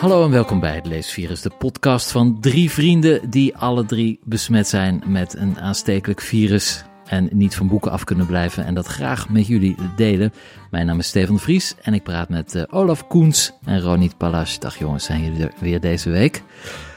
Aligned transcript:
Hallo 0.00 0.24
en 0.24 0.30
welkom 0.30 0.60
bij 0.60 0.74
het 0.74 0.86
Leesvirus, 0.86 1.40
de 1.40 1.50
podcast 1.58 2.10
van 2.10 2.40
drie 2.40 2.70
vrienden 2.70 3.30
die 3.30 3.56
alle 3.56 3.84
drie 3.84 4.20
besmet 4.24 4.68
zijn 4.68 5.02
met 5.06 5.36
een 5.36 5.60
aanstekelijk 5.60 6.20
virus 6.20 6.84
en 7.04 7.28
niet 7.32 7.56
van 7.56 7.68
boeken 7.68 7.90
af 7.90 8.04
kunnen 8.04 8.26
blijven 8.26 8.64
en 8.64 8.74
dat 8.74 8.86
graag 8.86 9.28
met 9.28 9.46
jullie 9.46 9.76
delen. 9.96 10.32
Mijn 10.70 10.86
naam 10.86 10.98
is 10.98 11.06
Stefan 11.06 11.34
de 11.34 11.40
Vries 11.40 11.74
en 11.82 11.94
ik 11.94 12.02
praat 12.02 12.28
met 12.28 12.54
uh, 12.54 12.62
Olaf 12.70 13.06
Koens 13.06 13.52
en 13.64 13.80
Ronit 13.80 14.16
Palas. 14.16 14.58
Dag 14.58 14.78
jongens, 14.78 15.04
zijn 15.04 15.24
jullie 15.24 15.42
er 15.42 15.52
weer 15.58 15.80
deze 15.80 16.10
week? 16.10 16.42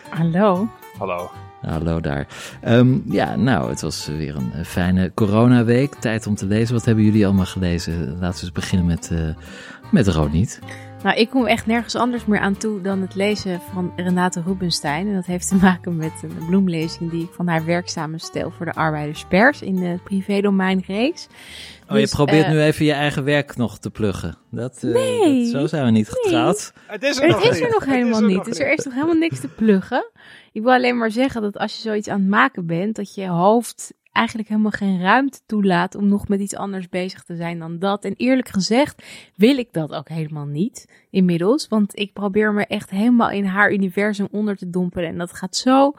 Hallo. 0.09 0.67
Hallo. 0.97 1.31
Hallo 1.61 1.99
daar. 1.99 2.27
Um, 2.67 3.03
ja, 3.09 3.35
nou, 3.35 3.69
het 3.69 3.81
was 3.81 4.07
weer 4.07 4.35
een 4.35 4.65
fijne 4.65 5.11
coronaweek. 5.13 5.95
Tijd 5.95 6.27
om 6.27 6.35
te 6.35 6.45
lezen. 6.45 6.75
Wat 6.75 6.85
hebben 6.85 7.03
jullie 7.03 7.25
allemaal 7.25 7.45
gelezen? 7.45 8.17
Laten 8.19 8.39
we 8.39 8.41
eens 8.41 8.51
beginnen 8.51 8.87
met, 8.87 9.09
uh, 9.13 9.19
met 9.91 10.07
Ronit. 10.07 10.59
Nou, 11.03 11.17
ik 11.17 11.29
kom 11.29 11.45
echt 11.45 11.65
nergens 11.65 11.95
anders 11.95 12.25
meer 12.25 12.39
aan 12.39 12.57
toe 12.57 12.81
dan 12.81 13.01
het 13.01 13.15
lezen 13.15 13.61
van 13.73 13.93
Renate 13.95 14.41
Rubenstein. 14.45 15.07
En 15.07 15.13
dat 15.13 15.25
heeft 15.25 15.47
te 15.47 15.55
maken 15.55 15.95
met 15.95 16.11
een 16.23 16.45
bloemlezing 16.45 17.11
die 17.11 17.23
ik 17.23 17.33
van 17.33 17.47
haar 17.47 17.65
werk 17.65 17.89
samenstel 17.89 18.51
voor 18.51 18.65
de 18.65 18.73
Arbeiderspers 18.73 19.61
in 19.61 19.75
de 19.75 19.99
privédomein 20.03 20.83
reeks. 20.87 21.27
Oh, 21.83 21.93
dus, 21.93 22.09
je 22.09 22.15
probeert 22.15 22.45
uh, 22.45 22.51
nu 22.51 22.61
even 22.61 22.85
je 22.85 22.91
eigen 22.91 23.23
werk 23.23 23.55
nog 23.55 23.79
te 23.79 23.89
pluggen. 23.89 24.37
Dat, 24.51 24.81
uh, 24.83 24.93
nee, 24.93 25.43
dat, 25.43 25.51
zo 25.61 25.67
zijn 25.67 25.85
we 25.85 25.91
niet 25.91 26.09
getrouwd. 26.09 26.73
Nee. 26.75 26.95
Het 26.95 27.03
is 27.03 27.17
er, 27.17 27.27
het 27.27 27.31
nog, 27.31 27.43
is 27.43 27.59
er 27.59 27.69
nog 27.69 27.85
helemaal 27.85 28.21
er 28.21 28.27
niet. 28.27 28.35
Nog 28.35 28.45
dus 28.45 28.59
er 28.59 28.73
is 28.73 28.85
nog 28.85 28.93
helemaal 28.93 29.15
niks 29.15 29.39
te 29.39 29.47
pluggen. 29.47 30.11
Ik 30.51 30.61
wil 30.61 30.71
alleen 30.71 30.97
maar 30.97 31.11
zeggen 31.11 31.41
dat 31.41 31.57
als 31.57 31.75
je 31.75 31.81
zoiets 31.81 32.07
aan 32.07 32.19
het 32.19 32.29
maken 32.29 32.65
bent, 32.65 32.95
dat 32.95 33.15
je 33.15 33.27
hoofd 33.27 33.93
eigenlijk 34.13 34.49
helemaal 34.49 34.71
geen 34.71 35.01
ruimte 35.01 35.39
toelaat 35.45 35.95
om 35.95 36.07
nog 36.07 36.27
met 36.27 36.39
iets 36.39 36.55
anders 36.55 36.89
bezig 36.89 37.23
te 37.23 37.35
zijn 37.35 37.59
dan 37.59 37.79
dat. 37.79 38.05
En 38.05 38.13
eerlijk 38.17 38.49
gezegd 38.49 39.03
wil 39.35 39.57
ik 39.57 39.67
dat 39.71 39.93
ook 39.93 40.09
helemaal 40.09 40.45
niet 40.45 41.05
inmiddels, 41.09 41.67
want 41.67 41.99
ik 41.99 42.13
probeer 42.13 42.53
me 42.53 42.65
echt 42.65 42.89
helemaal 42.89 43.29
in 43.29 43.45
haar 43.45 43.73
universum 43.73 44.27
onder 44.31 44.57
te 44.57 44.69
dompelen 44.69 45.09
en 45.09 45.17
dat 45.17 45.33
gaat 45.33 45.55
zo 45.55 45.93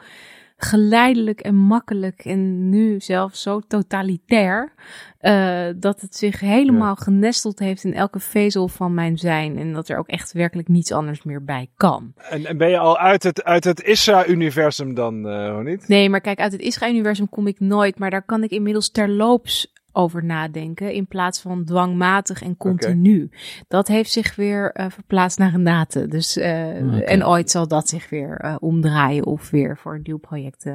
geleidelijk 0.57 1.39
en 1.39 1.55
makkelijk 1.55 2.25
en 2.25 2.69
nu 2.69 2.99
zelfs 2.99 3.41
zo 3.41 3.59
totalitair 3.59 4.73
uh, 5.21 5.67
dat 5.75 6.01
het 6.01 6.15
zich 6.15 6.39
helemaal 6.39 6.95
ja. 6.97 7.03
genesteld 7.03 7.59
heeft 7.59 7.83
in 7.83 7.93
elke 7.93 8.19
vezel 8.19 8.67
van 8.67 8.93
mijn 8.93 9.17
zijn 9.17 9.57
en 9.57 9.73
dat 9.73 9.89
er 9.89 9.97
ook 9.97 10.07
echt 10.07 10.31
werkelijk 10.31 10.67
niets 10.67 10.91
anders 10.91 11.23
meer 11.23 11.43
bij 11.43 11.69
kan. 11.75 12.13
En, 12.15 12.45
en 12.45 12.57
ben 12.57 12.69
je 12.69 12.77
al 12.77 12.97
uit 12.97 13.23
het, 13.23 13.43
uit 13.43 13.63
het 13.63 13.81
Isra-universum 13.81 14.93
dan, 14.93 15.27
uh, 15.27 15.59
niet? 15.59 15.87
Nee, 15.87 16.09
maar 16.09 16.21
kijk, 16.21 16.39
uit 16.39 16.51
het 16.51 16.61
Isra-universum 16.61 17.29
kom 17.29 17.47
ik 17.47 17.59
nooit, 17.59 17.99
maar 17.99 18.09
daar 18.09 18.25
kan 18.25 18.43
ik 18.43 18.51
inmiddels 18.51 18.91
terloops 18.91 19.73
over 19.95 20.23
nadenken 20.23 20.93
in 20.93 21.07
plaats 21.07 21.39
van 21.39 21.65
dwangmatig 21.65 22.41
en 22.41 22.57
continu. 22.57 23.23
Okay. 23.23 23.39
Dat 23.67 23.87
heeft 23.87 24.11
zich 24.11 24.35
weer 24.35 24.71
uh, 24.73 24.85
verplaatst 24.89 25.37
naar 25.37 25.51
Renate. 25.51 26.07
Dus, 26.07 26.37
uh, 26.37 26.43
okay. 26.43 26.99
En 26.99 27.25
ooit 27.25 27.51
zal 27.51 27.67
dat 27.67 27.89
zich 27.89 28.09
weer 28.09 28.41
uh, 28.45 28.55
omdraaien 28.59 29.25
of 29.25 29.49
weer 29.49 29.77
voor 29.77 29.95
een 29.95 30.01
nieuw 30.03 30.17
project. 30.17 30.65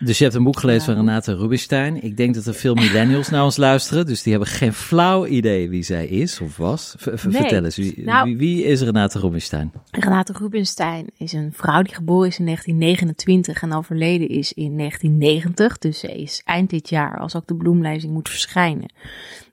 dus 0.00 0.18
je 0.18 0.24
hebt 0.24 0.36
een 0.36 0.44
boek 0.44 0.58
gelezen 0.58 0.84
van 0.84 0.94
Renate 0.94 1.36
Rubinstein. 1.36 2.02
Ik 2.02 2.16
denk 2.16 2.34
dat 2.34 2.46
er 2.46 2.54
veel 2.54 2.74
millennials 2.74 3.28
naar 3.28 3.44
ons 3.44 3.56
luisteren, 3.56 4.06
dus 4.06 4.22
die 4.22 4.32
hebben 4.32 4.50
geen 4.50 4.72
flauw 4.72 5.26
idee 5.26 5.68
wie 5.68 5.82
zij 5.82 6.06
is 6.06 6.40
of 6.40 6.56
was. 6.56 6.94
V 6.98 7.06
nee. 7.06 7.16
Vertel 7.16 7.64
eens, 7.64 7.76
wie, 7.76 8.02
nou, 8.04 8.24
wie, 8.24 8.36
wie, 8.36 8.64
is 8.64 8.82
Renate 8.82 9.18
Rubinstein? 9.18 9.72
Renate 9.90 10.32
Rubinstein 10.32 11.06
is 11.18 11.32
een 11.32 11.52
vrouw 11.52 11.82
die 11.82 11.94
geboren 11.94 12.28
is 12.28 12.38
in 12.38 12.44
1929 12.44 13.62
en 13.62 13.72
overleden 13.72 14.28
is 14.28 14.52
in 14.52 14.76
1990. 14.76 15.78
Dus 15.78 15.98
ze 15.98 16.20
is 16.20 16.42
eind 16.44 16.70
dit 16.70 16.88
jaar, 16.88 17.18
als 17.18 17.36
ook 17.36 17.46
de 17.46 17.54
bloemlezing 17.54 18.12
moet 18.12 18.28
verschijnen 18.28 18.62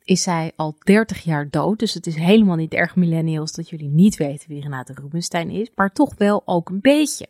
is 0.03 0.23
zij 0.23 0.51
al 0.55 0.75
30 0.83 1.23
jaar 1.23 1.49
dood. 1.49 1.79
Dus 1.79 1.94
het 1.94 2.07
is 2.07 2.16
helemaal 2.16 2.55
niet 2.55 2.73
erg 2.73 2.95
millennials 2.95 3.51
dat 3.51 3.69
jullie 3.69 3.89
niet 3.89 4.16
weten 4.17 4.49
wie 4.49 4.61
Renate 4.61 4.94
Rubinstein 4.94 5.49
is. 5.49 5.72
Maar 5.75 5.91
toch 5.91 6.13
wel 6.17 6.41
ook 6.45 6.69
een 6.69 6.81
beetje. 6.81 7.27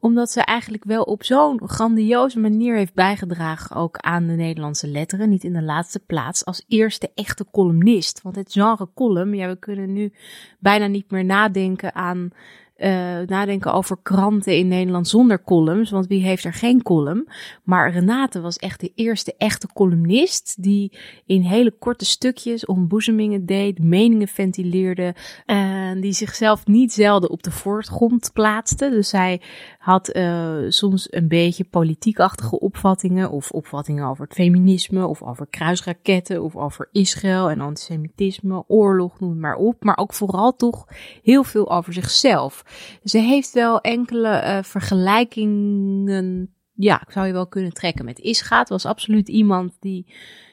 Omdat 0.00 0.30
ze 0.30 0.40
eigenlijk 0.40 0.84
wel 0.84 1.02
op 1.02 1.24
zo'n 1.24 1.60
grandioze 1.64 2.38
manier 2.38 2.76
heeft 2.76 2.94
bijgedragen 2.94 3.76
ook 3.76 3.96
aan 3.96 4.26
de 4.26 4.32
Nederlandse 4.32 4.88
letteren. 4.88 5.28
Niet 5.28 5.44
in 5.44 5.52
de 5.52 5.62
laatste 5.62 5.98
plaats 5.98 6.44
als 6.44 6.64
eerste 6.68 7.10
echte 7.14 7.46
columnist. 7.50 8.22
Want 8.22 8.36
het 8.36 8.52
genre 8.52 8.88
column, 8.94 9.34
ja 9.34 9.48
we 9.48 9.58
kunnen 9.58 9.92
nu 9.92 10.12
bijna 10.58 10.86
niet 10.86 11.10
meer 11.10 11.24
nadenken 11.24 11.94
aan 11.94 12.30
uh, 12.80 13.26
nadenken 13.26 13.72
over 13.72 13.96
kranten 14.02 14.56
in 14.56 14.68
Nederland 14.68 15.08
zonder 15.08 15.42
columns. 15.42 15.90
Want 15.90 16.06
wie 16.06 16.22
heeft 16.22 16.44
er 16.44 16.52
geen 16.52 16.82
column? 16.82 17.28
Maar 17.64 17.92
Renate 17.92 18.40
was 18.40 18.56
echt 18.56 18.80
de 18.80 18.92
eerste 18.94 19.34
echte 19.38 19.68
columnist. 19.72 20.62
Die 20.62 20.92
in 21.26 21.42
hele 21.42 21.70
korte 21.70 22.04
stukjes 22.04 22.66
ontboezemingen 22.66 23.46
deed, 23.46 23.78
meningen 23.78 24.28
ventileerde. 24.28 25.14
En 25.46 26.00
die 26.00 26.12
zichzelf 26.12 26.66
niet 26.66 26.92
zelden 26.92 27.30
op 27.30 27.42
de 27.42 27.50
voorgrond 27.50 28.30
plaatste. 28.32 28.90
Dus 28.90 29.08
zij 29.08 29.40
had 29.78 30.16
uh, 30.16 30.56
soms 30.68 31.12
een 31.12 31.28
beetje 31.28 31.64
politiekachtige 31.64 32.60
opvattingen. 32.60 33.30
Of 33.30 33.50
opvattingen 33.50 34.06
over 34.06 34.24
het 34.24 34.34
feminisme. 34.34 35.06
Of 35.06 35.22
over 35.22 35.46
kruisraketten. 35.46 36.42
Of 36.42 36.56
over 36.56 36.88
Israël 36.92 37.50
en 37.50 37.60
antisemitisme. 37.60 38.64
Oorlog, 38.66 39.20
noem 39.20 39.40
maar 39.40 39.56
op. 39.56 39.84
Maar 39.84 39.96
ook 39.96 40.12
vooral 40.12 40.56
toch 40.56 40.86
heel 41.22 41.44
veel 41.44 41.70
over 41.70 41.92
zichzelf. 41.92 42.64
Ze 43.04 43.18
heeft 43.18 43.52
wel 43.52 43.80
enkele 43.80 44.42
uh, 44.42 44.62
vergelijkingen, 44.62 46.54
ja, 46.74 47.02
zou 47.08 47.26
je 47.26 47.32
wel 47.32 47.46
kunnen 47.46 47.72
trekken 47.72 48.04
met 48.04 48.18
Isgaat. 48.18 48.68
Was 48.68 48.86
absoluut 48.86 49.28
iemand 49.28 49.76
die 49.80 50.06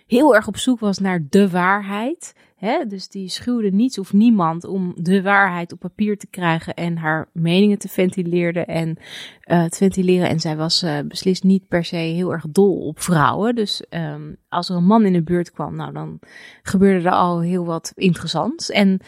heel 0.08 0.36
erg 0.36 0.48
op 0.48 0.58
zoek 0.58 0.80
was 0.80 0.98
naar 0.98 1.26
de 1.30 1.50
waarheid. 1.50 2.34
Hè? 2.56 2.86
Dus 2.86 3.08
die 3.08 3.30
schuwde 3.30 3.72
niets 3.72 4.00
of 4.00 4.14
niemand 4.14 4.64
om 4.66 4.94
de 4.96 5.22
waarheid 5.22 5.72
op 5.72 5.80
papier 5.80 6.18
te 6.18 6.28
krijgen 6.28 6.74
en 6.74 6.98
haar 6.98 7.30
meningen 7.34 7.78
te 7.78 7.88
ventileren 7.88 8.68
en 8.68 8.98
uh, 9.46 9.66
te 9.66 9.78
ventileren. 9.78 10.30
En 10.30 10.40
zij 10.40 10.56
was 10.56 10.84
uh, 10.84 11.00
beslist 11.08 11.44
niet 11.44 11.68
per 11.68 11.86
se 11.86 11.96
heel 11.96 12.32
erg 12.32 12.46
dol 12.50 12.88
op 12.88 13.00
vrouwen. 13.00 13.56
Dus 13.56 13.84
um, 13.90 14.38
als 14.50 14.70
er 14.70 14.76
een 14.76 14.86
man 14.86 15.06
in 15.06 15.14
de 15.14 15.24
buurt 15.24 15.52
kwam, 15.52 15.76
nou 15.76 15.94
dan 15.94 16.20
gebeurde 16.62 17.08
er 17.08 17.14
al 17.14 17.42
heel 17.42 17.66
wat 17.66 17.92
interessants. 17.96 18.72
En 18.72 19.00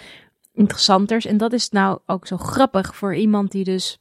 interessanters. 0.59 1.25
En 1.25 1.38
dat 1.38 1.53
is 1.53 1.70
nou 1.70 2.00
ook 2.06 2.28
zo 2.28 2.38
grappig 2.38 2.96
voor 2.96 3.16
iemand 3.16 3.52
die 3.52 3.64
dus. 3.64 3.97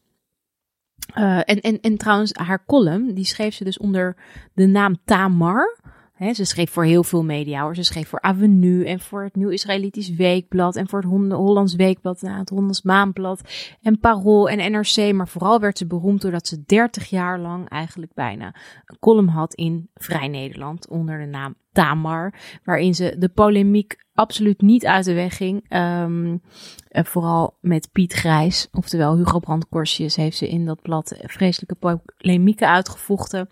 Uh, 1.16 1.36
en, 1.36 1.60
en, 1.60 1.80
en 1.80 1.96
trouwens, 1.96 2.32
haar 2.32 2.64
column, 2.66 3.14
die 3.14 3.24
schreef 3.24 3.54
ze 3.54 3.64
dus 3.64 3.78
onder 3.78 4.16
de 4.54 4.66
naam 4.66 4.96
Tamar. 5.04 5.78
He, 6.18 6.32
ze 6.32 6.44
schreef 6.44 6.70
voor 6.70 6.84
heel 6.84 7.04
veel 7.04 7.24
media 7.24 7.62
hoor. 7.62 7.74
Ze 7.74 7.82
schreef 7.82 8.08
voor 8.08 8.20
Avenue 8.20 8.84
en 8.84 9.00
voor 9.00 9.22
het 9.22 9.36
Nieuw 9.36 9.48
Israëlitisch 9.48 10.14
Weekblad 10.14 10.76
en 10.76 10.88
voor 10.88 11.00
het 11.00 11.32
Hollands 11.32 11.74
Weekblad 11.74 12.22
en 12.22 12.32
het 12.32 12.48
Hollands 12.48 12.82
Maanblad 12.82 13.40
en 13.82 13.98
Parool 13.98 14.48
en 14.48 14.72
NRC. 14.72 15.12
Maar 15.12 15.28
vooral 15.28 15.60
werd 15.60 15.78
ze 15.78 15.86
beroemd 15.86 16.20
doordat 16.20 16.46
ze 16.46 16.62
30 16.66 17.10
jaar 17.10 17.38
lang 17.38 17.68
eigenlijk 17.68 18.14
bijna 18.14 18.54
een 18.86 18.98
column 18.98 19.28
had 19.28 19.54
in 19.54 19.90
Vrij 19.94 20.28
Nederland 20.28 20.88
onder 20.88 21.18
de 21.18 21.26
naam 21.26 21.54
Tamar. 21.72 22.34
Waarin 22.64 22.94
ze 22.94 23.14
de 23.18 23.28
polemiek 23.28 24.06
absoluut 24.18 24.60
niet 24.60 24.86
uit 24.86 25.04
de 25.04 25.14
weg 25.14 25.36
ging. 25.36 25.64
Um, 25.76 26.42
vooral 26.88 27.56
met 27.60 27.88
Piet 27.92 28.12
Grijs, 28.12 28.68
oftewel 28.72 29.16
Hugo 29.16 29.38
Brandkorsjes, 29.38 30.16
heeft 30.16 30.36
ze 30.36 30.48
in 30.48 30.64
dat 30.64 30.82
blad 30.82 31.18
vreselijke 31.22 31.74
polemieken 31.74 32.68
uitgevochten. 32.68 33.48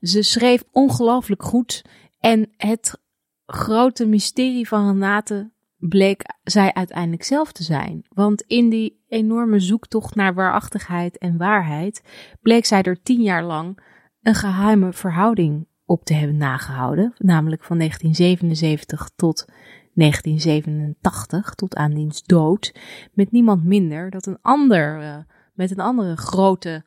Ze 0.00 0.22
schreef 0.22 0.64
ongelooflijk 0.72 1.42
goed. 1.42 1.84
En 2.20 2.50
het 2.56 3.00
grote 3.46 4.06
mysterie 4.06 4.68
van 4.68 4.86
Renate 4.86 5.50
bleek 5.76 6.22
zij 6.42 6.72
uiteindelijk 6.74 7.24
zelf 7.24 7.52
te 7.52 7.62
zijn. 7.62 8.06
Want 8.08 8.42
in 8.42 8.68
die 8.68 9.04
enorme 9.08 9.60
zoektocht 9.60 10.14
naar 10.14 10.34
waarachtigheid 10.34 11.18
en 11.18 11.36
waarheid 11.36 12.02
bleek 12.40 12.64
zij 12.64 12.82
er 12.82 13.02
tien 13.02 13.22
jaar 13.22 13.44
lang 13.44 13.82
een 14.22 14.34
geheime 14.34 14.92
verhouding 14.92 15.68
op 15.84 16.04
te 16.04 16.14
hebben 16.14 16.36
nagehouden. 16.36 17.14
Namelijk 17.18 17.64
van 17.64 17.78
1977 17.78 19.10
tot 19.16 19.44
1987, 19.94 21.54
tot 21.54 21.76
aan 21.76 21.94
diens 21.94 22.22
dood. 22.22 22.74
Met 23.12 23.32
niemand 23.32 23.64
minder 23.64 24.10
dan 24.10 24.20
een 24.24 24.38
ander, 24.42 25.00
uh, 25.00 25.16
met 25.54 25.70
een 25.70 25.80
andere 25.80 26.16
grote 26.16 26.84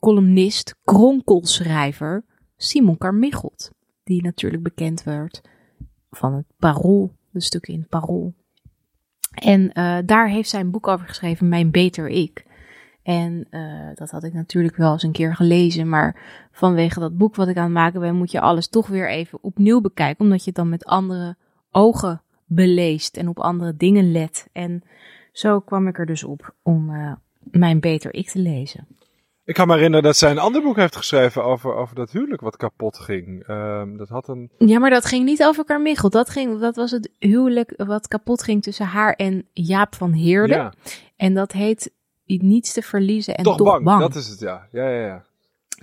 columnist, 0.00 0.76
kronkelschrijver, 0.84 2.24
Simon 2.56 2.98
Carmichelt. 2.98 3.70
Die 4.04 4.22
natuurlijk 4.22 4.62
bekend 4.62 5.02
werd 5.02 5.40
van 6.10 6.34
het 6.34 6.46
Parool, 6.58 7.12
de 7.30 7.40
stukken 7.40 7.74
in 7.74 7.80
het 7.80 7.88
Parool. 7.88 8.34
En 9.34 9.70
uh, 9.74 9.98
daar 10.04 10.28
heeft 10.28 10.48
zij 10.48 10.60
een 10.60 10.70
boek 10.70 10.88
over 10.88 11.06
geschreven, 11.06 11.48
Mijn 11.48 11.70
Beter 11.70 12.08
Ik. 12.08 12.44
En 13.02 13.46
uh, 13.50 13.88
dat 13.94 14.10
had 14.10 14.24
ik 14.24 14.32
natuurlijk 14.32 14.76
wel 14.76 14.92
eens 14.92 15.02
een 15.02 15.12
keer 15.12 15.34
gelezen, 15.34 15.88
maar 15.88 16.22
vanwege 16.52 17.00
dat 17.00 17.16
boek 17.16 17.34
wat 17.34 17.48
ik 17.48 17.56
aan 17.56 17.64
het 17.64 17.72
maken 17.72 18.00
ben, 18.00 18.16
moet 18.16 18.30
je 18.30 18.40
alles 18.40 18.68
toch 18.68 18.86
weer 18.86 19.10
even 19.10 19.42
opnieuw 19.42 19.80
bekijken, 19.80 20.24
omdat 20.24 20.38
je 20.38 20.46
het 20.46 20.54
dan 20.54 20.68
met 20.68 20.84
andere 20.84 21.36
ogen 21.70 22.22
beleest 22.54 23.16
en 23.16 23.28
op 23.28 23.38
andere 23.38 23.76
dingen 23.76 24.12
let. 24.12 24.48
En 24.52 24.82
zo 25.32 25.60
kwam 25.60 25.88
ik 25.88 25.98
er 25.98 26.06
dus 26.06 26.24
op 26.24 26.54
om 26.62 26.90
uh, 26.90 27.12
Mijn 27.38 27.80
Beter 27.80 28.14
Ik 28.14 28.28
te 28.30 28.38
lezen. 28.38 28.86
Ik 29.44 29.54
kan 29.54 29.66
me 29.66 29.74
herinneren 29.74 30.04
dat 30.04 30.16
zij 30.16 30.30
een 30.30 30.38
ander 30.38 30.62
boek 30.62 30.76
heeft 30.76 30.96
geschreven 30.96 31.44
over, 31.44 31.74
over 31.74 31.94
dat 31.94 32.10
huwelijk 32.10 32.40
wat 32.40 32.56
kapot 32.56 32.98
ging. 32.98 33.48
Uh, 33.48 33.82
dat 33.96 34.08
had 34.08 34.28
een... 34.28 34.50
Ja, 34.58 34.78
maar 34.78 34.90
dat 34.90 35.04
ging 35.04 35.24
niet 35.24 35.44
over 35.44 35.64
Carmichael. 35.64 36.10
Dat, 36.10 36.30
ging, 36.30 36.60
dat 36.60 36.76
was 36.76 36.90
het 36.90 37.10
huwelijk 37.18 37.74
wat 37.76 38.08
kapot 38.08 38.42
ging 38.42 38.62
tussen 38.62 38.86
haar 38.86 39.12
en 39.12 39.46
Jaap 39.52 39.94
van 39.94 40.12
Heerde. 40.12 40.54
Ja. 40.54 40.72
En 41.16 41.34
dat 41.34 41.52
heet 41.52 41.92
Niets 42.26 42.72
te 42.72 42.82
verliezen 42.82 43.34
en 43.34 43.44
toch, 43.44 43.56
toch 43.56 43.66
bang. 43.66 43.84
bang. 43.84 44.00
Dat 44.00 44.14
is 44.14 44.28
het, 44.28 44.40
ja. 44.40 44.68
Ja, 44.72 44.88
ja, 44.88 45.06
ja. 45.06 45.24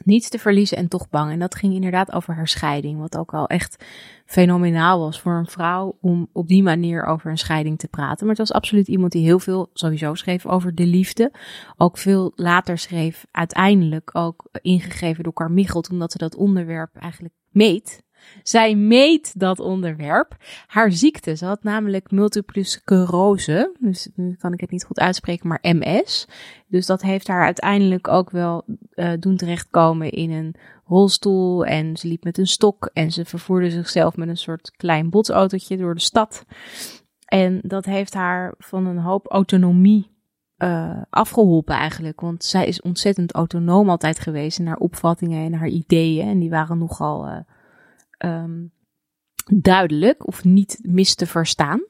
Niets 0.06 0.30
te 0.30 0.40
verliezen 0.40 0.78
en 0.78 0.88
toch 0.88 1.10
bang. 1.10 1.32
En 1.32 1.40
dat 1.40 1.56
ging 1.56 1.74
inderdaad 1.74 2.12
over 2.12 2.36
haar 2.36 2.48
scheiding. 2.48 3.00
Wat 3.00 3.18
ook 3.18 3.34
al 3.34 3.48
echt 3.48 3.86
fenomenaal 4.26 5.00
was 5.00 5.20
voor 5.20 5.34
een 5.34 5.48
vrouw 5.48 5.98
om 6.02 6.30
op 6.34 6.48
die 6.48 6.64
manier 6.64 7.04
over 7.06 7.32
een 7.32 7.38
scheiding 7.38 7.80
te 7.80 7.88
praten. 7.88 8.20
Maar 8.20 8.36
het 8.36 8.48
was 8.48 8.58
absoluut 8.58 8.88
iemand 8.88 9.12
die 9.12 9.24
heel 9.24 9.40
veel 9.40 9.70
sowieso 9.74 10.14
schreef 10.14 10.46
over 10.46 10.76
de 10.76 10.86
liefde. 10.86 11.32
Ook 11.78 11.98
veel 11.98 12.32
later 12.36 12.78
schreef, 12.78 13.26
uiteindelijk 13.32 14.10
ook 14.14 14.50
ingegeven 14.62 15.24
door 15.24 15.34
Carmichelt, 15.34 15.90
omdat 15.90 16.12
ze 16.12 16.18
dat 16.18 16.36
onderwerp 16.36 16.96
eigenlijk 16.96 17.34
meet. 17.50 18.04
Zij 18.44 18.76
meet 18.76 19.40
dat 19.40 19.60
onderwerp. 19.60 20.36
Haar 20.68 20.92
ziekte. 20.92 21.36
Ze 21.36 21.46
had 21.46 21.64
namelijk 21.64 22.12
multiple 22.12 22.64
sclerose. 22.64 23.76
Dus 23.80 24.10
nu 24.16 24.36
kan 24.36 24.54
ik 24.54 24.60
het 24.60 24.72
niet 24.72 24.84
goed 24.84 25.00
uitspreken, 25.00 25.48
maar 25.48 25.60
MS. 25.62 26.28
Dus 26.68 26.86
dat 26.86 27.02
heeft 27.02 27.28
haar 27.28 27.44
uiteindelijk 27.44 28.08
ook 28.08 28.30
wel 28.30 28.64
uh, 28.96 29.12
doen 29.20 29.36
terechtkomen 29.36 30.10
in 30.10 30.32
een 30.32 30.56
rolstoel. 30.86 31.66
En 31.66 31.98
ze 31.98 32.08
liep 32.08 32.24
met 32.24 32.38
een 32.38 32.48
stok. 32.48 32.90
En 32.94 33.12
ze 33.12 33.26
vervoerde 33.26 33.70
zichzelf 33.70 34.16
met 34.16 34.28
een 34.28 34.38
soort 34.38 34.72
klein 34.78 35.10
botsautootje 35.10 35.78
door 35.78 35.94
de 35.94 36.02
stad. 36.02 36.46
En 37.26 37.60
dat 37.64 37.86
heeft 37.86 38.14
haar 38.14 38.54
van 38.58 38.86
een 38.86 38.98
hoop 38.98 39.28
autonomie 39.28 40.12
uh, 40.58 41.02
afgeholpen 41.10 41.76
eigenlijk. 41.76 42.22
Want 42.22 42.44
zij 42.44 42.66
is 42.66 42.82
ontzettend 42.82 43.32
autonoom 43.32 43.90
altijd 43.90 44.20
geweest 44.20 44.60
in 44.60 44.68
haar 44.68 44.78
opvattingen 44.78 45.46
en 45.46 45.54
haar 45.54 45.68
ideeën. 45.68 46.28
En 46.28 46.40
die 46.40 46.50
waren 46.50 46.78
nogal 46.78 47.28
uh, 47.28 47.36
um, 48.26 48.72
duidelijk 49.46 50.28
of 50.28 50.44
niet 50.44 50.80
mis 50.82 51.16
te 51.16 51.26
verstaan. 51.26 51.84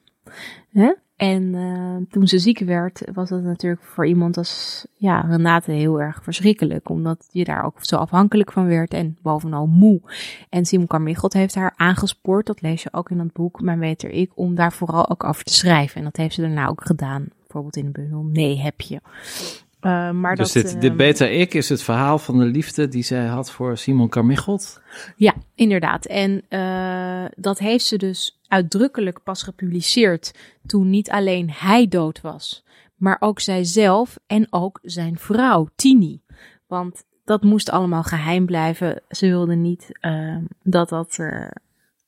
Hè? 0.68 0.92
En 1.16 1.42
uh, 1.54 1.96
toen 2.10 2.26
ze 2.26 2.38
ziek 2.38 2.58
werd, 2.58 3.02
was 3.12 3.28
dat 3.28 3.42
natuurlijk 3.42 3.82
voor 3.82 4.06
iemand 4.06 4.36
als 4.36 4.86
ja, 4.96 5.20
Renate 5.20 5.70
heel 5.70 6.00
erg 6.00 6.22
verschrikkelijk. 6.22 6.88
Omdat 6.88 7.28
je 7.30 7.44
daar 7.44 7.64
ook 7.64 7.76
zo 7.80 7.96
afhankelijk 7.96 8.52
van 8.52 8.66
werd 8.66 8.94
en 8.94 9.18
bovenal 9.22 9.66
moe. 9.66 10.00
En 10.48 10.64
Simon 10.64 10.86
Carmichelt 10.86 11.32
heeft 11.32 11.54
haar 11.54 11.72
aangespoord, 11.76 12.46
dat 12.46 12.60
lees 12.60 12.82
je 12.82 12.92
ook 12.92 13.10
in 13.10 13.18
dat 13.18 13.32
boek, 13.32 13.60
maar 13.60 13.78
weet 13.78 14.02
er 14.02 14.10
ik, 14.10 14.30
om 14.34 14.54
daar 14.54 14.72
vooral 14.72 15.10
ook 15.10 15.24
over 15.24 15.44
te 15.44 15.54
schrijven. 15.54 15.96
En 15.96 16.04
dat 16.04 16.16
heeft 16.16 16.34
ze 16.34 16.40
daarna 16.40 16.66
ook 16.68 16.86
gedaan. 16.86 17.26
Bijvoorbeeld 17.38 17.76
in 17.76 17.84
de 17.84 17.90
bundel 18.00 18.22
Nee 18.22 18.58
heb 18.60 18.80
je. 18.80 19.00
Uh, 19.82 20.10
maar 20.10 20.36
dus 20.36 20.52
dat, 20.52 20.62
dit, 20.62 20.80
dit 20.80 20.96
Beta 20.96 21.26
Ik 21.26 21.54
is 21.54 21.68
het 21.68 21.82
verhaal 21.82 22.18
van 22.18 22.38
de 22.38 22.44
liefde 22.44 22.88
die 22.88 23.02
zij 23.02 23.26
had 23.26 23.50
voor 23.50 23.76
Simon 23.76 24.08
Carmichelt? 24.08 24.80
Ja, 25.16 25.34
inderdaad. 25.54 26.04
En 26.04 26.42
uh, 26.48 27.24
dat 27.36 27.58
heeft 27.58 27.84
ze 27.84 27.96
dus 27.96 28.40
uitdrukkelijk 28.48 29.22
pas 29.22 29.42
gepubliceerd 29.42 30.34
toen 30.66 30.90
niet 30.90 31.10
alleen 31.10 31.50
hij 31.52 31.88
dood 31.88 32.20
was, 32.20 32.64
maar 32.96 33.16
ook 33.20 33.40
zijzelf 33.40 34.18
en 34.26 34.46
ook 34.50 34.78
zijn 34.82 35.18
vrouw, 35.18 35.68
Tini. 35.76 36.22
Want 36.66 37.04
dat 37.24 37.42
moest 37.42 37.70
allemaal 37.70 38.02
geheim 38.02 38.46
blijven. 38.46 39.02
Ze 39.08 39.26
wilde 39.26 39.54
niet 39.54 39.98
uh, 40.00 40.36
dat 40.62 40.88
dat 40.88 41.18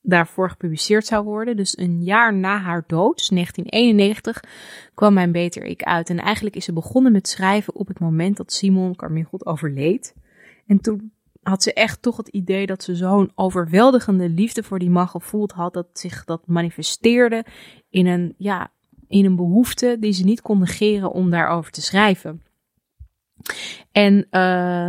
daarvoor 0.06 0.51
gepubliceerd 0.51 1.06
zou 1.06 1.25
worden. 1.25 1.56
Dus 1.56 1.79
een 1.79 2.03
jaar 2.03 2.35
na 2.35 2.59
haar 2.59 2.85
dood, 2.87 3.17
dus 3.17 3.29
1991, 3.29 4.45
kwam 4.95 5.15
Mijn 5.15 5.33
Beter 5.33 5.65
Ik 5.65 5.83
uit. 5.83 6.11
En 6.11 6.19
eigenlijk 6.19 6.56
is 6.56 6.65
ze 6.65 6.73
begonnen 6.73 7.12
met 7.12 7.29
schrijven 7.29 7.75
op 7.75 7.89
het 7.89 7.99
moment 7.99 8.37
dat 8.37 8.53
Simon 8.53 8.97
Carmichael 8.97 9.47
overleed. 9.47 10.15
En 10.67 10.81
toen 10.81 11.12
had 11.43 11.62
ze 11.62 11.73
echt 11.73 12.03
toch 12.03 12.17
het 12.17 12.29
idee 12.29 12.67
dat 12.67 12.83
ze 12.83 12.95
zo'n 12.95 13.33
overweldigende 13.35 14.29
liefde 14.29 14.62
voor 14.62 14.79
die 14.79 14.91
man 14.91 15.09
gevoeld 15.09 15.53
had, 15.53 15.75
dat 15.75 15.87
zich 15.93 16.25
dat 16.25 16.47
manifesteerde 16.47 17.45
in 17.91 18.06
een, 18.06 18.35
ja, 18.39 18.71
in 19.09 19.25
een 19.25 19.37
behoefte 19.37 19.97
die 20.01 20.12
ze 20.12 20.25
niet 20.25 20.43
kon 20.43 20.59
negeren 20.59 21.12
om 21.12 21.31
daarover 21.31 21.73
te 21.73 21.83
schrijven. 21.83 22.43
En 23.93 24.15
uh, 24.15 24.41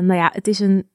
nou 0.02 0.14
ja, 0.14 0.30
het 0.34 0.48
is 0.48 0.60
een 0.60 0.90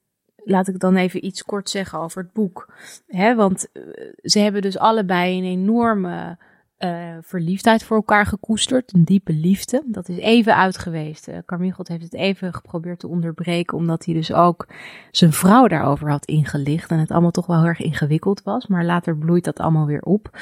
laat 0.44 0.68
ik 0.68 0.78
dan 0.78 0.96
even 0.96 1.24
iets 1.24 1.42
kort 1.42 1.70
zeggen 1.70 1.98
over 1.98 2.22
het 2.22 2.32
boek. 2.32 2.68
Hè, 3.06 3.34
want 3.34 3.68
eh, 3.72 3.82
ze 4.22 4.38
hebben 4.38 4.62
dus 4.62 4.78
allebei 4.78 5.38
een 5.38 5.44
enorme 5.44 6.38
uh, 6.84 7.16
verliefdheid 7.22 7.84
voor 7.84 7.96
elkaar 7.96 8.26
gekoesterd. 8.26 8.94
Een 8.94 9.04
diepe 9.04 9.32
liefde. 9.32 9.82
Dat 9.86 10.08
is 10.08 10.16
even 10.16 10.56
uit 10.56 10.78
geweest. 10.78 11.28
Uh, 11.28 11.34
heeft 11.82 12.02
het 12.02 12.14
even 12.14 12.54
geprobeerd 12.54 12.98
te 12.98 13.08
onderbreken. 13.08 13.76
Omdat 13.76 14.04
hij 14.04 14.14
dus 14.14 14.32
ook 14.32 14.66
zijn 15.10 15.32
vrouw 15.32 15.66
daarover 15.66 16.10
had 16.10 16.24
ingelicht. 16.24 16.90
En 16.90 16.98
het 16.98 17.10
allemaal 17.10 17.30
toch 17.30 17.46
wel 17.46 17.56
heel 17.56 17.66
erg 17.66 17.80
ingewikkeld 17.80 18.42
was. 18.42 18.66
Maar 18.66 18.84
later 18.84 19.16
bloeit 19.16 19.44
dat 19.44 19.58
allemaal 19.58 19.86
weer 19.86 20.02
op. 20.02 20.38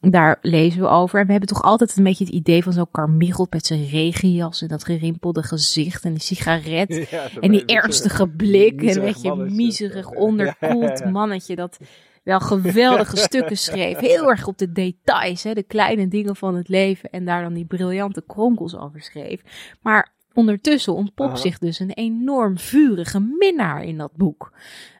Daar 0.00 0.38
lezen 0.42 0.80
we 0.80 0.88
over. 0.88 1.20
En 1.20 1.24
we 1.26 1.30
hebben 1.30 1.48
toch 1.48 1.62
altijd 1.62 1.96
een 1.96 2.04
beetje 2.04 2.24
het 2.24 2.34
idee 2.34 2.62
van 2.62 2.72
zo'n 2.72 2.90
Carmichael 2.92 3.46
met 3.50 3.66
zijn 3.66 3.86
regenjas. 3.86 4.62
En 4.62 4.68
dat 4.68 4.84
gerimpelde 4.84 5.42
gezicht. 5.42 6.04
En 6.04 6.12
die 6.12 6.22
sigaret. 6.22 7.08
en 7.40 7.50
die 7.50 7.64
ernstige 7.64 8.28
blik. 8.28 8.82
En 8.82 8.96
een 8.96 9.04
beetje 9.04 9.36
miserig 9.36 10.10
onderkoeld 10.26 11.04
mannetje. 11.04 11.56
Dat 11.56 11.78
wel 12.22 12.40
geweldige 12.40 13.16
stukken 13.26 13.56
schreef. 13.56 13.98
Heel 13.98 14.30
erg 14.30 14.46
op 14.46 14.58
de 14.58 14.72
details, 14.72 15.42
hè, 15.42 15.54
de 15.54 15.62
kleine 15.62 16.08
dingen 16.08 16.36
van 16.36 16.54
het 16.54 16.68
leven. 16.68 17.10
En 17.10 17.24
daar 17.24 17.42
dan 17.42 17.54
die 17.54 17.64
briljante 17.64 18.24
kronkels 18.26 18.76
over 18.76 19.00
schreef. 19.00 19.42
Maar 19.80 20.12
ondertussen 20.34 20.94
ontpopt 20.94 21.40
zich 21.40 21.58
dus 21.58 21.78
een 21.78 21.92
enorm 21.92 22.58
vurige 22.58 23.20
minnaar 23.38 23.84
in 23.84 23.98
dat 23.98 24.16
boek. 24.16 24.52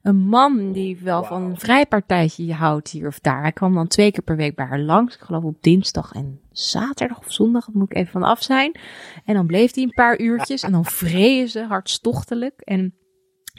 Een 0.03 0.19
man 0.19 0.73
die 0.73 0.99
wel 1.03 1.25
van 1.25 1.43
een 1.43 1.59
vrijpartijtje 1.59 2.53
houdt 2.53 2.91
hier 2.91 3.07
of 3.07 3.19
daar. 3.19 3.43
Hij 3.43 3.53
kwam 3.53 3.75
dan 3.75 3.87
twee 3.87 4.13
keer 4.13 4.23
per 4.23 4.37
week 4.37 4.57
bij 4.57 4.67
haar 4.67 4.81
langs. 4.81 5.15
Ik 5.15 5.21
geloof 5.21 5.45
op 5.45 5.63
dinsdag 5.63 6.13
en 6.13 6.41
zaterdag 6.51 7.19
of 7.19 7.33
zondag. 7.33 7.65
Dat 7.65 7.75
moet 7.75 7.91
ik 7.91 7.97
even 7.97 8.13
van 8.13 8.23
af 8.23 8.43
zijn. 8.43 8.79
En 9.25 9.35
dan 9.35 9.47
bleef 9.47 9.75
hij 9.75 9.83
een 9.83 9.95
paar 9.95 10.21
uurtjes. 10.21 10.63
En 10.63 10.73
dan 10.73 10.85
vreeën 10.85 11.49
ze 11.49 11.65
hartstochtelijk. 11.65 12.61
En 12.61 12.95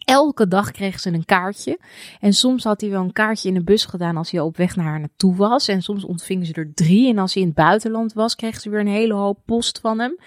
Elke 0.06 0.48
dag 0.48 0.72
kreeg 0.72 1.00
ze 1.00 1.14
een 1.14 1.26
kaartje. 1.26 1.80
En 2.20 2.34
soms 2.34 2.64
had 2.64 2.82
hij 2.82 2.90
wel 2.90 3.02
een 3.02 3.14
kaartje 3.14 3.48
in 3.48 3.54
de 3.54 3.64
bus 3.64 3.86
gedaan 3.86 4.18
als 4.18 4.32
hij 4.32 4.40
op 4.40 4.58
weg 4.58 4.76
naar 4.76 4.86
haar 4.86 5.00
naartoe 5.00 5.36
was. 5.36 5.68
En 5.68 5.82
soms 5.82 6.04
ontvingen 6.04 6.46
ze 6.46 6.54
er 6.54 6.74
drie. 6.74 7.10
En 7.10 7.18
als 7.18 7.34
hij 7.34 7.42
in 7.42 7.48
het 7.50 7.58
buitenland 7.58 8.14
was, 8.14 8.36
kreeg 8.36 8.60
ze 8.60 8.70
weer 8.70 8.80
een 8.80 8.88
hele 8.88 9.14
hoop 9.14 9.40
post 9.46 9.80
van 9.80 10.00
hem. 10.00 10.18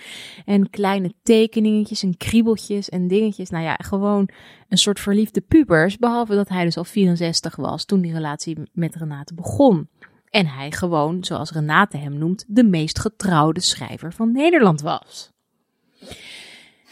En 0.45 0.71
kleine 0.71 1.13
tekeningetjes 1.23 2.03
en 2.03 2.17
kriebeltjes 2.17 2.89
en 2.89 3.09
dingetjes. 3.09 3.51
Nou 3.51 3.65
ja, 3.65 3.75
gewoon 3.83 4.29
een 4.69 4.79
soort 4.79 5.01
verliefde 5.01 5.41
pubers. 5.41 5.97
Behalve 5.97 6.35
dat 6.35 6.49
hij 6.49 6.65
dus 6.65 6.77
al 6.77 6.85
64 6.85 7.57
was 7.57 7.85
toen 7.85 8.01
die 8.01 8.13
relatie 8.13 8.59
met 8.73 8.95
Renate 8.95 9.35
begon. 9.35 9.89
En 10.31 10.47
hij 10.47 10.73
gewoon, 10.73 11.25
zoals 11.25 11.51
Renate 11.53 11.97
hem 11.97 12.19
noemt, 12.19 12.45
de 12.49 12.65
meest 12.65 12.99
getrouwde 12.99 13.61
schrijver 13.61 14.13
van 14.13 14.33
Nederland 14.33 14.81
was. 14.81 15.33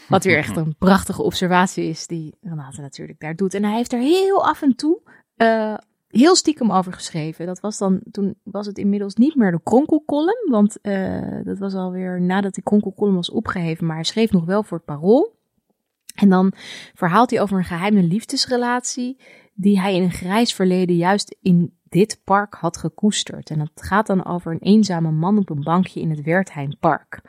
Wat 0.09 0.23
weer 0.23 0.37
echt 0.37 0.55
een 0.55 0.75
prachtige 0.77 1.23
observatie 1.23 1.83
is 1.83 2.07
die 2.07 2.35
Renate 2.41 2.81
natuurlijk 2.81 3.19
daar 3.19 3.35
doet. 3.35 3.53
En 3.53 3.63
hij 3.63 3.75
heeft 3.75 3.93
er 3.93 3.99
heel 3.99 4.45
af 4.45 4.61
en 4.61 4.75
toe 4.75 5.01
uh, 5.37 5.77
heel 6.07 6.35
stiekem 6.35 6.71
over 6.71 6.93
geschreven. 6.93 7.45
Dat 7.45 7.59
was 7.59 7.77
dan, 7.77 8.01
toen 8.11 8.35
was 8.43 8.65
het 8.65 8.77
inmiddels 8.77 9.15
niet 9.15 9.35
meer 9.35 9.51
de 9.51 9.61
kronkelkolom. 9.63 10.49
Want 10.49 10.77
uh, 10.81 11.39
dat 11.43 11.57
was 11.57 11.73
alweer 11.73 12.21
nadat 12.21 12.53
die 12.53 12.63
kronkelkolom 12.63 13.15
was 13.15 13.31
opgeheven. 13.31 13.85
Maar 13.85 13.95
hij 13.95 14.05
schreef 14.05 14.31
nog 14.31 14.45
wel 14.45 14.63
voor 14.63 14.77
het 14.77 14.85
parool. 14.85 15.35
En 16.15 16.29
dan 16.29 16.53
verhaalt 16.93 17.29
hij 17.29 17.41
over 17.41 17.57
een 17.57 17.63
geheime 17.63 18.03
liefdesrelatie 18.03 19.19
die 19.53 19.79
hij 19.79 19.95
in 19.95 20.03
een 20.03 20.11
grijs 20.11 20.53
verleden 20.53 20.95
juist 20.95 21.37
in 21.41 21.77
dit 21.93 22.21
park 22.23 22.53
had 22.53 22.77
gekoesterd. 22.77 23.49
En 23.49 23.59
het 23.59 23.71
gaat 23.75 24.07
dan 24.07 24.25
over 24.25 24.51
een 24.51 24.59
eenzame 24.59 25.11
man 25.11 25.37
op 25.37 25.49
een 25.49 25.63
bankje 25.63 26.01
in 26.01 26.09
het 26.09 26.21
Wertheimpark. 26.21 27.21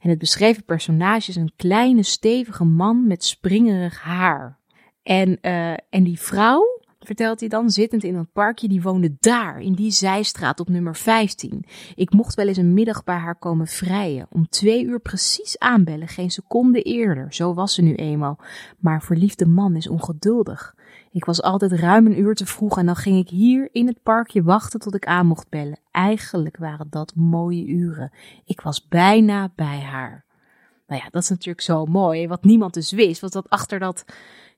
En 0.00 0.10
het 0.10 0.18
beschreven 0.18 0.64
personage 0.64 1.30
is 1.30 1.36
een 1.36 1.52
kleine, 1.56 2.02
stevige 2.02 2.64
man 2.64 3.06
met 3.06 3.24
springerig 3.24 4.00
haar. 4.00 4.58
En, 5.02 5.38
uh, 5.42 5.70
en 5.70 6.04
die 6.04 6.20
vrouw, 6.20 6.80
vertelt 6.98 7.40
hij 7.40 7.48
dan, 7.48 7.70
zittend 7.70 8.04
in 8.04 8.16
het 8.16 8.32
parkje, 8.32 8.68
die 8.68 8.82
woonde 8.82 9.16
daar, 9.20 9.60
in 9.60 9.74
die 9.74 9.90
zijstraat 9.90 10.60
op 10.60 10.68
nummer 10.68 10.96
15. 10.96 11.64
Ik 11.94 12.12
mocht 12.12 12.34
wel 12.34 12.48
eens 12.48 12.56
een 12.56 12.74
middag 12.74 13.04
bij 13.04 13.16
haar 13.16 13.38
komen 13.38 13.66
vrijen, 13.66 14.26
om 14.30 14.48
twee 14.48 14.84
uur 14.84 15.00
precies 15.00 15.58
aanbellen, 15.58 16.08
geen 16.08 16.30
seconde 16.30 16.82
eerder. 16.82 17.34
Zo 17.34 17.54
was 17.54 17.74
ze 17.74 17.82
nu 17.82 17.94
eenmaal. 17.94 18.38
Maar 18.78 19.02
verliefde 19.02 19.46
man 19.46 19.76
is 19.76 19.88
ongeduldig. 19.88 20.74
Ik 21.12 21.24
was 21.24 21.42
altijd 21.42 21.72
ruim 21.72 22.06
een 22.06 22.18
uur 22.18 22.34
te 22.34 22.46
vroeg 22.46 22.78
en 22.78 22.86
dan 22.86 22.96
ging 22.96 23.18
ik 23.18 23.28
hier 23.28 23.68
in 23.72 23.86
het 23.86 24.02
parkje 24.02 24.42
wachten 24.42 24.80
tot 24.80 24.94
ik 24.94 25.06
aan 25.06 25.26
mocht 25.26 25.48
bellen. 25.48 25.78
Eigenlijk 25.90 26.56
waren 26.56 26.86
dat 26.90 27.14
mooie 27.14 27.66
uren. 27.66 28.12
Ik 28.44 28.60
was 28.60 28.88
bijna 28.88 29.52
bij 29.54 29.80
haar. 29.80 30.24
Nou 30.86 31.02
ja, 31.02 31.08
dat 31.10 31.22
is 31.22 31.28
natuurlijk 31.28 31.64
zo 31.64 31.86
mooi. 31.86 32.28
Wat 32.28 32.44
niemand 32.44 32.74
dus 32.74 32.92
wist, 32.92 33.20
was 33.20 33.30
dat 33.30 33.50
achter 33.50 33.78
dat 33.78 34.04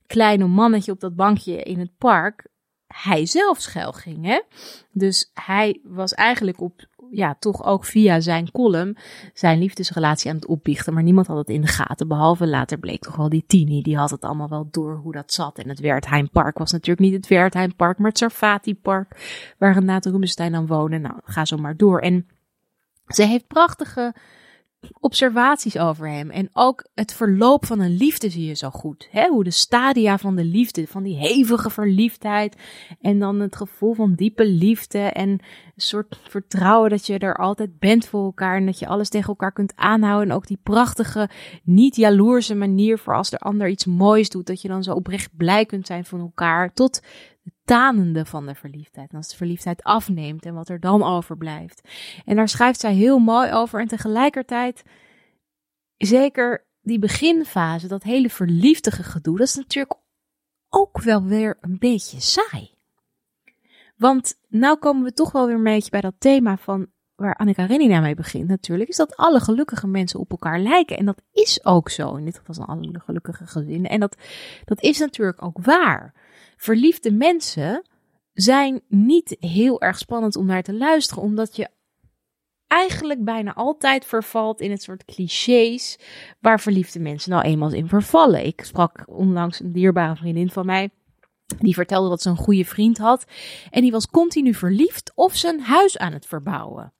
kleine 0.06 0.46
mannetje 0.46 0.92
op 0.92 1.00
dat 1.00 1.16
bankje 1.16 1.62
in 1.62 1.78
het 1.78 1.98
park 1.98 2.46
hij 2.86 3.26
zelf 3.26 3.60
schuil 3.60 3.92
ging. 3.92 4.24
Hè? 4.24 4.40
Dus 4.90 5.30
hij 5.34 5.80
was 5.84 6.14
eigenlijk 6.14 6.60
op, 6.60 6.86
ja, 7.14 7.36
toch 7.38 7.64
ook 7.64 7.84
via 7.84 8.20
zijn 8.20 8.50
column 8.50 8.96
zijn 9.34 9.58
liefdesrelatie 9.58 10.30
aan 10.30 10.36
het 10.36 10.46
opbiechten. 10.46 10.94
Maar 10.94 11.02
niemand 11.02 11.26
had 11.26 11.36
het 11.36 11.48
in 11.48 11.60
de 11.60 11.66
gaten. 11.66 12.08
Behalve 12.08 12.46
later 12.46 12.78
bleek 12.78 13.02
toch 13.02 13.16
wel 13.16 13.28
die 13.28 13.44
Tini. 13.46 13.82
Die 13.82 13.96
had 13.96 14.10
het 14.10 14.22
allemaal 14.22 14.48
wel 14.48 14.68
door 14.70 14.96
hoe 14.96 15.12
dat 15.12 15.32
zat. 15.32 15.58
En 15.58 15.68
het 15.68 15.80
Wertheimpark 15.80 16.58
was 16.58 16.72
natuurlijk 16.72 17.00
niet 17.00 17.14
het 17.14 17.26
Wertheimpark, 17.26 17.98
maar 17.98 18.08
het 18.08 18.18
Sarfati-park. 18.18 19.16
Waar 19.58 19.74
Renate 19.74 20.10
Rubenstein 20.10 20.54
aan 20.54 20.66
woonde. 20.66 20.98
Nou, 20.98 21.14
ga 21.24 21.44
zo 21.44 21.56
maar 21.56 21.76
door. 21.76 22.00
En 22.00 22.26
ze 23.06 23.22
heeft 23.22 23.46
prachtige 23.46 24.14
observaties 25.00 25.78
over 25.78 26.08
hem. 26.08 26.30
En 26.30 26.48
ook 26.52 26.86
het 26.94 27.14
verloop 27.14 27.66
van 27.66 27.80
een 27.80 27.96
liefde 27.96 28.30
zie 28.30 28.46
je 28.46 28.54
zo 28.54 28.70
goed. 28.70 29.08
Hè? 29.10 29.28
Hoe 29.28 29.44
de 29.44 29.50
stadia 29.50 30.18
van 30.18 30.36
de 30.36 30.44
liefde, 30.44 30.86
van 30.86 31.02
die 31.02 31.16
hevige 31.16 31.70
verliefdheid. 31.70 32.56
En 33.00 33.18
dan 33.18 33.40
het 33.40 33.56
gevoel 33.56 33.94
van 33.94 34.14
diepe 34.14 34.46
liefde. 34.46 34.98
En 34.98 35.28
een 35.28 35.40
soort 35.76 36.20
vertrouwen 36.28 36.90
dat 36.90 37.06
je 37.06 37.18
er 37.18 37.36
altijd 37.36 37.78
bent 37.78 38.06
voor 38.06 38.24
elkaar. 38.24 38.56
En 38.56 38.66
dat 38.66 38.78
je 38.78 38.86
alles 38.86 39.08
tegen 39.08 39.28
elkaar 39.28 39.52
kunt 39.52 39.72
aanhouden. 39.76 40.30
En 40.30 40.36
ook 40.36 40.46
die 40.46 40.60
prachtige, 40.62 41.28
niet 41.62 41.96
jaloerse 41.96 42.54
manier 42.54 42.98
voor 42.98 43.14
als 43.16 43.30
de 43.30 43.38
ander 43.38 43.68
iets 43.68 43.84
moois 43.86 44.28
doet. 44.28 44.46
Dat 44.46 44.62
je 44.62 44.68
dan 44.68 44.82
zo 44.82 44.92
oprecht 44.92 45.36
blij 45.36 45.66
kunt 45.66 45.86
zijn 45.86 46.04
van 46.04 46.20
elkaar. 46.20 46.72
Tot 46.72 47.00
tanende 47.64 48.24
van 48.24 48.46
de 48.46 48.54
verliefdheid. 48.54 49.10
En 49.10 49.16
als 49.16 49.28
de 49.28 49.36
verliefdheid 49.36 49.82
afneemt 49.82 50.46
en 50.46 50.54
wat 50.54 50.68
er 50.68 50.80
dan 50.80 51.02
overblijft. 51.02 51.88
En 52.24 52.36
daar 52.36 52.48
schrijft 52.48 52.80
zij 52.80 52.94
heel 52.94 53.18
mooi 53.18 53.52
over. 53.52 53.80
En 53.80 53.88
tegelijkertijd, 53.88 54.82
zeker 55.96 56.66
die 56.82 56.98
beginfase, 56.98 57.88
dat 57.88 58.02
hele 58.02 58.30
verliefdige 58.30 59.02
gedoe, 59.02 59.38
dat 59.38 59.46
is 59.46 59.54
natuurlijk 59.54 59.98
ook 60.68 61.00
wel 61.00 61.22
weer 61.22 61.56
een 61.60 61.78
beetje 61.78 62.20
saai. 62.20 62.72
Want 63.96 64.34
nou 64.48 64.78
komen 64.78 65.04
we 65.04 65.12
toch 65.12 65.32
wel 65.32 65.46
weer 65.46 65.54
een 65.54 65.62
beetje 65.62 65.90
bij 65.90 66.00
dat 66.00 66.14
thema 66.18 66.56
van 66.56 66.92
waar 67.14 67.34
Annika 67.34 67.66
Karenina 67.66 68.00
mee 68.00 68.14
begint 68.14 68.48
natuurlijk, 68.48 68.90
is 68.90 68.96
dat 68.96 69.16
alle 69.16 69.40
gelukkige 69.40 69.86
mensen 69.86 70.20
op 70.20 70.30
elkaar 70.30 70.58
lijken. 70.58 70.96
En 70.96 71.04
dat 71.04 71.22
is 71.32 71.64
ook 71.64 71.90
zo. 71.90 72.14
In 72.14 72.24
dit 72.24 72.38
geval 72.38 72.54
zijn 72.54 72.66
alle 72.66 73.00
gelukkige 73.00 73.46
gezinnen. 73.46 73.90
En 73.90 74.00
dat, 74.00 74.16
dat 74.64 74.82
is 74.82 74.98
natuurlijk 74.98 75.42
ook 75.42 75.58
waar 75.60 76.14
verliefde 76.64 77.12
mensen 77.12 77.82
zijn 78.32 78.80
niet 78.88 79.36
heel 79.40 79.80
erg 79.80 79.98
spannend 79.98 80.36
om 80.36 80.46
naar 80.46 80.62
te 80.62 80.74
luisteren, 80.74 81.22
omdat 81.22 81.56
je 81.56 81.68
eigenlijk 82.66 83.24
bijna 83.24 83.54
altijd 83.54 84.04
vervalt 84.04 84.60
in 84.60 84.70
het 84.70 84.82
soort 84.82 85.04
clichés 85.04 85.98
waar 86.40 86.60
verliefde 86.60 87.00
mensen 87.00 87.30
nou 87.30 87.44
eenmaal 87.44 87.72
in 87.72 87.88
vervallen. 87.88 88.46
Ik 88.46 88.64
sprak 88.64 89.04
onlangs 89.06 89.60
een 89.60 89.72
dierbare 89.72 90.16
vriendin 90.16 90.50
van 90.50 90.66
mij. 90.66 90.90
Die 91.58 91.74
vertelde 91.74 92.08
dat 92.08 92.22
ze 92.22 92.28
een 92.28 92.36
goede 92.36 92.64
vriend 92.64 92.98
had. 92.98 93.24
En 93.70 93.82
die 93.82 93.92
was 93.92 94.06
continu 94.06 94.54
verliefd 94.54 95.12
of 95.14 95.36
zijn 95.36 95.60
huis 95.60 95.98
aan 95.98 96.12
het 96.12 96.26
verbouwen. 96.26 96.92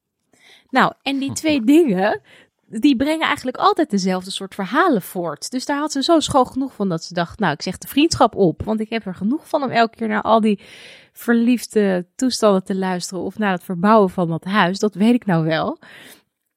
Nou, 0.70 0.92
en 1.02 1.18
die 1.18 1.32
twee 1.32 1.64
dingen, 1.74 2.20
die 2.66 2.96
brengen 2.96 3.26
eigenlijk 3.26 3.56
altijd 3.56 3.90
dezelfde 3.90 4.30
soort 4.30 4.54
verhalen 4.54 5.02
voort. 5.02 5.50
Dus 5.50 5.66
daar 5.66 5.78
had 5.78 5.92
ze 5.92 6.02
zo 6.02 6.20
schoon 6.20 6.46
genoeg 6.46 6.74
van 6.74 6.88
dat 6.88 7.04
ze 7.04 7.14
dacht, 7.14 7.38
nou, 7.38 7.52
ik 7.52 7.62
zeg 7.62 7.78
de 7.78 7.88
vriendschap 7.88 8.34
op. 8.34 8.62
Want 8.64 8.80
ik 8.80 8.90
heb 8.90 9.06
er 9.06 9.14
genoeg 9.14 9.48
van 9.48 9.62
om 9.62 9.70
elke 9.70 9.96
keer 9.96 10.08
naar 10.08 10.22
al 10.22 10.40
die 10.40 10.60
verliefde 11.12 12.06
toestanden 12.16 12.64
te 12.64 12.74
luisteren 12.74 13.22
of 13.22 13.38
naar 13.38 13.52
het 13.52 13.64
verbouwen 13.64 14.10
van 14.10 14.28
dat 14.28 14.44
huis. 14.44 14.78
Dat 14.78 14.94
weet 14.94 15.14
ik 15.14 15.26
nou 15.26 15.44
wel. 15.44 15.78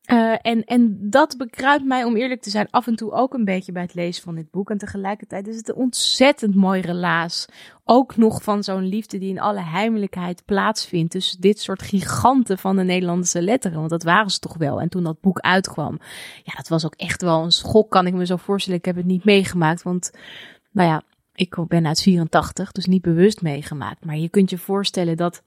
Uh, 0.08 0.36
en, 0.42 0.64
en 0.64 1.10
dat 1.10 1.38
bekruipt 1.38 1.86
mij, 1.86 2.04
om 2.04 2.16
eerlijk 2.16 2.42
te 2.42 2.50
zijn, 2.50 2.68
af 2.70 2.88
en 2.88 2.96
toe 2.96 3.12
ook 3.12 3.34
een 3.34 3.46
beetje 3.46 3.72
bij 3.72 3.82
het 3.82 3.94
lezen 3.94 4.24
van 4.24 4.36
dit 4.36 4.52
boek. 4.52 4.70
En 4.70 4.78
tegelijkertijd 4.78 5.48
is 5.48 5.56
het 5.56 5.70
een 5.70 5.76
ontzettend 5.76 6.56
mooi 6.56 6.82
relaas. 6.82 7.46
Ook 7.84 8.18
nog 8.18 8.44
van 8.44 8.64
zo'n 8.64 8.88
liefde 8.88 9.18
die 9.18 9.30
in 9.30 9.40
alle 9.40 9.62
heimelijkheid 9.62 10.46
plaatsvindt. 10.46 11.12
Dus 11.12 11.32
dit 11.32 11.60
soort 11.60 11.82
giganten 11.82 12.58
van 12.58 12.76
de 12.76 12.84
Nederlandse 12.84 13.42
letteren. 13.42 13.78
Want 13.78 13.90
dat 13.90 14.04
waren 14.04 14.30
ze 14.30 14.40
toch 14.40 14.58
wel. 14.58 14.82
En 14.82 14.90
toen 14.90 15.04
dat 15.04 15.22
boek 15.22 15.40
uitkwam, 15.40 16.00
ja, 16.44 16.54
dat 16.56 16.68
was 16.68 16.86
ook 16.86 16.96
echt 16.96 17.22
wel 17.22 17.44
een 17.44 17.52
schok, 17.52 17.92
kan 17.92 18.08
ik 18.08 18.14
me 18.14 18.26
zo 18.26 18.36
voorstellen. 18.36 18.80
Ik 18.80 18.86
heb 18.86 18.96
het 18.96 19.06
niet 19.06 19.26
meegemaakt, 19.26 19.84
want, 19.84 20.12
nou 20.72 20.90
ja, 20.90 21.02
ik 21.34 21.56
ben 21.68 21.88
uit 21.88 22.02
84, 22.02 22.72
dus 22.72 22.86
niet 22.86 23.02
bewust 23.02 23.42
meegemaakt. 23.42 24.06
Maar 24.06 24.18
je 24.18 24.30
kunt 24.30 24.50
je 24.50 24.58
voorstellen 24.58 25.18
dat 25.18 25.44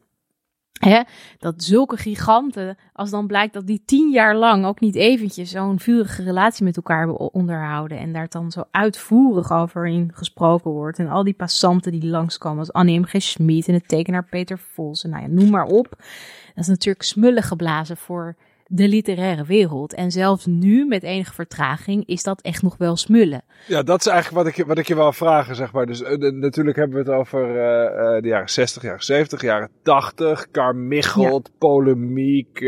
Hè, 0.80 1.00
dat 1.38 1.62
zulke 1.62 1.96
giganten, 1.96 2.76
als 2.92 3.10
dan 3.10 3.26
blijkt 3.26 3.54
dat 3.54 3.66
die 3.66 3.82
tien 3.84 4.10
jaar 4.10 4.36
lang 4.36 4.64
ook 4.64 4.80
niet 4.80 4.94
eventjes 4.94 5.50
zo'n 5.50 5.80
vurige 5.80 6.22
relatie 6.22 6.64
met 6.64 6.76
elkaar 6.76 7.08
onderhouden. 7.08 7.98
En 7.98 8.12
daar 8.12 8.28
dan 8.28 8.50
zo 8.50 8.64
uitvoerig 8.70 9.52
over 9.52 9.86
in 9.86 10.10
gesproken 10.14 10.70
wordt. 10.70 10.98
En 10.98 11.08
al 11.08 11.24
die 11.24 11.34
passanten 11.34 11.92
die 11.92 12.06
langskomen, 12.06 12.58
als 12.58 12.72
Annie 12.72 13.00
M. 13.00 13.04
G. 13.04 13.22
Schmid 13.22 13.68
en 13.68 13.74
de 13.74 13.80
tekenaar 13.80 14.24
Peter 14.24 14.58
Vos. 14.58 15.04
En 15.04 15.10
nou 15.10 15.22
ja, 15.22 15.28
noem 15.28 15.50
maar 15.50 15.66
op. 15.66 15.88
Dat 16.54 16.64
is 16.64 16.66
natuurlijk 16.66 17.04
smullen 17.04 17.42
geblazen 17.42 17.96
voor 17.96 18.36
de 18.72 18.88
literaire 18.88 19.44
wereld. 19.44 19.94
En 19.94 20.10
zelfs 20.10 20.46
nu, 20.46 20.86
met 20.86 21.02
enige 21.02 21.32
vertraging, 21.32 22.06
is 22.06 22.22
dat 22.22 22.40
echt 22.40 22.62
nog 22.62 22.76
wel 22.76 22.96
smullen. 22.96 23.42
Ja, 23.66 23.82
dat 23.82 24.00
is 24.00 24.06
eigenlijk 24.06 24.44
wat 24.44 24.56
ik, 24.56 24.66
wat 24.66 24.78
ik 24.78 24.86
je 24.86 24.94
wil 24.94 25.12
vragen, 25.12 25.56
zeg 25.56 25.72
maar. 25.72 25.86
Dus 25.86 26.00
uh, 26.00 26.32
natuurlijk 26.32 26.76
hebben 26.76 27.04
we 27.04 27.10
het 27.10 27.20
over 27.20 27.48
uh, 27.48 28.14
uh, 28.14 28.22
de 28.22 28.28
jaren 28.28 28.50
60, 28.50 28.82
jaren 28.82 29.02
70, 29.02 29.42
jaren 29.42 29.70
80. 29.82 30.50
Carmichelt, 30.50 31.48
ja. 31.52 31.58
polemiek, 31.58 32.58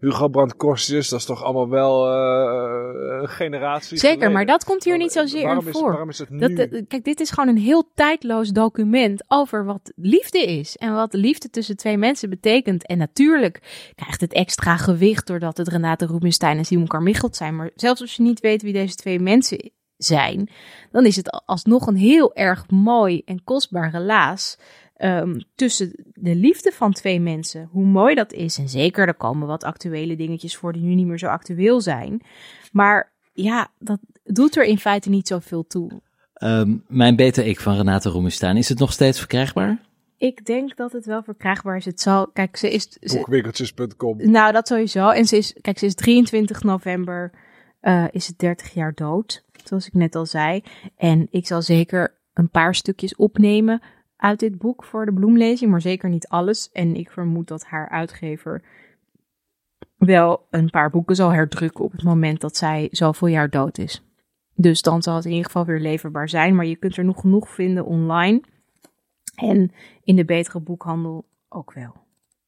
Hugo 0.00 0.28
Brandt 0.28 0.56
Korsius. 0.56 1.08
Dat 1.08 1.18
is 1.18 1.24
toch 1.24 1.42
allemaal 1.42 1.68
wel 1.68 2.06
een 2.08 3.28
generatie 3.28 3.98
Zeker, 3.98 4.14
geleden. 4.14 4.32
maar 4.32 4.46
dat 4.46 4.64
komt 4.64 4.84
hier 4.84 4.96
niet 4.96 5.12
zozeer 5.12 5.44
waarom 5.44 5.62
in 5.62 5.70
is, 5.70 5.78
voor. 5.78 5.90
Waarom 5.90 6.08
is 6.08 6.18
het 6.18 6.30
nu? 6.30 6.38
Dat, 6.38 6.68
kijk, 6.88 7.04
dit 7.04 7.20
is 7.20 7.30
gewoon 7.30 7.48
een 7.48 7.62
heel 7.62 7.90
tijdloos 7.94 8.48
document 8.48 9.24
over 9.28 9.64
wat 9.64 9.92
liefde 9.96 10.38
is. 10.38 10.76
En 10.76 10.94
wat 10.94 11.12
liefde 11.12 11.50
tussen 11.50 11.76
twee 11.76 11.98
mensen 11.98 12.30
betekent. 12.30 12.86
En 12.86 12.98
natuurlijk 12.98 13.90
krijgt 13.94 14.20
het 14.20 14.32
extra 14.32 14.76
gewicht 14.92 15.26
doordat 15.26 15.56
het 15.56 15.68
Renate 15.68 16.06
Rubinstein 16.06 16.58
en 16.58 16.64
Simon 16.64 16.86
Carmichelt 16.86 17.36
zijn. 17.36 17.56
Maar 17.56 17.70
zelfs 17.74 18.00
als 18.00 18.14
je 18.14 18.22
niet 18.22 18.40
weet 18.40 18.62
wie 18.62 18.72
deze 18.72 18.94
twee 18.94 19.20
mensen 19.20 19.70
zijn, 19.96 20.48
dan 20.90 21.06
is 21.06 21.16
het 21.16 21.42
alsnog 21.46 21.86
een 21.86 21.96
heel 21.96 22.34
erg 22.34 22.70
mooi 22.70 23.22
en 23.24 23.44
kostbaar 23.44 23.90
relaas 23.90 24.58
um, 24.98 25.42
tussen 25.54 25.92
de 26.12 26.34
liefde 26.34 26.72
van 26.72 26.92
twee 26.92 27.20
mensen. 27.20 27.68
Hoe 27.70 27.84
mooi 27.84 28.14
dat 28.14 28.32
is. 28.32 28.58
En 28.58 28.68
zeker, 28.68 29.06
er 29.06 29.14
komen 29.14 29.46
wat 29.46 29.64
actuele 29.64 30.16
dingetjes 30.16 30.56
voor 30.56 30.72
die 30.72 30.82
nu 30.82 30.94
niet 30.94 31.06
meer 31.06 31.18
zo 31.18 31.26
actueel 31.26 31.80
zijn. 31.80 32.22
Maar 32.72 33.12
ja, 33.32 33.68
dat 33.78 33.98
doet 34.24 34.56
er 34.56 34.64
in 34.64 34.78
feite 34.78 35.10
niet 35.10 35.28
zoveel 35.28 35.66
toe. 35.66 36.00
Um, 36.42 36.84
mijn 36.88 37.16
beter 37.16 37.46
ik 37.46 37.60
van 37.60 37.76
Renate 37.76 38.10
Rubinstein, 38.10 38.56
is 38.56 38.68
het 38.68 38.78
nog 38.78 38.92
steeds 38.92 39.18
verkrijgbaar? 39.18 39.80
Ik 40.22 40.44
denk 40.44 40.76
dat 40.76 40.92
het 40.92 41.06
wel 41.06 41.22
verkrijgbaar 41.22 41.76
is. 41.76 41.84
Het 41.84 42.00
zal, 42.00 42.28
kijk, 42.28 42.56
ze 42.56 42.70
is... 42.70 42.98
Boekwinkeltjes.com. 42.98 44.30
Nou, 44.30 44.52
dat 44.52 44.66
sowieso. 44.66 45.08
En 45.08 45.24
ze 45.24 45.36
is, 45.36 45.54
kijk, 45.60 45.78
ze 45.78 45.86
is 45.86 45.94
23 45.94 46.62
november, 46.62 47.32
uh, 47.82 48.04
is 48.10 48.26
het 48.26 48.38
30 48.38 48.74
jaar 48.74 48.94
dood. 48.94 49.44
Zoals 49.64 49.86
ik 49.86 49.92
net 49.92 50.14
al 50.14 50.26
zei. 50.26 50.62
En 50.96 51.26
ik 51.30 51.46
zal 51.46 51.62
zeker 51.62 52.18
een 52.32 52.50
paar 52.50 52.74
stukjes 52.74 53.16
opnemen 53.16 53.82
uit 54.16 54.40
dit 54.40 54.58
boek 54.58 54.84
voor 54.84 55.06
de 55.06 55.12
bloemlezing, 55.12 55.70
maar 55.70 55.80
zeker 55.80 56.08
niet 56.08 56.28
alles. 56.28 56.70
En 56.72 56.94
ik 56.94 57.10
vermoed 57.10 57.48
dat 57.48 57.64
haar 57.64 57.88
uitgever 57.88 58.62
wel 59.96 60.46
een 60.50 60.70
paar 60.70 60.90
boeken 60.90 61.16
zal 61.16 61.32
herdrukken 61.32 61.84
op 61.84 61.92
het 61.92 62.02
moment 62.02 62.40
dat 62.40 62.56
zij 62.56 62.88
zoveel 62.90 63.28
jaar 63.28 63.50
dood 63.50 63.78
is. 63.78 64.02
Dus 64.54 64.82
dan 64.82 65.02
zal 65.02 65.14
het 65.14 65.24
in 65.24 65.30
ieder 65.30 65.46
geval 65.46 65.64
weer 65.64 65.80
leverbaar 65.80 66.28
zijn. 66.28 66.54
Maar 66.54 66.66
je 66.66 66.76
kunt 66.76 66.96
er 66.96 67.04
nog 67.04 67.20
genoeg 67.20 67.48
vinden 67.48 67.84
online. 67.84 68.42
En 69.34 69.72
in 70.04 70.16
de 70.16 70.24
betere 70.24 70.60
boekhandel 70.60 71.24
ook 71.48 71.72
wel. 71.72 72.02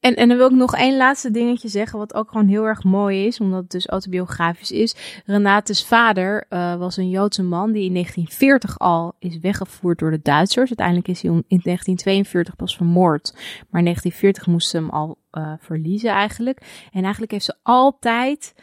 En, 0.04 0.14
en 0.14 0.28
dan 0.28 0.36
wil 0.36 0.46
ik 0.46 0.56
nog 0.56 0.76
één 0.76 0.96
laatste 0.96 1.30
dingetje 1.30 1.68
zeggen, 1.68 1.98
wat 1.98 2.14
ook 2.14 2.30
gewoon 2.30 2.48
heel 2.48 2.64
erg 2.64 2.84
mooi 2.84 3.26
is, 3.26 3.40
omdat 3.40 3.62
het 3.62 3.70
dus 3.70 3.86
autobiografisch 3.86 4.70
is. 4.70 5.22
Renate's 5.26 5.86
vader 5.86 6.46
uh, 6.50 6.76
was 6.76 6.96
een 6.96 7.10
Joodse 7.10 7.42
man 7.42 7.72
die 7.72 7.84
in 7.84 7.92
1940 7.92 8.78
al 8.78 9.14
is 9.18 9.38
weggevoerd 9.38 9.98
door 9.98 10.10
de 10.10 10.20
Duitsers. 10.22 10.68
Uiteindelijk 10.68 11.08
is 11.08 11.22
hij 11.22 11.30
in 11.30 11.44
1942 11.48 12.56
pas 12.56 12.76
vermoord, 12.76 13.32
maar 13.70 13.80
in 13.80 13.84
1940 13.84 14.46
moest 14.46 14.68
ze 14.68 14.76
hem 14.76 14.90
al 14.90 15.18
uh, 15.32 15.52
verliezen 15.58 16.10
eigenlijk. 16.10 16.88
En 16.92 17.02
eigenlijk 17.02 17.32
heeft 17.32 17.44
ze 17.44 17.56
altijd 17.62 18.54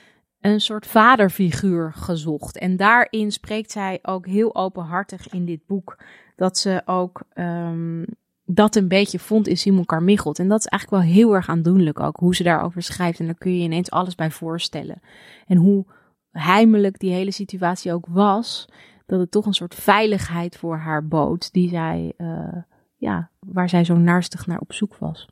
een 0.41 0.61
soort 0.61 0.87
vaderfiguur 0.87 1.93
gezocht. 1.93 2.57
En 2.57 2.77
daarin 2.77 3.31
spreekt 3.31 3.71
zij 3.71 3.99
ook 4.01 4.25
heel 4.25 4.55
openhartig 4.55 5.29
in 5.29 5.45
dit 5.45 5.65
boek 5.67 5.97
dat 6.41 6.57
ze 6.57 6.81
ook 6.86 7.21
um, 7.33 8.05
dat 8.45 8.75
een 8.75 8.88
beetje 8.88 9.19
vond 9.19 9.48
in 9.48 9.57
Simon 9.57 9.86
Carmichelt. 9.86 10.39
En 10.39 10.48
dat 10.48 10.60
is 10.60 10.65
eigenlijk 10.65 11.03
wel 11.03 11.13
heel 11.13 11.36
erg 11.36 11.50
aandoenlijk 11.50 12.00
ook, 12.00 12.17
hoe 12.17 12.36
ze 12.36 12.43
daarover 12.43 12.81
schrijft. 12.81 13.19
En 13.19 13.25
daar 13.25 13.36
kun 13.36 13.57
je 13.57 13.63
ineens 13.63 13.91
alles 13.91 14.15
bij 14.15 14.31
voorstellen. 14.31 15.01
En 15.48 15.57
hoe 15.57 15.86
heimelijk 16.31 17.00
die 17.00 17.13
hele 17.13 17.31
situatie 17.31 17.93
ook 17.93 18.05
was, 18.10 18.69
dat 19.05 19.19
het 19.19 19.31
toch 19.31 19.45
een 19.45 19.53
soort 19.53 19.75
veiligheid 19.75 20.57
voor 20.57 20.77
haar 20.77 21.07
bood, 21.07 21.53
die 21.53 21.69
zij, 21.69 22.13
uh, 22.17 22.57
ja, 22.95 23.29
waar 23.39 23.69
zij 23.69 23.83
zo 23.83 23.95
naastig 23.95 24.48
naar 24.48 24.60
op 24.60 24.74
zoek 24.74 24.98
was. 24.98 25.27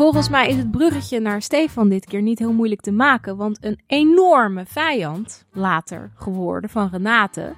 Volgens 0.00 0.28
mij 0.28 0.48
is 0.48 0.56
het 0.56 0.70
bruggetje 0.70 1.20
naar 1.20 1.42
Stefan 1.42 1.88
dit 1.88 2.04
keer 2.04 2.22
niet 2.22 2.38
heel 2.38 2.52
moeilijk 2.52 2.80
te 2.80 2.92
maken, 2.92 3.36
want 3.36 3.64
een 3.64 3.80
enorme 3.86 4.66
vijand, 4.66 5.46
later 5.52 6.12
geworden 6.14 6.70
van 6.70 6.88
Renate, 6.92 7.54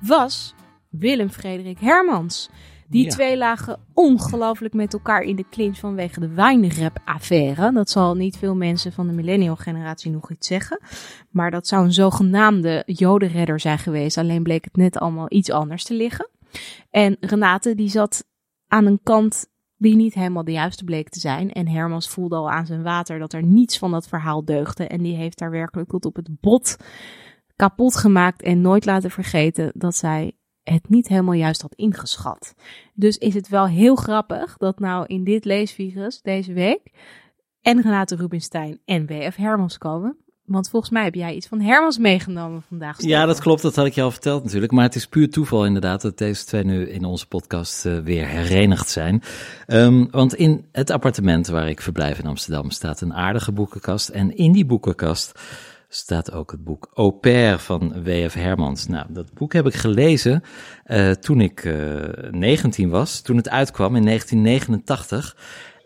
was 0.00 0.54
Willem 0.90 1.30
Frederik 1.30 1.78
Hermans. 1.80 2.50
Die 2.88 3.08
twee 3.08 3.36
lagen 3.36 3.80
ongelooflijk 3.92 4.74
met 4.74 4.92
elkaar 4.92 5.22
in 5.22 5.36
de 5.36 5.44
clinch 5.50 5.78
vanwege 5.78 6.20
de 6.20 6.28
wijnrap-affaire. 6.28 7.72
Dat 7.72 7.90
zal 7.90 8.14
niet 8.14 8.36
veel 8.36 8.54
mensen 8.54 8.92
van 8.92 9.06
de 9.06 9.12
millennial-generatie 9.12 10.10
nog 10.10 10.30
iets 10.30 10.46
zeggen. 10.46 10.80
Maar 11.30 11.50
dat 11.50 11.66
zou 11.66 11.84
een 11.84 11.92
zogenaamde 11.92 12.82
jodenredder 12.86 13.60
zijn 13.60 13.78
geweest. 13.78 14.18
Alleen 14.18 14.42
bleek 14.42 14.64
het 14.64 14.76
net 14.76 14.98
allemaal 14.98 15.26
iets 15.28 15.50
anders 15.50 15.84
te 15.84 15.94
liggen. 15.94 16.28
En 16.90 17.16
Renate 17.20 17.74
die 17.74 17.88
zat 17.88 18.24
aan 18.68 18.86
een 18.86 19.00
kant 19.02 19.52
die 19.76 19.96
niet 19.96 20.14
helemaal 20.14 20.44
de 20.44 20.52
juiste 20.52 20.84
bleek 20.84 21.08
te 21.08 21.20
zijn. 21.20 21.52
En 21.52 21.68
Hermans 21.68 22.08
voelde 22.08 22.36
al 22.36 22.50
aan 22.50 22.66
zijn 22.66 22.82
water 22.82 23.18
dat 23.18 23.32
er 23.32 23.42
niets 23.42 23.78
van 23.78 23.90
dat 23.90 24.08
verhaal 24.08 24.44
deugde. 24.44 24.86
En 24.86 25.02
die 25.02 25.16
heeft 25.16 25.38
daar 25.38 25.50
werkelijk 25.50 25.90
tot 25.90 26.04
op 26.04 26.16
het 26.16 26.40
bot 26.40 26.76
kapot 27.56 27.96
gemaakt 27.96 28.42
en 28.42 28.60
nooit 28.60 28.84
laten 28.84 29.10
vergeten 29.10 29.72
dat 29.74 29.96
zij 29.96 30.32
het 30.62 30.88
niet 30.88 31.08
helemaal 31.08 31.34
juist 31.34 31.62
had 31.62 31.74
ingeschat. 31.74 32.54
Dus 32.94 33.18
is 33.18 33.34
het 33.34 33.48
wel 33.48 33.66
heel 33.66 33.94
grappig 33.94 34.56
dat 34.56 34.78
nou 34.78 35.06
in 35.06 35.24
dit 35.24 35.44
leesvirus 35.44 36.22
deze 36.22 36.52
week 36.52 36.92
en 37.60 37.80
Renate 37.80 38.16
Rubinstein 38.16 38.80
en 38.84 39.06
W.F. 39.06 39.36
Hermans 39.36 39.78
komen. 39.78 40.23
Want 40.44 40.68
volgens 40.68 40.92
mij 40.92 41.04
heb 41.04 41.14
jij 41.14 41.34
iets 41.34 41.46
van 41.46 41.60
Hermans 41.60 41.98
meegenomen 41.98 42.62
vandaag. 42.68 43.02
Ja, 43.02 43.26
dat 43.26 43.40
klopt. 43.40 43.62
Dat 43.62 43.76
had 43.76 43.86
ik 43.86 43.94
je 43.94 44.02
al 44.02 44.10
verteld 44.10 44.44
natuurlijk. 44.44 44.72
Maar 44.72 44.84
het 44.84 44.94
is 44.94 45.06
puur 45.06 45.30
toeval 45.30 45.66
inderdaad 45.66 46.02
dat 46.02 46.18
deze 46.18 46.44
twee 46.44 46.64
nu 46.64 46.88
in 46.88 47.04
onze 47.04 47.26
podcast 47.26 47.84
uh, 47.84 47.98
weer 47.98 48.26
herenigd 48.26 48.88
zijn. 48.88 49.22
Um, 49.66 50.08
want 50.10 50.34
in 50.34 50.64
het 50.72 50.90
appartement 50.90 51.46
waar 51.46 51.68
ik 51.68 51.80
verblijf 51.80 52.18
in 52.18 52.26
Amsterdam 52.26 52.70
staat 52.70 53.00
een 53.00 53.14
aardige 53.14 53.52
boekenkast. 53.52 54.08
En 54.08 54.36
in 54.36 54.52
die 54.52 54.66
boekenkast 54.66 55.40
staat 55.88 56.32
ook 56.32 56.50
het 56.50 56.64
boek 56.64 56.90
Au 56.94 57.10
pair 57.10 57.58
van 57.58 58.02
W.F. 58.02 58.34
Hermans. 58.34 58.86
Nou, 58.86 59.06
dat 59.08 59.32
boek 59.32 59.52
heb 59.52 59.66
ik 59.66 59.74
gelezen 59.74 60.42
uh, 60.86 61.10
toen 61.10 61.40
ik 61.40 61.64
uh, 61.64 62.26
eh, 62.26 62.32
19 62.32 62.90
was, 62.90 63.20
toen 63.20 63.36
het 63.36 63.48
uitkwam 63.48 63.96
in 63.96 64.04
1989. 64.04 65.36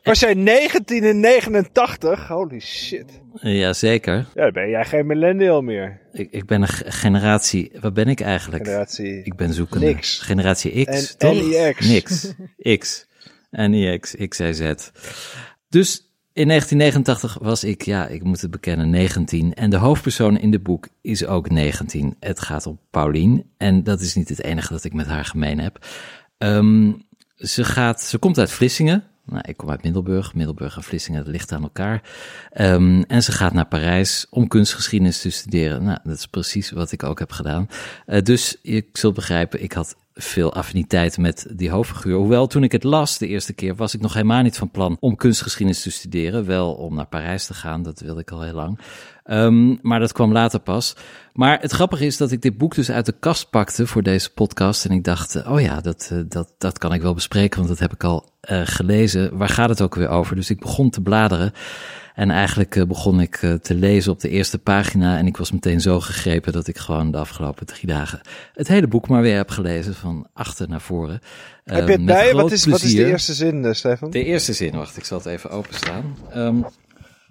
Was 0.02 0.20
jij 0.20 0.34
1989? 0.34 2.28
Holy 2.28 2.60
shit. 2.60 3.20
Jazeker. 3.40 4.26
Ja, 4.34 4.42
dan 4.42 4.52
ben 4.52 4.68
jij 4.68 4.84
geen 4.84 5.06
millennial 5.06 5.62
meer. 5.62 6.00
Ik, 6.12 6.28
ik 6.30 6.46
ben 6.46 6.62
een 6.62 6.68
generatie. 6.68 7.72
Wat 7.80 7.94
ben 7.94 8.08
ik 8.08 8.20
eigenlijk? 8.20 8.64
Generatie. 8.64 9.22
Ik 9.22 9.36
ben 9.36 9.54
zoekende. 9.54 9.86
Niks. 9.86 10.18
Generatie 10.18 10.84
X. 10.84 11.16
En 11.16 11.34
NIX. 11.48 11.88
Niks. 11.88 12.32
X. 12.78 13.06
NIX. 13.50 14.14
XYZ. 14.28 14.72
Dus 15.68 16.08
in 16.32 16.48
1989 16.48 17.38
was 17.40 17.64
ik, 17.64 17.82
ja, 17.82 18.06
ik 18.06 18.22
moet 18.22 18.40
het 18.40 18.50
bekennen, 18.50 18.90
19. 18.90 19.54
En 19.54 19.70
de 19.70 19.76
hoofdpersoon 19.76 20.38
in 20.38 20.52
het 20.52 20.62
boek 20.62 20.88
is 21.00 21.26
ook 21.26 21.50
19. 21.50 22.16
Het 22.20 22.40
gaat 22.40 22.66
om 22.66 22.78
Paulien. 22.90 23.50
En 23.56 23.82
dat 23.82 24.00
is 24.00 24.14
niet 24.14 24.28
het 24.28 24.42
enige 24.42 24.72
dat 24.72 24.84
ik 24.84 24.92
met 24.92 25.06
haar 25.06 25.24
gemeen 25.24 25.58
heb. 25.60 25.86
Um, 26.38 27.06
ze, 27.36 27.64
gaat, 27.64 28.02
ze 28.02 28.18
komt 28.18 28.38
uit 28.38 28.50
Vlissingen. 28.50 29.04
Nou, 29.30 29.42
ik 29.46 29.56
kom 29.56 29.70
uit 29.70 29.82
Middelburg. 29.82 30.34
Middelburg 30.34 30.76
en 30.76 30.82
Vlissingen, 30.82 31.24
dat 31.24 31.32
ligt 31.32 31.52
aan 31.52 31.62
elkaar. 31.62 32.02
Um, 32.60 33.02
en 33.02 33.22
ze 33.22 33.32
gaat 33.32 33.52
naar 33.52 33.66
Parijs 33.66 34.26
om 34.30 34.48
kunstgeschiedenis 34.48 35.20
te 35.20 35.30
studeren. 35.30 35.82
Nou, 35.82 35.98
dat 36.04 36.16
is 36.16 36.26
precies 36.26 36.70
wat 36.70 36.92
ik 36.92 37.02
ook 37.02 37.18
heb 37.18 37.32
gedaan. 37.32 37.68
Uh, 38.06 38.20
dus 38.20 38.56
je 38.62 38.84
zult 38.92 39.14
begrijpen, 39.14 39.62
ik 39.62 39.72
had 39.72 39.96
veel 40.20 40.54
affiniteit 40.54 41.18
met 41.18 41.46
die 41.52 41.70
hoofdfiguur. 41.70 42.16
Hoewel 42.16 42.46
toen 42.46 42.62
ik 42.62 42.72
het 42.72 42.84
las 42.84 43.18
de 43.18 43.26
eerste 43.26 43.52
keer 43.52 43.74
was 43.74 43.94
ik 43.94 44.00
nog 44.00 44.14
helemaal 44.14 44.42
niet 44.42 44.58
van 44.58 44.70
plan 44.70 44.96
om 45.00 45.16
kunstgeschiedenis 45.16 45.82
te 45.82 45.90
studeren. 45.90 46.46
Wel 46.46 46.72
om 46.72 46.94
naar 46.94 47.06
Parijs 47.06 47.46
te 47.46 47.54
gaan, 47.54 47.82
dat 47.82 48.00
wilde 48.00 48.20
ik 48.20 48.30
al 48.30 48.42
heel 48.42 48.54
lang. 48.54 48.78
Um, 49.30 49.78
maar 49.82 50.00
dat 50.00 50.12
kwam 50.12 50.32
later 50.32 50.60
pas. 50.60 50.96
Maar 51.32 51.60
het 51.60 51.72
grappige 51.72 52.06
is 52.06 52.16
dat 52.16 52.30
ik 52.30 52.42
dit 52.42 52.58
boek 52.58 52.74
dus 52.74 52.90
uit 52.90 53.06
de 53.06 53.14
kast 53.20 53.50
pakte 53.50 53.86
voor 53.86 54.02
deze 54.02 54.32
podcast. 54.32 54.84
En 54.84 54.90
ik 54.90 55.04
dacht, 55.04 55.36
uh, 55.36 55.52
oh 55.52 55.60
ja, 55.60 55.80
dat, 55.80 56.10
uh, 56.12 56.20
dat, 56.28 56.54
dat 56.58 56.78
kan 56.78 56.92
ik 56.92 57.02
wel 57.02 57.14
bespreken, 57.14 57.56
want 57.56 57.68
dat 57.68 57.78
heb 57.78 57.92
ik 57.92 58.04
al 58.04 58.30
uh, 58.50 58.60
gelezen. 58.64 59.36
Waar 59.36 59.48
gaat 59.48 59.68
het 59.68 59.82
ook 59.82 59.94
weer 59.94 60.08
over? 60.08 60.36
Dus 60.36 60.50
ik 60.50 60.60
begon 60.60 60.90
te 60.90 61.00
bladeren. 61.00 61.52
En 62.18 62.30
eigenlijk 62.30 62.76
uh, 62.76 62.84
begon 62.84 63.20
ik 63.20 63.42
uh, 63.42 63.54
te 63.54 63.74
lezen 63.74 64.12
op 64.12 64.20
de 64.20 64.28
eerste 64.28 64.58
pagina. 64.58 65.18
En 65.18 65.26
ik 65.26 65.36
was 65.36 65.52
meteen 65.52 65.80
zo 65.80 66.00
gegrepen 66.00 66.52
dat 66.52 66.66
ik 66.66 66.78
gewoon 66.78 67.10
de 67.10 67.18
afgelopen 67.18 67.66
drie 67.66 67.86
dagen 67.86 68.20
het 68.54 68.68
hele 68.68 68.86
boek 68.86 69.08
maar 69.08 69.22
weer 69.22 69.36
heb 69.36 69.50
gelezen. 69.50 69.94
Van 69.94 70.28
achter 70.32 70.68
naar 70.68 70.80
voren. 70.80 71.20
Heb 71.64 71.86
je 71.86 71.92
het 71.92 72.04
bij? 72.04 72.34
Wat 72.34 72.52
is, 72.52 72.64
wat 72.64 72.82
is 72.82 72.94
de 72.94 73.06
eerste 73.06 73.34
zin, 73.34 73.74
Stefan? 73.74 74.10
De 74.10 74.24
eerste 74.24 74.52
zin, 74.52 74.72
wacht, 74.72 74.96
ik 74.96 75.04
zal 75.04 75.18
het 75.18 75.26
even 75.26 75.50
openstaan. 75.50 76.16
Um, 76.36 76.64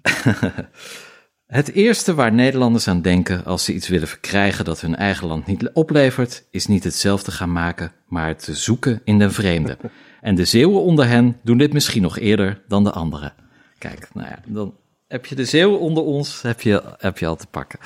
het 1.46 1.72
eerste 1.72 2.14
waar 2.14 2.32
Nederlanders 2.32 2.88
aan 2.88 3.02
denken 3.02 3.44
als 3.44 3.64
ze 3.64 3.74
iets 3.74 3.88
willen 3.88 4.08
verkrijgen 4.08 4.64
dat 4.64 4.80
hun 4.80 4.96
eigen 4.96 5.26
land 5.26 5.46
niet 5.46 5.70
oplevert, 5.72 6.44
is 6.50 6.66
niet 6.66 6.84
hetzelfde 6.84 7.30
gaan 7.30 7.52
maken, 7.52 7.92
maar 8.06 8.36
te 8.36 8.54
zoeken 8.54 9.00
in 9.04 9.18
den 9.18 9.32
vreemde. 9.32 9.76
En 10.20 10.34
de 10.34 10.44
Zeeuwen 10.44 10.82
onder 10.82 11.06
hen 11.06 11.36
doen 11.42 11.58
dit 11.58 11.72
misschien 11.72 12.02
nog 12.02 12.18
eerder 12.18 12.62
dan 12.68 12.84
de 12.84 12.92
anderen. 12.92 13.32
Kijk, 13.78 14.08
nou 14.12 14.28
ja, 14.28 14.38
dan 14.46 14.74
heb 15.08 15.26
je 15.26 15.34
de 15.34 15.44
zeeuw 15.44 15.74
onder 15.76 16.02
ons, 16.02 16.42
heb 16.42 16.60
je, 16.60 16.82
heb 16.98 17.18
je 17.18 17.26
al 17.26 17.36
te 17.36 17.46
pakken. 17.46 17.78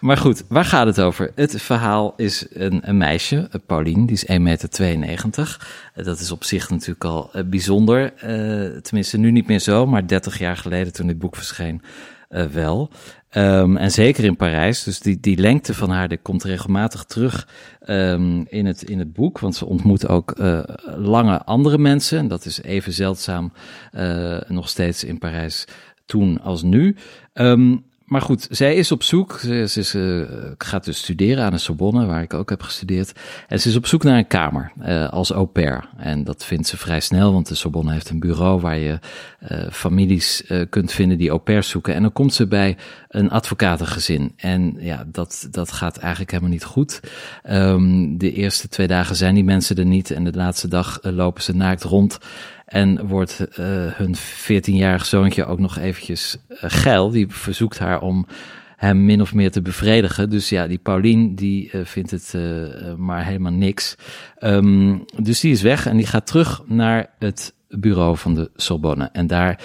Maar 0.00 0.16
goed, 0.16 0.42
waar 0.48 0.64
gaat 0.64 0.86
het 0.86 1.00
over? 1.00 1.32
Het 1.34 1.62
verhaal 1.62 2.14
is 2.16 2.46
een, 2.50 2.88
een 2.88 2.96
meisje, 2.96 3.50
Pauline, 3.66 4.06
die 4.06 4.16
is 4.16 4.26
1,92 4.26 4.36
meter. 4.38 5.58
Dat 5.94 6.18
is 6.18 6.30
op 6.30 6.44
zich 6.44 6.70
natuurlijk 6.70 7.04
al 7.04 7.30
uh, 7.34 7.42
bijzonder. 7.44 8.14
Tenminste, 8.82 9.18
nu 9.18 9.30
niet 9.30 9.46
meer 9.46 9.58
zo, 9.58 9.86
maar 9.86 10.06
30 10.06 10.38
jaar 10.38 10.56
geleden 10.56 10.92
toen 10.92 11.06
dit 11.06 11.18
boek 11.18 11.36
verscheen, 11.36 11.82
uh, 12.32 12.44
wel. 12.44 12.90
Um, 13.36 13.76
en 13.76 13.90
zeker 13.90 14.24
in 14.24 14.36
Parijs. 14.36 14.82
Dus 14.82 15.00
die, 15.00 15.20
die 15.20 15.36
lengte 15.36 15.74
van 15.74 15.90
haar 15.90 16.18
komt 16.18 16.44
regelmatig 16.44 17.04
terug 17.04 17.48
um, 17.88 18.46
in, 18.48 18.66
het, 18.66 18.82
in 18.82 18.98
het 18.98 19.12
boek. 19.12 19.38
Want 19.38 19.56
ze 19.56 19.66
ontmoet 19.66 20.08
ook 20.08 20.38
uh, 20.38 20.62
lange 20.96 21.44
andere 21.44 21.78
mensen. 21.78 22.18
En 22.18 22.28
dat 22.28 22.44
is 22.44 22.62
even 22.62 22.92
zeldzaam 22.92 23.52
uh, 23.92 24.40
nog 24.48 24.68
steeds 24.68 25.04
in 25.04 25.18
Parijs 25.18 25.64
toen 26.06 26.40
als 26.40 26.62
nu. 26.62 26.96
Um, 27.34 27.84
maar 28.12 28.20
goed, 28.20 28.46
zij 28.50 28.74
is 28.74 28.92
op 28.92 29.02
zoek. 29.02 29.38
Ze, 29.38 29.82
ze, 29.82 30.54
gaat 30.58 30.84
dus 30.84 30.98
studeren 30.98 31.44
aan 31.44 31.50
de 31.50 31.58
Sorbonne, 31.58 32.06
waar 32.06 32.22
ik 32.22 32.34
ook 32.34 32.50
heb 32.50 32.62
gestudeerd. 32.62 33.12
En 33.48 33.60
ze 33.60 33.68
is 33.68 33.76
op 33.76 33.86
zoek 33.86 34.02
naar 34.02 34.18
een 34.18 34.26
kamer 34.26 34.72
uh, 34.82 35.08
als 35.08 35.32
au 35.32 35.46
pair. 35.46 35.88
En 35.96 36.24
dat 36.24 36.44
vindt 36.44 36.66
ze 36.66 36.76
vrij 36.76 37.00
snel, 37.00 37.32
want 37.32 37.48
de 37.48 37.54
Sorbonne 37.54 37.92
heeft 37.92 38.10
een 38.10 38.20
bureau 38.20 38.60
waar 38.60 38.78
je 38.78 38.98
uh, 39.50 39.70
families 39.70 40.50
kunt 40.70 40.92
vinden 40.92 41.18
die 41.18 41.30
au 41.30 41.40
pairs 41.40 41.68
zoeken. 41.68 41.94
En 41.94 42.02
dan 42.02 42.12
komt 42.12 42.34
ze 42.34 42.46
bij 42.46 42.76
een 43.08 43.30
advocatengezin. 43.30 44.32
En 44.36 44.76
ja, 44.78 45.04
dat, 45.06 45.48
dat 45.50 45.72
gaat 45.72 45.96
eigenlijk 45.96 46.30
helemaal 46.30 46.52
niet 46.52 46.64
goed. 46.64 47.00
Um, 47.50 48.18
de 48.18 48.32
eerste 48.32 48.68
twee 48.68 48.86
dagen 48.86 49.16
zijn 49.16 49.34
die 49.34 49.44
mensen 49.44 49.76
er 49.76 49.86
niet. 49.86 50.10
En 50.10 50.24
de 50.24 50.32
laatste 50.32 50.68
dag 50.68 50.98
lopen 51.02 51.42
ze 51.42 51.56
naakt 51.56 51.82
rond. 51.82 52.18
En 52.72 53.06
wordt 53.06 53.40
uh, 53.40 53.66
hun 53.92 54.16
14-jarig 54.16 55.06
zoontje 55.06 55.44
ook 55.44 55.58
nog 55.58 55.78
eventjes 55.78 56.36
uh, 56.48 56.56
geil. 56.60 57.10
Die 57.10 57.26
verzoekt 57.28 57.78
haar 57.78 58.00
om 58.00 58.26
hem 58.76 59.04
min 59.04 59.20
of 59.20 59.34
meer 59.34 59.50
te 59.50 59.62
bevredigen. 59.62 60.30
Dus 60.30 60.48
ja, 60.48 60.66
die 60.66 60.78
Paulien, 60.78 61.34
die 61.34 61.70
uh, 61.72 61.84
vindt 61.84 62.10
het 62.10 62.34
maar 62.96 63.24
helemaal 63.24 63.52
niks. 63.52 63.96
Um, 64.40 65.04
dus 65.16 65.40
die 65.40 65.52
is 65.52 65.62
weg 65.62 65.86
en 65.86 65.96
die 65.96 66.06
gaat 66.06 66.26
terug 66.26 66.62
naar 66.66 67.06
het 67.18 67.54
bureau 67.68 68.16
van 68.16 68.34
de 68.34 68.50
Sorbonne. 68.56 69.08
En 69.12 69.26
daar, 69.26 69.60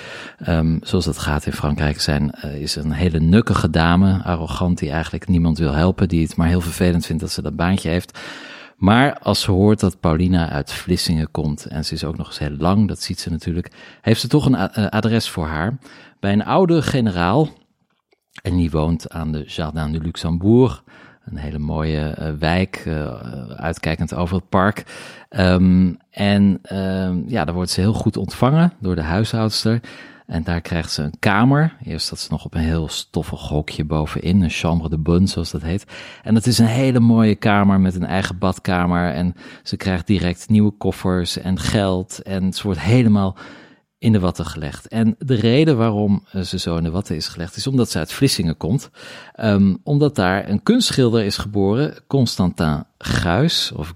um, 0.48 0.80
zoals 0.82 1.06
dat 1.06 1.18
gaat 1.18 1.46
in 1.46 1.54
Frankrijk, 1.54 2.02
zijn, 2.02 2.32
is 2.60 2.76
een 2.76 2.92
hele 2.92 3.20
nukkige 3.20 3.70
dame, 3.70 4.24
arrogant, 4.24 4.78
die 4.78 4.92
eigenlijk 4.92 5.28
niemand 5.28 5.58
wil 5.58 5.74
helpen. 5.74 6.08
Die 6.08 6.24
het 6.24 6.36
maar 6.36 6.48
heel 6.48 6.62
vervelend 6.62 7.06
vindt 7.06 7.22
dat 7.22 7.32
ze 7.32 7.42
dat 7.42 7.56
baantje 7.56 7.90
heeft. 7.90 8.20
Maar 8.78 9.20
als 9.20 9.42
ze 9.42 9.52
hoort 9.52 9.80
dat 9.80 10.00
Paulina 10.00 10.50
uit 10.50 10.72
Vlissingen 10.72 11.32
komt, 11.32 11.66
en 11.66 11.86
ze 11.86 11.94
is 11.94 12.04
ook 12.04 12.18
nog 12.18 12.28
eens 12.28 12.40
heel 12.40 12.56
lang, 12.58 12.88
dat 12.88 13.02
ziet 13.02 13.20
ze 13.20 13.30
natuurlijk, 13.30 13.72
heeft 14.02 14.22
ze 14.22 14.28
toch 14.28 14.46
een 14.46 14.56
adres 14.90 15.30
voor 15.30 15.46
haar 15.46 15.78
bij 16.20 16.34
een 16.34 16.46
oude 16.46 16.82
generaal. 16.82 17.50
En 18.42 18.56
die 18.56 18.72
woont 18.72 19.10
aan 19.10 19.32
de 19.32 19.44
Jardin 19.44 19.92
du 19.92 20.00
Luxembourg, 20.00 20.84
een 21.26 21.38
hele 21.38 21.60
mooie 21.60 22.16
uh, 22.20 22.30
wijk, 22.40 22.84
uh, 22.88 23.14
uitkijkend 23.50 24.14
over 24.14 24.36
het 24.36 24.50
park. 24.50 24.84
Um, 25.30 25.98
en 26.10 26.60
uh, 26.72 27.10
ja, 27.28 27.46
daar 27.46 27.56
wordt 27.56 27.72
ze 27.72 27.82
heel 27.82 27.94
goed 27.94 28.18
ontvangen 28.18 28.74
door 28.80 28.96
de 28.96 29.02
huishoudster. 29.02 29.80
En 30.28 30.44
daar 30.44 30.62
krijgt 30.62 30.92
ze 30.92 31.04
een 31.04 31.20
kamer. 31.20 31.78
Eerst 31.84 32.10
dat 32.10 32.20
ze 32.20 32.28
nog 32.32 32.46
op 32.46 32.54
een 32.54 32.62
heel 32.62 32.88
stoffig 32.88 33.40
hokje 33.40 33.86
bovenin, 33.86 34.42
een 34.42 34.50
chambre 34.50 34.90
de 34.90 34.98
bonne 34.98 35.28
zoals 35.28 35.52
dat 35.52 35.62
heet. 35.62 35.86
En 36.24 36.34
dat 36.34 36.46
is 36.46 36.58
een 36.58 36.66
hele 36.66 37.00
mooie 37.00 37.36
kamer 37.36 37.80
met 37.80 37.96
een 37.96 38.06
eigen 38.06 38.38
badkamer. 38.38 39.14
En 39.14 39.36
ze 39.64 39.78
krijgt 39.78 40.08
direct 40.08 40.50
nieuwe 40.50 40.72
koffers 40.72 41.38
en 41.38 41.60
geld. 41.60 42.22
En 42.22 42.54
ze 42.54 42.64
wordt 42.64 42.80
helemaal 42.80 43.38
in 44.00 44.12
de 44.12 44.20
watten 44.20 44.46
gelegd. 44.46 44.88
En 44.88 45.16
de 45.20 45.36
reden 45.36 45.78
waarom 45.78 46.26
ze 46.44 46.60
zo 46.60 46.78
in 46.78 46.84
de 46.84 46.92
watten 46.92 47.16
is 47.16 47.28
gelegd, 47.28 47.56
is 47.56 47.68
omdat 47.68 47.90
ze 47.90 47.98
uit 47.98 48.14
Vlissingen 48.14 48.58
komt. 48.58 48.90
Um, 49.40 49.78
omdat 49.84 50.16
daar 50.16 50.50
een 50.50 50.64
kunstschilder 50.64 51.24
is 51.24 51.38
geboren, 51.38 51.94
Constantin 52.08 52.84
Guis, 52.98 53.72
of 53.72 53.96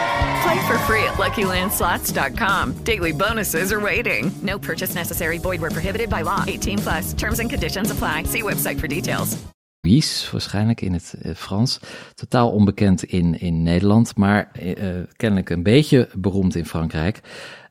Play 0.43 0.67
for 0.67 0.77
free 0.79 1.03
at 1.03 1.17
LuckyLandSlots.com. 1.17 2.83
Daily 2.83 3.11
bonuses 3.11 3.71
are 3.71 3.79
waiting. 3.79 4.31
No 4.41 4.57
purchase 4.57 4.95
necessary. 4.95 5.37
Void 5.37 5.61
were 5.61 5.69
prohibited 5.69 6.09
by 6.09 6.21
law. 6.23 6.43
18 6.47 6.77
plus. 6.77 7.13
Terms 7.13 7.39
and 7.39 7.49
conditions 7.49 7.91
apply. 7.91 8.23
See 8.23 8.41
website 8.41 8.79
for 8.79 8.87
details. 8.87 9.37
Wies, 9.81 10.31
waarschijnlijk 10.31 10.81
in 10.81 10.93
het 10.93 11.13
uh, 11.21 11.35
Frans. 11.35 11.79
Totaal 12.15 12.51
onbekend 12.51 13.03
in, 13.03 13.39
in 13.39 13.63
Nederland, 13.63 14.17
maar 14.17 14.51
uh, 14.63 14.99
kennelijk 15.15 15.49
een 15.49 15.63
beetje 15.63 16.09
beroemd 16.13 16.55
in 16.55 16.65
Frankrijk. 16.65 17.21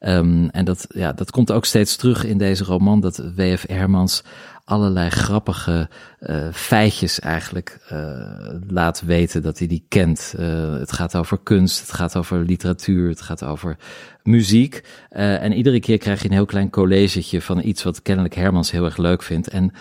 Um, 0.01 0.49
en 0.49 0.65
dat, 0.65 0.87
ja, 0.89 1.13
dat 1.13 1.31
komt 1.31 1.53
ook 1.53 1.65
steeds 1.65 1.97
terug 1.97 2.25
in 2.25 2.39
deze 2.39 2.65
roman, 2.65 3.01
dat 3.01 3.17
W.F. 3.37 3.65
Hermans 3.69 4.23
allerlei 4.71 5.11
grappige 5.11 5.89
uh, 6.21 6.49
feitjes 6.53 7.21
eigenlijk 7.21 7.79
uh, 7.93 7.99
laat 8.69 9.01
weten 9.01 9.43
dat 9.43 9.59
hij 9.59 9.67
die 9.67 9.85
kent. 9.89 10.35
Uh, 10.39 10.73
het 10.73 10.93
gaat 10.93 11.17
over 11.17 11.39
kunst, 11.43 11.81
het 11.81 11.93
gaat 11.93 12.17
over 12.17 12.39
literatuur, 12.39 13.09
het 13.09 13.21
gaat 13.21 13.45
over 13.45 13.77
muziek. 14.23 14.83
en 15.09 15.53
iedere 15.53 15.81
keer 15.81 15.99
krijg 15.99 16.23
je 16.23 16.29
een 16.29 16.35
heel 16.35 16.45
klein 16.45 16.71
collegetje 16.71 17.43
van 17.43 17.63
iets 17.63 17.83
wat 17.83 18.03
kennelijk 18.03 18.35
Hermans 18.35 18.71
heel 18.71 18.85
erg 18.85 18.97
leuk 18.97 19.23
vindt. 19.23 19.49
En 19.49 19.73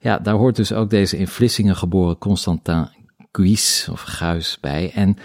ja, 0.00 0.18
daar 0.18 0.34
hoort 0.34 0.56
dus 0.56 0.72
ook 0.72 0.90
deze 0.90 1.16
in 1.16 1.28
Vlissingen 1.28 1.76
geboren 1.76 2.18
Constantin 2.18 2.88
Guis 3.32 3.88
of 3.90 4.00
Guis 4.00 4.58
bij. 4.60 4.92
En 4.94 5.16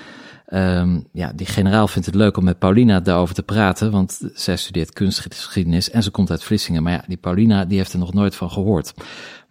Um, 0.53 1.07
ja, 1.11 1.31
die 1.35 1.45
generaal 1.45 1.87
vindt 1.87 2.05
het 2.05 2.15
leuk 2.15 2.37
om 2.37 2.43
met 2.43 2.59
Paulina 2.59 2.99
daarover 2.99 3.35
te 3.35 3.43
praten, 3.43 3.91
want 3.91 4.19
zij 4.33 4.57
studeert 4.57 4.93
kunstgeschiedenis 4.93 5.89
en 5.89 6.03
ze 6.03 6.11
komt 6.11 6.29
uit 6.29 6.43
Vlissingen. 6.43 6.83
Maar 6.83 6.93
ja, 6.93 7.03
die 7.07 7.17
Paulina 7.17 7.65
die 7.65 7.77
heeft 7.77 7.93
er 7.93 7.99
nog 7.99 8.13
nooit 8.13 8.35
van 8.35 8.51
gehoord. 8.51 8.93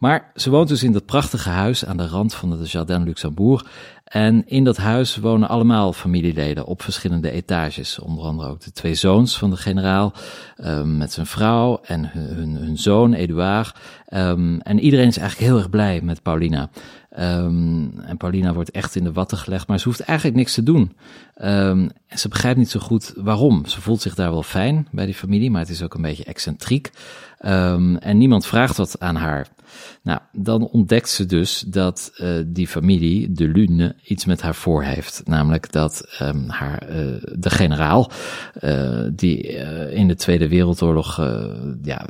Maar 0.00 0.30
ze 0.34 0.50
woont 0.50 0.68
dus 0.68 0.82
in 0.82 0.92
dat 0.92 1.06
prachtige 1.06 1.48
huis 1.48 1.84
aan 1.84 1.96
de 1.96 2.06
rand 2.06 2.34
van 2.34 2.50
de 2.50 2.64
Jardin 2.64 3.02
Luxembourg. 3.02 3.66
En 4.04 4.46
in 4.46 4.64
dat 4.64 4.76
huis 4.76 5.16
wonen 5.16 5.48
allemaal 5.48 5.92
familieleden 5.92 6.66
op 6.66 6.82
verschillende 6.82 7.30
etages. 7.30 7.98
Onder 7.98 8.24
andere 8.24 8.48
ook 8.48 8.60
de 8.60 8.72
twee 8.72 8.94
zoons 8.94 9.38
van 9.38 9.50
de 9.50 9.56
generaal 9.56 10.12
um, 10.64 10.96
met 10.96 11.12
zijn 11.12 11.26
vrouw 11.26 11.80
en 11.82 12.10
hun, 12.12 12.56
hun, 12.56 12.78
zoon 12.78 13.12
Edouard. 13.12 13.76
Um, 14.12 14.60
en 14.60 14.78
iedereen 14.78 15.06
is 15.06 15.16
eigenlijk 15.16 15.50
heel 15.50 15.58
erg 15.58 15.70
blij 15.70 16.00
met 16.00 16.22
Paulina. 16.22 16.70
Um, 17.18 18.00
en 18.00 18.16
Paulina 18.16 18.52
wordt 18.52 18.70
echt 18.70 18.94
in 18.94 19.04
de 19.04 19.12
watten 19.12 19.38
gelegd, 19.38 19.68
maar 19.68 19.78
ze 19.78 19.88
hoeft 19.88 20.00
eigenlijk 20.00 20.38
niks 20.38 20.54
te 20.54 20.62
doen. 20.62 20.96
En 21.34 21.92
ze 22.08 22.28
begrijpt 22.28 22.58
niet 22.58 22.70
zo 22.70 22.80
goed 22.80 23.12
waarom. 23.16 23.66
Ze 23.66 23.80
voelt 23.80 24.00
zich 24.00 24.14
daar 24.14 24.30
wel 24.30 24.42
fijn 24.42 24.88
bij 24.90 25.04
die 25.04 25.14
familie, 25.14 25.50
maar 25.50 25.60
het 25.60 25.70
is 25.70 25.82
ook 25.82 25.94
een 25.94 26.02
beetje 26.02 26.24
excentriek. 26.24 26.90
Um, 27.46 27.96
en 27.96 28.18
niemand 28.18 28.46
vraagt 28.46 28.76
wat 28.76 29.00
aan 29.00 29.16
haar. 29.16 29.48
Nou, 30.02 30.20
dan 30.32 30.68
ontdekt 30.68 31.08
ze 31.08 31.26
dus 31.26 31.60
dat 31.60 32.12
uh, 32.16 32.28
die 32.46 32.68
familie, 32.68 33.32
de 33.32 33.48
Lune, 33.48 33.96
iets 34.04 34.24
met 34.24 34.42
haar 34.42 34.54
voor 34.54 34.82
heeft. 34.82 35.22
Namelijk 35.24 35.72
dat 35.72 36.18
um, 36.22 36.48
haar, 36.48 36.90
uh, 36.90 36.96
de 37.38 37.50
generaal, 37.50 38.10
uh, 38.62 39.02
die 39.12 39.42
in 39.90 40.08
de 40.08 40.14
Tweede 40.14 40.48
Wereldoorlog 40.48 41.16
ja, 41.82 42.06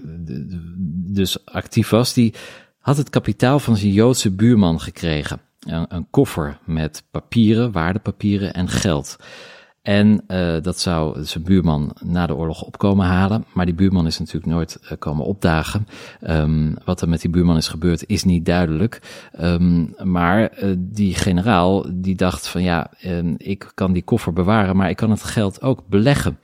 dus 1.12 1.47
actief 1.47 1.88
was, 1.88 2.12
die 2.12 2.35
had 2.79 2.97
het 2.97 3.11
kapitaal 3.11 3.59
van 3.59 3.77
zijn 3.77 3.93
Joodse 3.93 4.31
buurman 4.31 4.81
gekregen. 4.81 5.40
Een, 5.61 5.87
een 5.88 6.07
koffer 6.11 6.59
met 6.64 7.03
papieren, 7.11 7.73
waardepapieren 7.73 8.55
en 8.55 8.69
geld. 8.69 9.16
En 9.83 10.25
uh, 10.29 10.57
dat 10.62 10.81
zou 10.81 11.25
zijn 11.25 11.45
buurman 11.45 11.97
na 12.01 12.27
de 12.27 12.35
oorlog 12.35 12.62
opkomen 12.62 13.07
halen. 13.07 13.45
Maar 13.53 13.64
die 13.64 13.75
buurman 13.75 14.07
is 14.07 14.19
natuurlijk 14.19 14.53
nooit 14.53 14.79
uh, 14.83 14.90
komen 14.99 15.25
opdagen. 15.25 15.87
Um, 16.21 16.77
wat 16.85 17.01
er 17.01 17.09
met 17.09 17.21
die 17.21 17.31
buurman 17.31 17.57
is 17.57 17.69
gebeurd 17.69 18.05
is 18.07 18.25
niet 18.25 18.45
duidelijk. 18.47 19.01
Um, 19.40 19.95
maar 20.03 20.59
uh, 20.62 20.75
die 20.79 21.14
generaal 21.14 21.87
die 21.93 22.14
dacht 22.14 22.47
van 22.47 22.62
ja, 22.62 22.90
ik 23.37 23.71
kan 23.75 23.93
die 23.93 24.03
koffer 24.03 24.33
bewaren, 24.33 24.77
maar 24.77 24.90
ik 24.90 24.97
kan 24.97 25.11
het 25.11 25.23
geld 25.23 25.62
ook 25.62 25.83
beleggen. 25.87 26.38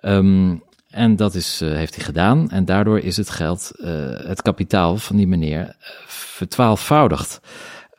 Um, 0.00 0.62
en 0.90 1.16
dat 1.16 1.34
is, 1.34 1.60
heeft 1.60 1.94
hij 1.94 2.04
gedaan. 2.04 2.50
En 2.50 2.64
daardoor 2.64 2.98
is 2.98 3.16
het 3.16 3.30
geld, 3.30 3.72
het 4.22 4.42
kapitaal 4.42 4.96
van 4.96 5.16
die 5.16 5.26
meneer, 5.26 5.76
vertwaalvoudigd. 6.06 7.40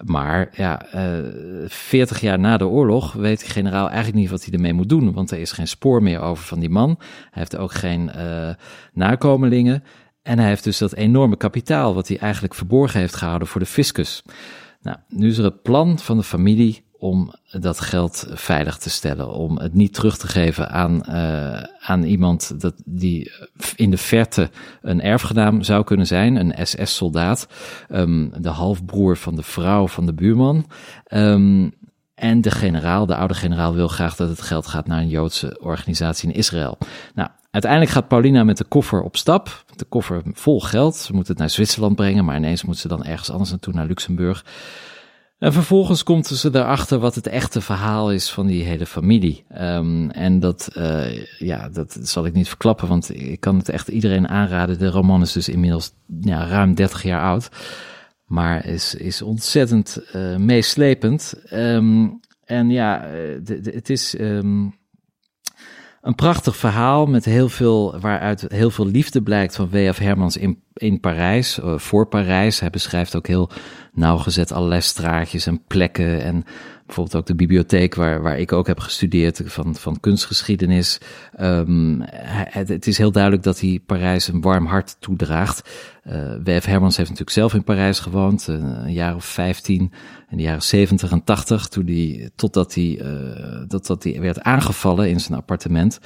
Maar 0.05 0.49
ja, 0.51 0.85
veertig 1.67 2.21
jaar 2.21 2.39
na 2.39 2.57
de 2.57 2.67
oorlog 2.67 3.13
weet 3.13 3.39
de 3.39 3.45
generaal 3.45 3.87
eigenlijk 3.87 4.17
niet 4.17 4.29
wat 4.29 4.43
hij 4.43 4.53
ermee 4.53 4.73
moet 4.73 4.89
doen. 4.89 5.13
Want 5.13 5.31
er 5.31 5.39
is 5.39 5.51
geen 5.51 5.67
spoor 5.67 6.03
meer 6.03 6.19
over 6.19 6.43
van 6.43 6.59
die 6.59 6.69
man. 6.69 6.95
Hij 6.99 7.29
heeft 7.31 7.57
ook 7.57 7.73
geen 7.73 8.11
nakomelingen. 8.93 9.83
En 10.21 10.39
hij 10.39 10.47
heeft 10.47 10.63
dus 10.63 10.77
dat 10.77 10.93
enorme 10.93 11.37
kapitaal 11.37 11.93
wat 11.93 12.07
hij 12.07 12.17
eigenlijk 12.17 12.53
verborgen 12.53 12.99
heeft 12.99 13.15
gehouden 13.15 13.47
voor 13.47 13.61
de 13.61 13.67
fiscus. 13.67 14.23
Nou, 14.81 14.97
nu 15.07 15.27
is 15.27 15.37
er 15.37 15.43
het 15.43 15.61
plan 15.61 15.99
van 15.99 16.17
de 16.17 16.23
familie 16.23 16.83
om 16.99 17.33
dat 17.51 17.79
geld 17.79 18.27
veilig 18.29 18.77
te 18.77 18.89
stellen, 18.89 19.33
om 19.33 19.57
het 19.57 19.73
niet 19.73 19.93
terug 19.93 20.17
te 20.17 20.27
geven 20.27 20.69
aan, 20.69 21.03
uh, 21.09 21.63
aan 21.79 22.03
iemand 22.03 22.61
dat, 22.61 22.73
die 22.85 23.31
in 23.75 23.89
de 23.89 23.97
verte 23.97 24.49
een 24.81 25.01
erfgenaam 25.01 25.63
zou 25.63 25.83
kunnen 25.83 26.07
zijn, 26.07 26.35
een 26.35 26.67
SS-soldaat, 26.67 27.47
um, 27.89 28.31
de 28.37 28.49
halfbroer 28.49 29.17
van 29.17 29.35
de 29.35 29.43
vrouw 29.43 29.87
van 29.87 30.05
de 30.05 30.13
buurman. 30.13 30.65
Um, 31.13 31.73
en 32.19 32.41
de 32.41 32.51
generaal, 32.51 33.05
de 33.05 33.15
oude 33.15 33.33
generaal, 33.33 33.73
wil 33.73 33.87
graag 33.87 34.15
dat 34.15 34.29
het 34.29 34.41
geld 34.41 34.67
gaat 34.67 34.87
naar 34.87 34.99
een 34.99 35.09
Joodse 35.09 35.59
organisatie 35.61 36.29
in 36.29 36.35
Israël. 36.35 36.77
Nou, 37.15 37.29
uiteindelijk 37.51 37.91
gaat 37.91 38.07
Paulina 38.07 38.43
met 38.43 38.57
de 38.57 38.63
koffer 38.63 39.01
op 39.01 39.17
stap. 39.17 39.63
De 39.75 39.85
koffer 39.85 40.21
vol 40.25 40.61
geld. 40.61 40.95
Ze 40.95 41.13
moet 41.13 41.27
het 41.27 41.37
naar 41.37 41.49
Zwitserland 41.49 41.95
brengen, 41.95 42.25
maar 42.25 42.35
ineens 42.35 42.63
moet 42.63 42.77
ze 42.77 42.87
dan 42.87 43.03
ergens 43.03 43.29
anders 43.29 43.49
naartoe, 43.49 43.73
naar 43.73 43.85
Luxemburg. 43.85 44.45
En 45.39 45.53
vervolgens 45.53 46.03
komt 46.03 46.27
ze 46.27 46.49
erachter 46.53 46.99
wat 46.99 47.15
het 47.15 47.27
echte 47.27 47.61
verhaal 47.61 48.11
is 48.11 48.31
van 48.31 48.47
die 48.47 48.63
hele 48.63 48.85
familie. 48.85 49.45
Um, 49.57 50.09
en 50.11 50.39
dat, 50.39 50.69
uh, 50.77 51.25
ja, 51.37 51.69
dat 51.69 51.99
zal 52.01 52.25
ik 52.25 52.33
niet 52.33 52.47
verklappen, 52.47 52.87
want 52.87 53.15
ik 53.15 53.39
kan 53.39 53.57
het 53.57 53.69
echt 53.69 53.87
iedereen 53.87 54.27
aanraden. 54.27 54.79
De 54.79 54.89
roman 54.89 55.21
is 55.21 55.31
dus 55.31 55.49
inmiddels 55.49 55.91
ja, 56.21 56.47
ruim 56.47 56.75
30 56.75 57.03
jaar 57.03 57.21
oud. 57.21 57.49
Maar 58.25 58.65
is, 58.65 58.95
is 58.95 59.21
ontzettend 59.21 60.01
uh, 60.15 60.35
meeslepend. 60.35 61.33
Um, 61.53 62.19
en 62.45 62.69
ja, 62.69 62.99
de, 63.43 63.71
het 63.73 63.89
is 63.89 64.19
um, 64.19 64.78
een 66.01 66.15
prachtig 66.15 66.55
verhaal 66.55 67.05
met 67.05 67.25
heel 67.25 67.49
veel, 67.49 67.99
waaruit 67.99 68.45
heel 68.47 68.71
veel 68.71 68.87
liefde 68.87 69.21
blijkt 69.21 69.55
van 69.55 69.69
W.F. 69.69 69.97
Hermans 69.97 70.37
in, 70.37 70.61
in 70.73 70.99
Parijs, 70.99 71.59
uh, 71.59 71.77
voor 71.77 72.07
Parijs. 72.07 72.59
Hij 72.59 72.69
beschrijft 72.69 73.15
ook 73.15 73.27
heel 73.27 73.49
nauwgezet 73.93 74.51
allerlei 74.51 74.81
straatjes 74.81 75.45
en 75.45 75.63
plekken 75.67 76.21
en 76.21 76.43
bijvoorbeeld 76.85 77.15
ook 77.15 77.25
de 77.25 77.35
bibliotheek 77.35 77.95
waar, 77.95 78.21
waar 78.21 78.39
ik 78.39 78.51
ook 78.51 78.67
heb 78.67 78.79
gestudeerd 78.79 79.41
van, 79.45 79.75
van 79.75 79.99
kunstgeschiedenis. 79.99 80.99
Um, 81.39 82.01
het, 82.01 82.69
het, 82.69 82.87
is 82.87 82.97
heel 82.97 83.11
duidelijk 83.11 83.43
dat 83.43 83.59
hij 83.59 83.81
Parijs 83.85 84.27
een 84.27 84.41
warm 84.41 84.65
hart 84.65 84.95
toedraagt. 84.99 85.69
Uh, 86.09 86.33
W.F. 86.43 86.65
Hermans 86.65 86.97
heeft 86.97 87.09
natuurlijk 87.09 87.37
zelf 87.37 87.53
in 87.53 87.63
Parijs 87.63 87.99
gewoond, 87.99 88.47
uh, 88.49 88.55
een 88.55 88.93
jaar 88.93 89.15
of 89.15 89.25
15, 89.25 89.91
in 90.29 90.37
de 90.37 90.43
jaren 90.43 90.61
70 90.61 91.11
en 91.11 91.23
80, 91.23 91.67
toen 91.67 91.85
hij, 91.85 92.29
totdat 92.35 92.73
hij, 92.73 92.99
hij 94.01 94.21
werd 94.21 94.41
aangevallen 94.41 95.09
in 95.09 95.19
zijn 95.19 95.37
appartement 95.37 95.99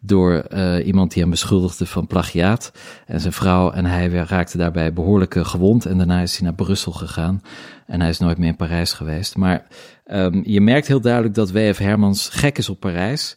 door 0.00 0.34
eh, 0.34 0.86
iemand 0.86 1.12
die 1.12 1.22
hem 1.22 1.30
beschuldigde 1.30 1.86
van 1.86 2.06
plagiaat. 2.06 2.72
En 3.06 3.20
zijn 3.20 3.32
vrouw 3.32 3.70
en 3.70 3.84
hij 3.84 4.08
raakten 4.08 4.58
daarbij 4.58 4.92
behoorlijk 4.92 5.34
eh, 5.34 5.44
gewond. 5.44 5.86
En 5.86 5.96
daarna 5.96 6.20
is 6.20 6.36
hij 6.36 6.46
naar 6.46 6.54
Brussel 6.54 6.92
gegaan. 6.92 7.42
En 7.86 8.00
hij 8.00 8.10
is 8.10 8.18
nooit 8.18 8.38
meer 8.38 8.48
in 8.48 8.56
Parijs 8.56 8.92
geweest. 8.92 9.36
Maar 9.36 9.66
ehm, 10.04 10.40
je 10.44 10.60
merkt 10.60 10.86
heel 10.86 11.00
duidelijk 11.00 11.34
dat 11.34 11.50
W.F. 11.50 11.78
Hermans 11.78 12.28
gek 12.28 12.58
is 12.58 12.68
op 12.68 12.80
Parijs. 12.80 13.36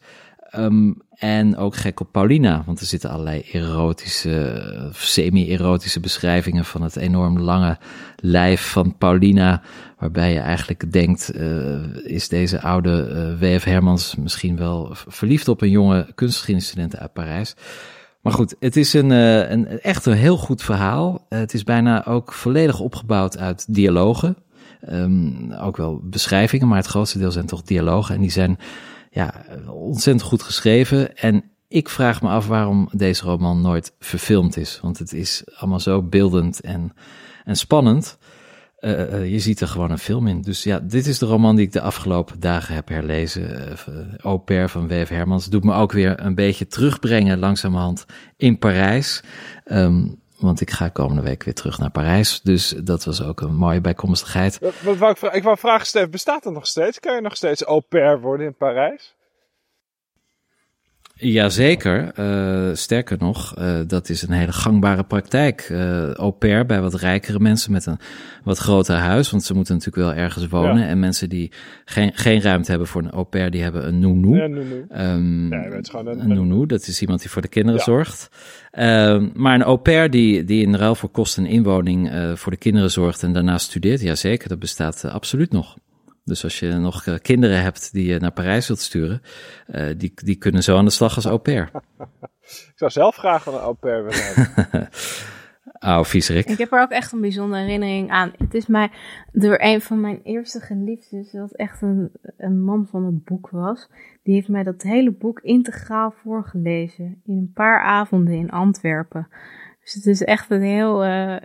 Ehm, 0.50 0.92
en 1.22 1.58
ook 1.58 1.76
gek 1.76 2.00
op 2.00 2.12
Paulina, 2.12 2.64
want 2.66 2.80
er 2.80 2.86
zitten 2.86 3.10
allerlei 3.10 3.42
erotische, 3.52 4.90
semi-erotische 4.94 6.00
beschrijvingen 6.00 6.66
van 6.66 6.82
het 6.82 6.96
enorm 6.96 7.40
lange 7.40 7.78
lijf 8.16 8.72
van 8.72 8.98
Paulina. 8.98 9.62
Waarbij 9.98 10.34
je 10.34 10.40
eigenlijk 10.40 10.92
denkt, 10.92 11.30
eh, 11.30 11.46
is 12.04 12.28
deze 12.28 12.62
oude 12.62 13.04
eh, 13.04 13.40
W.F. 13.40 13.64
Hermans 13.64 14.16
misschien 14.16 14.58
wel 14.58 14.90
verliefd 15.08 15.48
op 15.48 15.62
een 15.62 15.70
jonge 15.70 16.08
kunstgeschiedenisstudent 16.16 16.98
uit 16.98 17.14
Parijs. 17.14 17.56
Maar 18.22 18.34
goed, 18.34 18.56
het 18.60 18.76
is 18.76 18.94
een, 18.94 19.12
eh, 19.12 19.50
een, 19.50 19.68
echt 19.68 20.06
een 20.06 20.14
heel 20.14 20.38
goed 20.38 20.64
verhaal. 20.64 21.26
Het 21.30 21.54
is 21.54 21.64
bijna 21.64 22.06
ook 22.06 22.34
volledig 22.34 22.80
opgebouwd 22.80 23.38
uit 23.38 23.74
dialogen. 23.74 24.36
Ehm, 24.82 25.52
ook 25.54 25.78
wel 25.78 26.00
beschrijvingen, 26.04 26.68
maar 26.68 26.78
het 26.78 26.88
grootste 26.88 27.20
deel 27.20 27.32
zijn 27.32 27.46
toch 27.46 27.62
dialogen. 27.62 28.16
En 28.16 28.22
die 28.22 28.32
zijn 28.32 28.58
ja, 29.12 29.46
ontzettend 29.68 30.26
goed 30.26 30.42
geschreven. 30.42 31.18
En 31.18 31.44
ik 31.68 31.90
vraag 31.90 32.22
me 32.22 32.30
af 32.30 32.48
waarom 32.48 32.90
deze 32.92 33.24
roman 33.24 33.62
nooit 33.62 33.94
verfilmd 34.00 34.58
is. 34.58 34.80
Want 34.82 35.00
het 35.00 35.14
is 35.14 35.44
allemaal 35.56 35.80
zo 35.80 36.02
beeldend 36.02 36.62
en, 36.62 36.94
en 37.46 37.56
spannend. 37.56 38.18
Eh, 38.82 39.14
eh, 39.14 39.32
je 39.32 39.40
ziet 39.40 39.62
er 39.62 39.68
gewoon 39.68 39.92
een 39.92 40.00
film 40.00 40.28
in. 40.28 40.42
Dus 40.42 40.64
ja, 40.64 40.80
dit 40.80 41.08
is 41.08 41.20
de 41.20 41.26
roman 41.26 41.56
die 41.56 41.66
ik 41.66 41.72
de 41.72 41.82
afgelopen 41.82 42.40
dagen 42.40 42.76
heb 42.76 42.88
herlezen. 42.88 43.78
Uh, 43.90 43.98
Au 44.22 44.38
pair 44.38 44.70
van 44.70 44.88
W.F. 44.88 45.10
Hermans. 45.10 45.50
Doet 45.50 45.64
me 45.64 45.74
ook 45.74 45.92
weer 45.92 46.20
een 46.20 46.36
beetje 46.36 46.68
terugbrengen 46.68 47.40
langzamerhand 47.40 48.06
in 48.38 48.58
Parijs. 48.58 49.24
Ehm, 49.64 50.08
want 50.42 50.62
ik 50.62 50.72
ga 50.72 50.90
komende 50.90 51.22
week 51.22 51.44
weer 51.44 51.54
terug 51.54 51.80
naar 51.80 51.92
Parijs. 51.92 52.42
Dus 52.42 52.70
dat 52.70 53.04
was 53.04 53.24
ook 53.24 53.42
een 53.42 53.56
mooie 53.56 53.82
bijkomstigheid. 53.82 54.60
Wat, 54.60 54.82
wat 54.82 54.98
wou 54.98 55.12
ik, 55.12 55.34
ik 55.34 55.44
wou 55.44 55.58
vragen, 55.58 55.86
Stef, 55.86 56.10
bestaat 56.10 56.44
dat 56.44 56.54
nog 56.54 56.68
steeds? 56.68 57.00
Kan 57.00 57.16
je 57.16 57.22
nog 57.22 57.36
steeds 57.36 57.64
au 57.64 57.82
pair 57.82 58.22
worden 58.22 58.46
in 58.46 58.56
Parijs? 58.56 59.16
Jazeker, 61.22 62.12
uh, 62.20 62.76
sterker 62.76 63.18
nog, 63.20 63.60
uh, 63.60 63.80
dat 63.88 64.10
is 64.10 64.22
een 64.22 64.32
hele 64.32 64.52
gangbare 64.52 65.04
praktijk. 65.04 65.70
Uh, 65.72 66.12
au 66.12 66.32
pair 66.32 66.66
bij 66.66 66.82
wat 66.82 66.94
rijkere 66.94 67.40
mensen 67.40 67.72
met 67.72 67.86
een 67.86 68.00
wat 68.44 68.58
groter 68.58 68.96
huis, 68.96 69.32
want 69.32 69.44
ze 69.44 69.54
moeten 69.54 69.76
natuurlijk 69.76 70.08
wel 70.08 70.24
ergens 70.24 70.48
wonen. 70.48 70.78
Ja. 70.78 70.88
En 70.88 71.00
mensen 71.00 71.30
die 71.30 71.52
geen, 71.86 72.12
geen 72.14 72.42
ruimte 72.42 72.70
hebben 72.70 72.88
voor 72.88 73.02
een 73.02 73.12
au 73.12 73.24
pair, 73.24 73.52
die 73.52 73.62
hebben 73.62 73.88
een 73.88 74.00
nounou. 74.00 74.38
Ja, 74.38 74.48
nounou. 74.48 74.86
Um, 74.92 75.54
een, 75.54 76.52
een 76.52 76.68
dat 76.68 76.88
is 76.88 77.02
iemand 77.02 77.20
die 77.22 77.30
voor 77.30 77.42
de 77.42 77.48
kinderen 77.48 77.80
ja. 77.80 77.86
zorgt. 77.86 78.30
Um, 78.80 79.32
maar 79.36 79.56
een 79.56 79.64
au 79.64 79.78
pair 79.78 80.10
die, 80.10 80.44
die 80.44 80.66
in 80.66 80.76
ruil 80.76 80.96
voor 80.96 81.10
kosten 81.10 81.46
en 81.46 81.52
inwoning 81.52 82.12
voor 82.36 82.52
de 82.52 82.58
kinderen 82.58 82.92
zorgt 82.92 83.24
en 83.24 83.34
daarna 83.34 83.58
studeert, 83.58 84.02
jazeker, 84.02 84.50
dat 84.50 84.60
bestaat 84.60 85.06
absoluut 85.06 85.52
nog. 85.52 85.78
Dus 86.24 86.44
als 86.44 86.60
je 86.60 86.74
nog 86.74 87.06
uh, 87.06 87.16
kinderen 87.18 87.62
hebt 87.62 87.92
die 87.94 88.06
je 88.06 88.20
naar 88.20 88.32
Parijs 88.32 88.68
wilt 88.68 88.80
sturen, 88.80 89.22
uh, 89.68 89.90
die, 89.98 90.12
die 90.16 90.36
kunnen 90.36 90.64
zo 90.64 90.78
aan 90.78 90.86
de 90.86 90.92
slag 90.92 91.16
als 91.16 91.26
au 91.26 91.38
pair. 91.38 91.72
Ik 92.42 92.74
zou 92.76 92.92
zelf 92.92 93.16
graag 93.16 93.46
een 93.46 93.54
au 93.54 93.74
pair 93.74 94.04
willen 94.04 94.24
hebben. 94.24 94.90
Oh, 95.86 96.04
viezerik. 96.04 96.50
Ik 96.50 96.58
heb 96.58 96.72
er 96.72 96.82
ook 96.82 96.90
echt 96.90 97.12
een 97.12 97.22
bijzondere 97.22 97.62
herinnering 97.62 98.12
aan. 98.12 98.32
Het 98.38 98.54
is 98.54 98.68
mij 98.68 98.92
door 99.32 99.58
een 99.60 99.82
van 99.82 100.02
mijn 100.02 100.22
eerste 100.24 100.60
geliefdes, 100.60 101.32
dat 101.32 101.52
echt 101.52 101.82
een, 101.82 102.12
een 102.38 102.64
man 102.64 102.88
van 102.88 103.06
het 103.06 103.24
boek 103.24 103.50
was. 103.50 103.90
Die 104.24 104.34
heeft 104.34 104.48
mij 104.48 104.64
dat 104.64 104.82
hele 104.82 105.12
boek 105.12 105.40
integraal 105.40 106.12
voorgelezen. 106.12 107.22
In 107.26 107.38
een 107.38 107.52
paar 107.54 107.82
avonden 107.84 108.34
in 108.34 108.50
Antwerpen. 108.50 109.28
Dus 109.84 109.94
het 109.94 110.06
is 110.06 110.24
echt 110.24 110.52
een 110.52 110.62
heel. 110.62 111.06
Uh, 111.06 111.36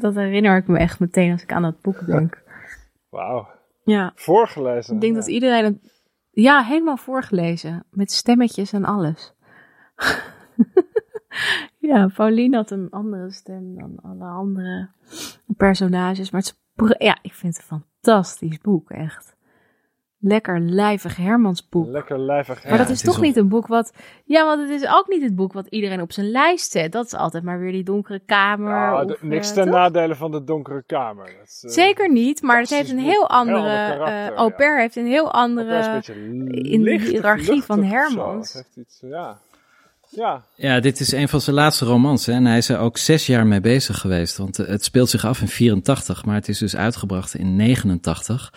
dat 0.00 0.14
herinner 0.14 0.56
ik 0.56 0.66
me 0.66 0.78
echt 0.78 1.00
meteen 1.00 1.32
als 1.32 1.42
ik 1.42 1.52
aan 1.52 1.62
dat 1.62 1.80
boek 1.80 2.06
denk. 2.06 2.42
Wauw. 3.10 3.48
Ja. 3.84 4.12
Voorgelezen. 4.14 4.94
Ik 4.94 5.00
denk 5.00 5.14
ja. 5.14 5.20
dat 5.20 5.28
iedereen 5.28 5.64
het. 5.64 6.02
Ja, 6.30 6.62
helemaal 6.62 6.96
voorgelezen. 6.96 7.86
Met 7.90 8.12
stemmetjes 8.12 8.72
en 8.72 8.84
alles. 8.84 9.34
ja, 11.90 12.06
Pauline 12.14 12.56
had 12.56 12.70
een 12.70 12.90
andere 12.90 13.30
stem 13.30 13.76
dan 13.76 13.98
alle 14.02 14.24
andere 14.24 14.90
personages. 15.56 16.30
Maar 16.30 16.40
het 16.40 16.56
is, 16.76 16.94
ja, 16.98 17.18
ik 17.22 17.32
vind 17.32 17.56
het 17.56 17.70
een 17.70 17.84
fantastisch 18.00 18.58
boek, 18.58 18.90
echt. 18.90 19.36
Lekker 20.26 20.60
lijvig 20.60 21.16
Hermans 21.16 21.68
boek. 21.68 21.86
Lekker 21.86 22.18
lijvig 22.18 22.64
Maar 22.64 22.78
dat 22.78 22.88
is 22.88 23.00
toch 23.00 23.20
niet 23.20 23.36
een 23.36 23.48
boek 23.48 23.66
wat... 23.66 23.92
Ja, 24.24 24.44
want 24.44 24.60
het 24.60 24.82
is 24.82 24.88
ook 24.88 25.08
niet 25.08 25.22
het 25.22 25.36
boek 25.36 25.52
wat 25.52 25.66
iedereen 25.66 26.00
op 26.00 26.12
zijn 26.12 26.30
lijst 26.30 26.70
zet. 26.70 26.92
Dat 26.92 27.04
is 27.04 27.14
altijd 27.14 27.44
maar 27.44 27.58
weer 27.58 27.72
die 27.72 27.84
donkere 27.84 28.20
kamer. 28.26 29.04
Of, 29.04 29.22
niks 29.22 29.48
uh, 29.48 29.54
ten 29.54 29.64
toch? 29.64 29.74
nadele 29.74 30.14
van 30.14 30.30
de 30.30 30.44
donkere 30.44 30.82
kamer. 30.86 31.24
Dat 31.24 31.46
is, 31.46 31.64
uh, 31.64 31.70
Zeker 31.70 32.12
niet, 32.12 32.42
maar 32.42 32.60
het 32.60 32.70
heeft 32.70 32.90
een 32.90 32.96
boek. 32.96 33.06
heel 33.06 33.28
andere... 33.28 33.96
Uh, 33.98 34.28
au 34.28 34.50
pair 34.50 34.80
heeft 34.80 34.96
een 34.96 35.06
heel 35.06 35.32
andere... 35.32 36.02
in 36.48 36.82
de 36.82 37.00
hiërarchie 37.00 37.62
van 37.62 37.82
Hermans. 37.82 38.52
Heeft 38.52 38.76
iets, 38.76 39.00
ja. 39.00 39.38
Ja. 40.08 40.44
ja, 40.54 40.80
dit 40.80 41.00
is 41.00 41.12
een 41.12 41.28
van 41.28 41.40
zijn 41.40 41.56
laatste 41.56 41.84
romans. 41.84 42.26
Hè? 42.26 42.32
En 42.32 42.44
hij 42.44 42.58
is 42.58 42.68
er 42.68 42.78
ook 42.78 42.98
zes 42.98 43.26
jaar 43.26 43.46
mee 43.46 43.60
bezig 43.60 44.00
geweest. 44.00 44.36
Want 44.36 44.58
eh, 44.58 44.66
het 44.66 44.84
speelt 44.84 45.10
zich 45.10 45.24
af 45.24 45.40
in 45.40 45.48
84, 45.48 46.24
maar 46.24 46.34
het 46.34 46.48
is 46.48 46.58
dus 46.58 46.76
uitgebracht 46.76 47.34
in 47.34 47.56
89. 47.56 48.52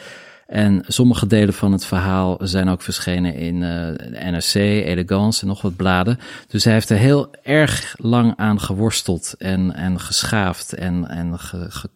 En 0.47 0.83
sommige 0.88 1.27
delen 1.27 1.53
van 1.53 1.71
het 1.71 1.86
verhaal 1.86 2.38
zijn 2.41 2.69
ook 2.69 2.81
verschenen 2.81 3.33
in 3.33 3.55
uh, 3.55 4.31
NRC, 4.31 4.53
Elegance 4.53 5.41
en 5.41 5.47
nog 5.47 5.62
wat 5.62 5.75
bladen. 5.75 6.19
Dus 6.47 6.63
hij 6.63 6.73
heeft 6.73 6.89
er 6.89 6.97
heel 6.97 7.29
erg 7.43 7.95
lang 7.97 8.33
aan 8.36 8.60
geworsteld 8.60 9.36
en, 9.38 9.75
en 9.75 9.99
geschaafd 9.99 10.73
en, 10.73 11.07
en 11.07 11.39
ge, 11.39 11.65
ge, 11.69 11.89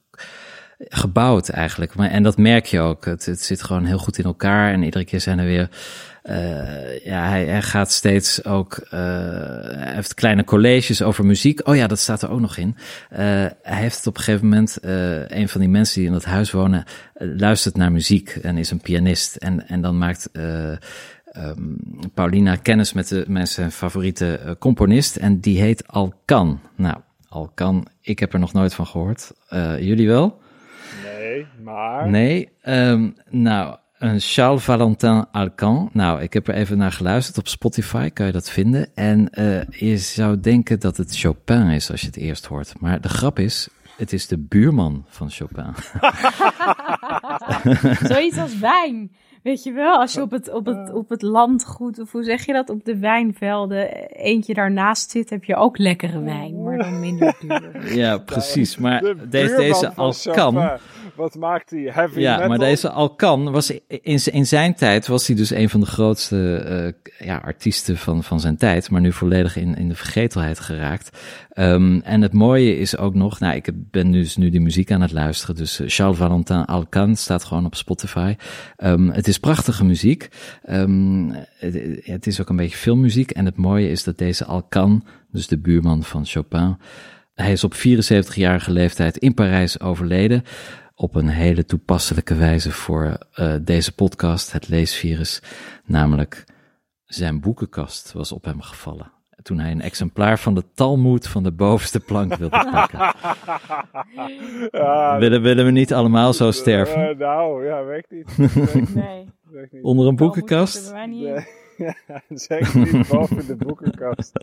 gebouwd 0.77 1.49
eigenlijk. 1.49 1.95
Maar, 1.95 2.09
en 2.09 2.23
dat 2.23 2.37
merk 2.37 2.65
je 2.65 2.79
ook. 2.79 3.05
Het, 3.05 3.25
het 3.25 3.41
zit 3.41 3.63
gewoon 3.63 3.85
heel 3.85 3.97
goed 3.97 4.17
in 4.17 4.25
elkaar 4.25 4.73
en 4.73 4.83
iedere 4.83 5.05
keer 5.05 5.21
zijn 5.21 5.39
er 5.39 5.45
weer... 5.45 5.69
Uh, 6.23 7.05
ja, 7.05 7.27
hij, 7.27 7.45
hij, 7.45 7.61
gaat 7.61 7.91
steeds 7.91 8.45
ook, 8.45 8.79
uh, 8.85 8.91
hij 8.91 9.93
heeft 9.93 10.13
kleine 10.13 10.43
colleges 10.43 11.01
over 11.01 11.25
muziek. 11.25 11.67
Oh 11.67 11.75
ja, 11.75 11.87
dat 11.87 11.99
staat 11.99 12.21
er 12.21 12.29
ook 12.29 12.39
nog 12.39 12.57
in. 12.57 12.75
Uh, 13.11 13.17
hij 13.17 13.55
heeft 13.61 13.97
het 13.97 14.07
op 14.07 14.17
een 14.17 14.23
gegeven 14.23 14.47
moment, 14.47 14.77
een 15.27 15.49
van 15.49 15.61
die 15.61 15.69
mensen 15.69 15.99
die 15.99 16.07
in 16.07 16.13
dat 16.13 16.25
huis 16.25 16.51
wonen, 16.51 16.83
luistert 17.13 17.75
naar 17.75 17.91
muziek 17.91 18.29
en 18.29 18.57
is 18.57 18.71
een 18.71 18.81
pianist. 18.81 19.35
En, 19.35 19.67
en 19.67 19.81
dan 19.81 19.97
maakt 19.97 20.29
um, 20.33 21.77
Paulina 22.13 22.55
kennis 22.55 22.93
met, 22.93 23.07
de, 23.07 23.25
met 23.27 23.49
zijn 23.49 23.71
favoriete 23.71 24.55
componist 24.59 25.15
en 25.15 25.39
die 25.39 25.61
heet 25.61 25.87
Alkan. 25.87 26.59
Nou, 26.75 26.97
Alkan, 27.29 27.87
ik 28.01 28.19
heb 28.19 28.33
er 28.33 28.39
nog 28.39 28.53
nooit 28.53 28.73
van 28.73 28.87
gehoord. 28.87 29.31
jullie 29.79 30.07
wel? 30.07 30.41
Nee, 31.03 31.45
maar... 31.63 32.09
Nee, 32.09 32.49
um, 32.63 33.15
nou... 33.29 33.75
Een 34.01 34.19
Charles 34.19 34.63
Valentin 34.63 35.25
Alcan. 35.31 35.89
Nou, 35.93 36.21
ik 36.21 36.33
heb 36.33 36.47
er 36.47 36.53
even 36.53 36.77
naar 36.77 36.91
geluisterd 36.91 37.37
op 37.37 37.47
Spotify, 37.47 38.09
kan 38.09 38.25
je 38.25 38.31
dat 38.31 38.49
vinden. 38.49 38.95
En 38.95 39.29
uh, 39.39 39.63
je 39.63 39.97
zou 39.97 40.39
denken 40.39 40.79
dat 40.79 40.97
het 40.97 41.17
Chopin 41.17 41.67
is 41.67 41.91
als 41.91 42.01
je 42.01 42.07
het 42.07 42.17
eerst 42.17 42.45
hoort. 42.45 42.73
Maar 42.79 43.01
de 43.01 43.09
grap 43.09 43.39
is, 43.39 43.69
het 43.97 44.13
is 44.13 44.27
de 44.27 44.37
buurman 44.37 45.05
van 45.07 45.29
Chopin. 45.29 45.73
Zoiets 48.13 48.37
als 48.37 48.59
wijn. 48.59 49.11
Weet 49.43 49.63
je 49.63 49.71
wel, 49.71 49.99
als 49.99 50.13
je 50.13 50.21
op 50.21 50.31
het, 50.31 50.53
op, 50.53 50.65
het, 50.65 50.93
op 50.93 51.09
het 51.09 51.21
landgoed, 51.21 51.99
of 51.99 52.11
hoe 52.11 52.23
zeg 52.23 52.45
je 52.45 52.53
dat, 52.53 52.69
op 52.69 52.85
de 52.85 52.97
wijnvelden 52.97 53.89
eentje 54.07 54.53
daarnaast 54.53 55.11
zit, 55.11 55.29
heb 55.29 55.43
je 55.43 55.55
ook 55.55 55.77
lekkere 55.77 56.21
wijn, 56.21 56.63
maar 56.63 56.77
dan 56.77 56.99
minder 56.99 57.35
duur. 57.39 57.95
Ja, 57.95 58.17
precies. 58.17 58.77
Maar 58.77 59.01
de 59.01 59.27
deze, 59.29 59.55
deze 59.55 59.93
Alcan... 59.93 60.79
Wat 61.15 61.35
maakt 61.35 61.69
hij? 61.69 61.79
Heavy 61.79 62.19
ja, 62.19 62.33
metal? 62.33 62.47
maar 62.49 62.57
deze 62.57 62.89
Alcan 62.89 63.51
was 63.51 63.71
in, 63.87 64.19
in 64.25 64.47
zijn 64.47 64.75
tijd 64.75 65.07
was 65.07 65.27
hij 65.27 65.35
dus 65.35 65.49
een 65.49 65.69
van 65.69 65.79
de 65.79 65.85
grootste 65.85 66.65
uh, 67.19 67.27
ja, 67.27 67.37
artiesten 67.37 67.97
van, 67.97 68.23
van 68.23 68.39
zijn 68.39 68.57
tijd, 68.57 68.89
maar 68.89 69.01
nu 69.01 69.11
volledig 69.11 69.55
in, 69.55 69.75
in 69.75 69.89
de 69.89 69.95
vergetelheid 69.95 70.59
geraakt. 70.59 71.17
Um, 71.55 72.01
en 72.01 72.21
het 72.21 72.33
mooie 72.33 72.77
is 72.77 72.97
ook 72.97 73.13
nog, 73.13 73.39
nou, 73.39 73.55
ik 73.55 73.69
ben 73.73 74.11
dus 74.11 74.37
nu 74.37 74.49
die 74.49 74.61
muziek 74.61 74.91
aan 74.91 75.01
het 75.01 75.11
luisteren, 75.11 75.55
dus 75.55 75.81
Charles 75.85 76.17
Valentin 76.17 76.65
Alcan 76.65 77.15
staat 77.15 77.43
gewoon 77.43 77.65
op 77.65 77.75
Spotify. 77.75 78.35
Um, 78.77 79.09
het 79.09 79.27
is 79.27 79.37
prachtige 79.37 79.85
muziek. 79.85 80.27
Um, 80.69 81.31
het, 81.57 82.01
het 82.03 82.27
is 82.27 82.41
ook 82.41 82.49
een 82.49 82.55
beetje 82.55 82.77
filmmuziek 82.77 83.31
en 83.31 83.45
het 83.45 83.57
mooie 83.57 83.89
is 83.89 84.03
dat 84.03 84.17
deze 84.17 84.45
Alcan, 84.45 85.05
dus 85.31 85.47
de 85.47 85.57
buurman 85.57 86.03
van 86.03 86.25
Chopin, 86.25 86.77
hij 87.33 87.51
is 87.51 87.63
op 87.63 87.73
74-jarige 87.73 88.71
leeftijd 88.71 89.17
in 89.17 89.33
Parijs 89.33 89.79
overleden 89.79 90.43
op 91.01 91.15
een 91.15 91.27
hele 91.27 91.65
toepasselijke 91.65 92.35
wijze 92.35 92.71
voor 92.71 93.17
uh, 93.39 93.53
deze 93.61 93.95
podcast, 93.95 94.51
het 94.51 94.67
leesvirus. 94.67 95.41
Namelijk, 95.85 96.43
zijn 97.05 97.39
boekenkast 97.39 98.11
was 98.13 98.31
op 98.31 98.45
hem 98.45 98.61
gevallen. 98.61 99.11
Toen 99.41 99.59
hij 99.59 99.71
een 99.71 99.81
exemplaar 99.81 100.39
van 100.39 100.55
de 100.55 100.63
Talmud 100.73 101.27
van 101.27 101.43
de 101.43 101.51
bovenste 101.51 101.99
plank 101.99 102.35
wilde 102.35 102.67
pakken. 102.71 102.99
ja, 104.71 105.19
willen, 105.19 105.41
willen 105.41 105.65
we 105.65 105.71
niet 105.71 105.93
allemaal 105.93 106.33
zo 106.33 106.51
sterven? 106.51 107.09
Uh, 107.09 107.17
nou, 107.17 107.65
ja, 107.65 107.83
weet 107.83 108.05
niet. 108.15 108.95
nee. 108.95 109.29
Onder 109.81 110.07
een 110.07 110.15
boekenkast? 110.15 110.93
Nee. 110.93 111.45
zeker 112.29 112.77
niet 112.77 113.07
boven 113.07 113.47
de 113.47 113.55
boekenkast. 113.55 114.39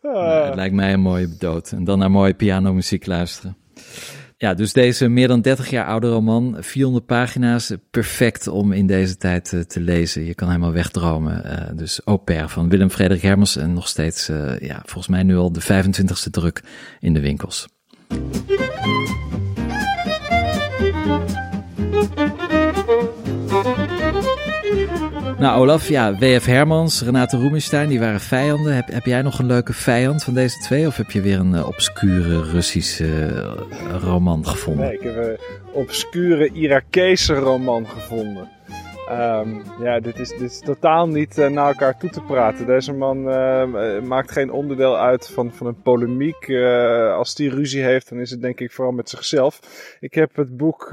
het 0.00 0.54
lijkt 0.54 0.74
mij 0.74 0.92
een 0.92 1.00
mooie 1.00 1.36
dood. 1.38 1.72
En 1.72 1.84
dan 1.84 1.98
naar 1.98 2.10
mooie 2.10 2.34
pianomuziek 2.34 3.06
luisteren. 3.06 3.56
Ja, 4.36 4.54
dus 4.54 4.72
deze 4.72 5.08
meer 5.08 5.28
dan 5.28 5.40
30 5.40 5.70
jaar 5.70 5.86
oude 5.86 6.08
roman, 6.08 6.56
400 6.60 7.06
pagina's, 7.06 7.72
perfect 7.90 8.46
om 8.46 8.72
in 8.72 8.86
deze 8.86 9.16
tijd 9.16 9.52
uh, 9.52 9.60
te 9.60 9.80
lezen. 9.80 10.24
Je 10.24 10.34
kan 10.34 10.48
helemaal 10.48 10.72
wegdromen. 10.72 11.42
Uh, 11.46 11.76
dus 11.76 12.00
Au 12.04 12.16
pair 12.16 12.48
van 12.48 12.68
Willem 12.68 12.90
Frederik 12.90 13.22
Hermans 13.22 13.56
en 13.56 13.72
nog 13.72 13.88
steeds, 13.88 14.28
uh, 14.28 14.58
ja, 14.58 14.80
volgens 14.84 15.08
mij 15.08 15.22
nu 15.22 15.36
al 15.36 15.52
de 15.52 15.62
25ste 15.62 16.30
druk 16.30 16.62
in 17.00 17.14
de 17.14 17.20
winkels. 17.20 17.66
Nou, 25.44 25.60
Olaf, 25.60 25.88
ja, 25.88 26.14
W.F. 26.18 26.46
Hermans, 26.46 27.02
Renate 27.02 27.36
Roemenstein, 27.36 27.88
die 27.88 28.00
waren 28.00 28.20
vijanden. 28.20 28.74
Heb, 28.74 28.92
heb 28.92 29.04
jij 29.04 29.22
nog 29.22 29.38
een 29.38 29.46
leuke 29.46 29.72
vijand 29.72 30.24
van 30.24 30.34
deze 30.34 30.58
twee? 30.58 30.86
Of 30.86 30.96
heb 30.96 31.10
je 31.10 31.20
weer 31.20 31.38
een 31.38 31.52
uh, 31.52 31.66
obscure 31.66 32.42
Russische 32.42 33.04
uh, 33.04 34.02
roman 34.02 34.46
gevonden? 34.46 34.84
Nee, 34.84 34.94
ik 34.94 35.02
heb 35.02 35.16
een 35.16 35.38
obscure 35.72 36.52
Irakese 36.52 37.34
roman 37.34 37.86
gevonden. 37.86 38.48
Um, 39.10 39.62
ja, 39.80 40.00
dit 40.00 40.18
is, 40.40 40.58
totaal 40.58 41.08
niet 41.08 41.38
uh, 41.38 41.48
naar 41.48 41.66
elkaar 41.66 41.98
toe 41.98 42.10
te 42.10 42.20
praten. 42.20 42.66
Deze 42.66 42.92
man 42.92 43.28
uh, 43.28 44.00
maakt 44.00 44.30
geen 44.30 44.52
onderdeel 44.52 44.98
uit 44.98 45.28
van, 45.28 45.52
van 45.52 45.66
een 45.66 45.82
polemiek. 45.82 46.48
Uh, 46.48 47.14
als 47.14 47.34
die 47.34 47.50
ruzie 47.50 47.82
heeft, 47.82 48.08
dan 48.08 48.18
is 48.18 48.30
het 48.30 48.40
denk 48.40 48.60
ik 48.60 48.72
vooral 48.72 48.92
met 48.94 49.08
zichzelf. 49.08 49.60
Ik 50.00 50.14
heb 50.14 50.36
het 50.36 50.56
boek 50.56 50.88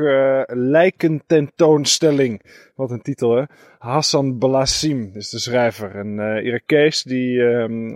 Lijken 0.48 1.24
tentoonstelling. 1.28 2.42
Wat 2.76 2.92
een 2.92 3.02
titel 3.02 3.36
hè. 3.36 3.44
Hassan 3.80 4.38
Balassim 4.38 5.12
is 5.14 5.30
de 5.30 5.40
schrijver. 5.40 5.96
Een 5.96 6.44
Irakees 6.44 7.04
die, 7.04 7.44
ehm, 7.44 7.88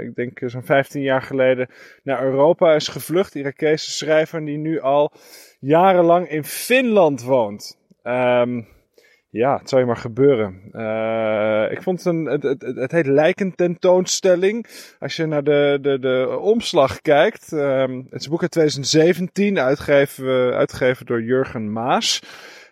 ik 0.00 0.14
denk 0.14 0.40
zo'n 0.44 0.64
15 0.64 1.02
jaar 1.02 1.22
geleden 1.22 1.68
naar 2.02 2.24
Europa 2.24 2.74
is 2.74 2.88
gevlucht. 2.88 3.34
Irakese 3.34 3.90
schrijver 3.90 4.44
die 4.44 4.58
nu 4.58 4.80
al 4.80 5.12
jarenlang 5.60 6.28
in 6.28 6.44
Finland 6.44 7.22
woont. 7.22 7.78
Ja, 9.32 9.58
het 9.58 9.68
zou 9.68 9.80
je 9.80 9.86
maar 9.86 9.96
gebeuren. 9.96 10.60
Uh, 10.72 11.72
ik 11.72 11.82
vond 11.82 11.98
het 11.98 12.06
een, 12.06 12.24
het, 12.24 12.42
het, 12.42 12.62
het 12.62 12.90
heet. 12.92 13.06
Als 14.98 15.16
je 15.16 15.26
naar 15.26 15.44
de, 15.44 15.78
de, 15.80 15.98
de 15.98 16.38
omslag 16.40 17.00
kijkt. 17.00 17.52
Um, 17.52 18.06
het 18.10 18.20
is 18.20 18.24
een 18.24 18.30
boek 18.30 18.42
uit 18.42 18.50
2017, 18.50 19.58
uitgegeven, 19.58 20.54
uitgegeven 20.54 21.06
door 21.06 21.22
Jurgen 21.22 21.72
Maas. 21.72 22.20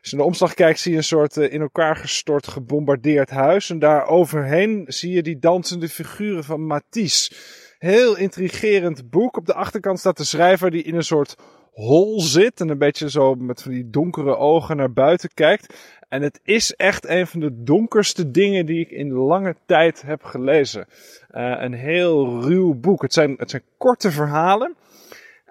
Als 0.00 0.10
je 0.10 0.16
naar 0.16 0.24
de 0.24 0.30
omslag 0.30 0.54
kijkt, 0.54 0.78
zie 0.78 0.92
je 0.92 0.96
een 0.96 1.04
soort 1.04 1.36
uh, 1.36 1.52
in 1.52 1.60
elkaar 1.60 1.96
gestort, 1.96 2.48
gebombardeerd 2.48 3.30
huis. 3.30 3.70
En 3.70 3.78
daar 3.78 4.06
overheen 4.06 4.84
zie 4.86 5.12
je 5.12 5.22
die 5.22 5.38
dansende 5.38 5.88
figuren 5.88 6.44
van 6.44 6.66
Matisse. 6.66 7.32
Heel 7.78 8.16
intrigerend 8.16 9.10
boek. 9.10 9.36
Op 9.36 9.46
de 9.46 9.54
achterkant 9.54 9.98
staat 9.98 10.16
de 10.16 10.24
schrijver 10.24 10.70
die 10.70 10.82
in 10.82 10.94
een 10.94 11.02
soort 11.02 11.36
hol 11.80 12.20
zit 12.20 12.60
en 12.60 12.68
een 12.68 12.78
beetje 12.78 13.10
zo 13.10 13.34
met 13.34 13.62
van 13.62 13.72
die 13.72 13.90
donkere 13.90 14.36
ogen 14.36 14.76
naar 14.76 14.92
buiten 14.92 15.30
kijkt. 15.34 15.74
En 16.08 16.22
het 16.22 16.40
is 16.42 16.74
echt 16.74 17.08
een 17.08 17.26
van 17.26 17.40
de 17.40 17.62
donkerste 17.62 18.30
dingen 18.30 18.66
die 18.66 18.80
ik 18.80 18.90
in 18.90 19.12
lange 19.12 19.56
tijd 19.66 20.02
heb 20.02 20.24
gelezen. 20.24 20.86
Uh, 21.30 21.54
een 21.58 21.72
heel 21.72 22.42
ruw 22.42 22.74
boek. 22.74 23.02
Het 23.02 23.12
zijn, 23.12 23.34
het 23.36 23.50
zijn 23.50 23.62
korte 23.76 24.10
verhalen. 24.10 24.76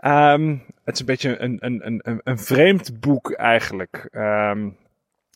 Um, 0.01 0.63
het 0.83 0.93
is 0.93 0.99
een 0.99 1.05
beetje 1.05 1.39
een, 1.39 1.57
een, 1.59 1.85
een, 1.85 2.21
een 2.23 2.39
vreemd 2.39 2.99
boek 2.99 3.31
eigenlijk. 3.31 4.07
Um, 4.11 4.77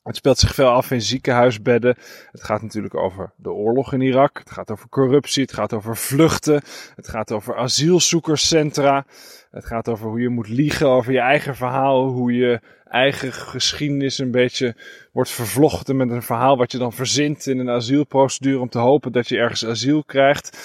het 0.03 0.15
speelt 0.15 0.38
zich 0.38 0.53
veel 0.53 0.69
af 0.69 0.91
in 0.91 1.01
ziekenhuisbedden. 1.01 1.95
Het 2.32 2.43
gaat 2.43 2.62
natuurlijk 2.62 2.95
over 2.95 3.34
de 3.36 3.51
oorlog 3.51 3.93
in 3.93 4.01
Irak. 4.01 4.38
Het 4.38 4.51
gaat 4.51 4.71
over 4.71 4.89
corruptie. 4.89 5.41
Het 5.41 5.53
gaat 5.53 5.73
over 5.73 5.97
vluchten. 5.97 6.62
Het 6.95 7.08
gaat 7.08 7.32
over 7.32 7.56
asielzoekerscentra. 7.56 9.06
Het 9.54 9.66
gaat 9.66 9.89
over 9.89 10.08
hoe 10.08 10.22
je 10.22 10.30
moet 10.30 10.50
liegen 10.50 10.88
over 10.88 11.13
je 11.13 11.20
eigen 11.20 11.56
verhaal. 11.56 12.08
Hoe 12.08 12.34
je 12.34 12.60
eigen 12.84 13.34
geschiedenis 13.34 14.18
een 14.18 14.32
beetje 14.32 14.76
wordt 15.12 15.30
vervlochten 15.30 15.96
met 15.96 16.10
een 16.10 16.22
verhaal 16.22 16.58
wat 16.58 16.72
je 16.72 16.78
dan 16.78 16.94
verzint 16.94 17.48
in 17.48 17.60
een 17.60 17.70
asielprocedure 17.70 18.60
om 18.60 18.70
te 18.70 18.80
hopen 18.80 19.12
dat 19.12 19.28
je 19.28 19.38
ergens 19.38 19.66
asiel 19.66 20.04
krijgt. 20.04 20.58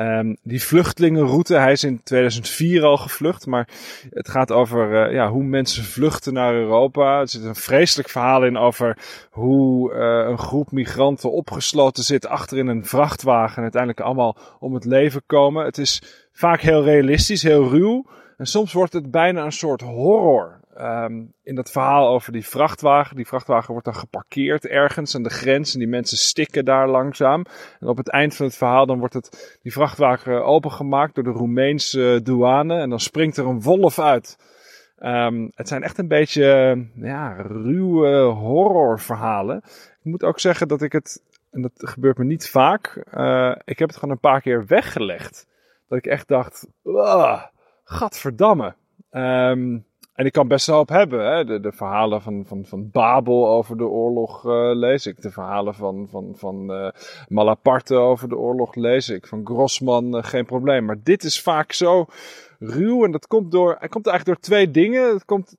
Um, 0.00 0.36
die 0.42 0.62
vluchtelingenroute, 0.62 1.54
hij 1.54 1.72
is 1.72 1.84
in 1.84 2.02
2004 2.02 2.84
al 2.84 2.96
gevlucht, 2.96 3.46
maar 3.46 3.68
het 4.10 4.28
gaat 4.28 4.52
over 4.52 5.06
uh, 5.08 5.14
ja, 5.14 5.30
hoe 5.30 5.44
mensen 5.44 5.84
vluchten 5.84 6.32
naar 6.32 6.54
Europa. 6.54 7.20
Er 7.20 7.28
zit 7.28 7.44
een 7.44 7.54
vreselijk 7.54 8.08
verhaal 8.08 8.44
in 8.44 8.56
over 8.56 8.98
hoe 9.30 9.92
uh, 9.92 10.28
een 10.30 10.38
groep 10.38 10.72
migranten 10.72 11.32
opgesloten 11.32 12.04
zit 12.04 12.26
achter 12.26 12.58
in 12.58 12.66
een 12.66 12.84
vrachtwagen 12.84 13.56
en 13.56 13.62
uiteindelijk 13.62 14.00
allemaal 14.00 14.36
om 14.58 14.74
het 14.74 14.84
leven 14.84 15.22
komen. 15.26 15.64
Het 15.64 15.78
is 15.78 16.02
vaak 16.32 16.60
heel 16.60 16.84
realistisch, 16.84 17.42
heel 17.42 17.68
ruw. 17.68 18.06
En 18.36 18.46
soms 18.46 18.72
wordt 18.72 18.92
het 18.92 19.10
bijna 19.10 19.44
een 19.44 19.52
soort 19.52 19.80
horror. 19.80 20.60
Um, 20.80 21.32
in 21.42 21.54
dat 21.54 21.70
verhaal 21.70 22.08
over 22.08 22.32
die 22.32 22.46
vrachtwagen. 22.46 23.16
Die 23.16 23.26
vrachtwagen 23.26 23.70
wordt 23.70 23.84
dan 23.84 23.94
geparkeerd 23.94 24.66
ergens 24.66 25.14
aan 25.14 25.22
de 25.22 25.30
grens. 25.30 25.72
En 25.72 25.78
die 25.78 25.88
mensen 25.88 26.18
stikken 26.18 26.64
daar 26.64 26.88
langzaam. 26.88 27.44
En 27.80 27.88
op 27.88 27.96
het 27.96 28.10
eind 28.10 28.36
van 28.36 28.46
het 28.46 28.56
verhaal 28.56 28.86
dan 28.86 28.98
wordt 28.98 29.14
het, 29.14 29.58
die 29.62 29.72
vrachtwagen 29.72 30.44
opengemaakt 30.44 31.14
door 31.14 31.24
de 31.24 31.30
Roemeense 31.30 32.20
douane. 32.22 32.78
En 32.78 32.90
dan 32.90 33.00
springt 33.00 33.36
er 33.36 33.46
een 33.46 33.62
wolf 33.62 33.98
uit. 33.98 34.38
Um, 34.98 35.50
het 35.54 35.68
zijn 35.68 35.82
echt 35.82 35.98
een 35.98 36.08
beetje 36.08 36.84
ja, 36.94 37.32
ruwe 37.42 38.22
horrorverhalen. 38.22 39.56
Ik 39.98 40.12
moet 40.12 40.24
ook 40.24 40.40
zeggen 40.40 40.68
dat 40.68 40.82
ik 40.82 40.92
het, 40.92 41.22
en 41.50 41.62
dat 41.62 41.72
gebeurt 41.74 42.18
me 42.18 42.24
niet 42.24 42.48
vaak, 42.48 43.04
uh, 43.14 43.54
ik 43.64 43.78
heb 43.78 43.88
het 43.88 43.98
gewoon 43.98 44.14
een 44.14 44.20
paar 44.20 44.40
keer 44.40 44.66
weggelegd. 44.66 45.46
Dat 45.88 45.98
ik 45.98 46.06
echt 46.06 46.28
dacht, 46.28 46.66
gadverdamme. 47.86 48.74
Um, 49.10 49.84
en 50.16 50.26
ik 50.26 50.32
kan 50.32 50.48
best 50.48 50.66
wel 50.66 50.80
op 50.80 50.88
hebben. 50.88 51.36
Hè? 51.36 51.60
De, 51.60 51.72
verhalen 51.72 52.22
van, 52.22 52.44
van, 52.46 52.64
van 52.64 52.90
Babel 52.90 53.48
over 53.48 53.76
de 53.76 53.84
oorlog 53.84 54.44
uh, 54.44 54.70
lees 54.74 55.06
ik. 55.06 55.22
De 55.22 55.30
verhalen 55.30 55.74
van, 55.74 56.06
van, 56.10 56.32
van 56.36 56.70
uh, 56.70 56.88
Malaparte 57.28 57.94
over 57.94 58.28
de 58.28 58.36
oorlog 58.36 58.74
lees 58.74 59.08
ik. 59.08 59.26
Van 59.26 59.46
Grossman 59.46 60.16
uh, 60.16 60.22
geen 60.22 60.44
probleem. 60.44 60.84
Maar 60.84 60.96
dit 61.02 61.24
is 61.24 61.42
vaak 61.42 61.72
zo 61.72 62.06
ruw. 62.58 63.04
En 63.04 63.10
dat 63.10 63.26
komt, 63.26 63.52
door, 63.52 63.76
het 63.78 63.90
komt 63.90 64.06
eigenlijk 64.06 64.38
door 64.38 64.48
twee 64.48 64.70
dingen. 64.70 65.12
Het 65.12 65.24
komt 65.24 65.56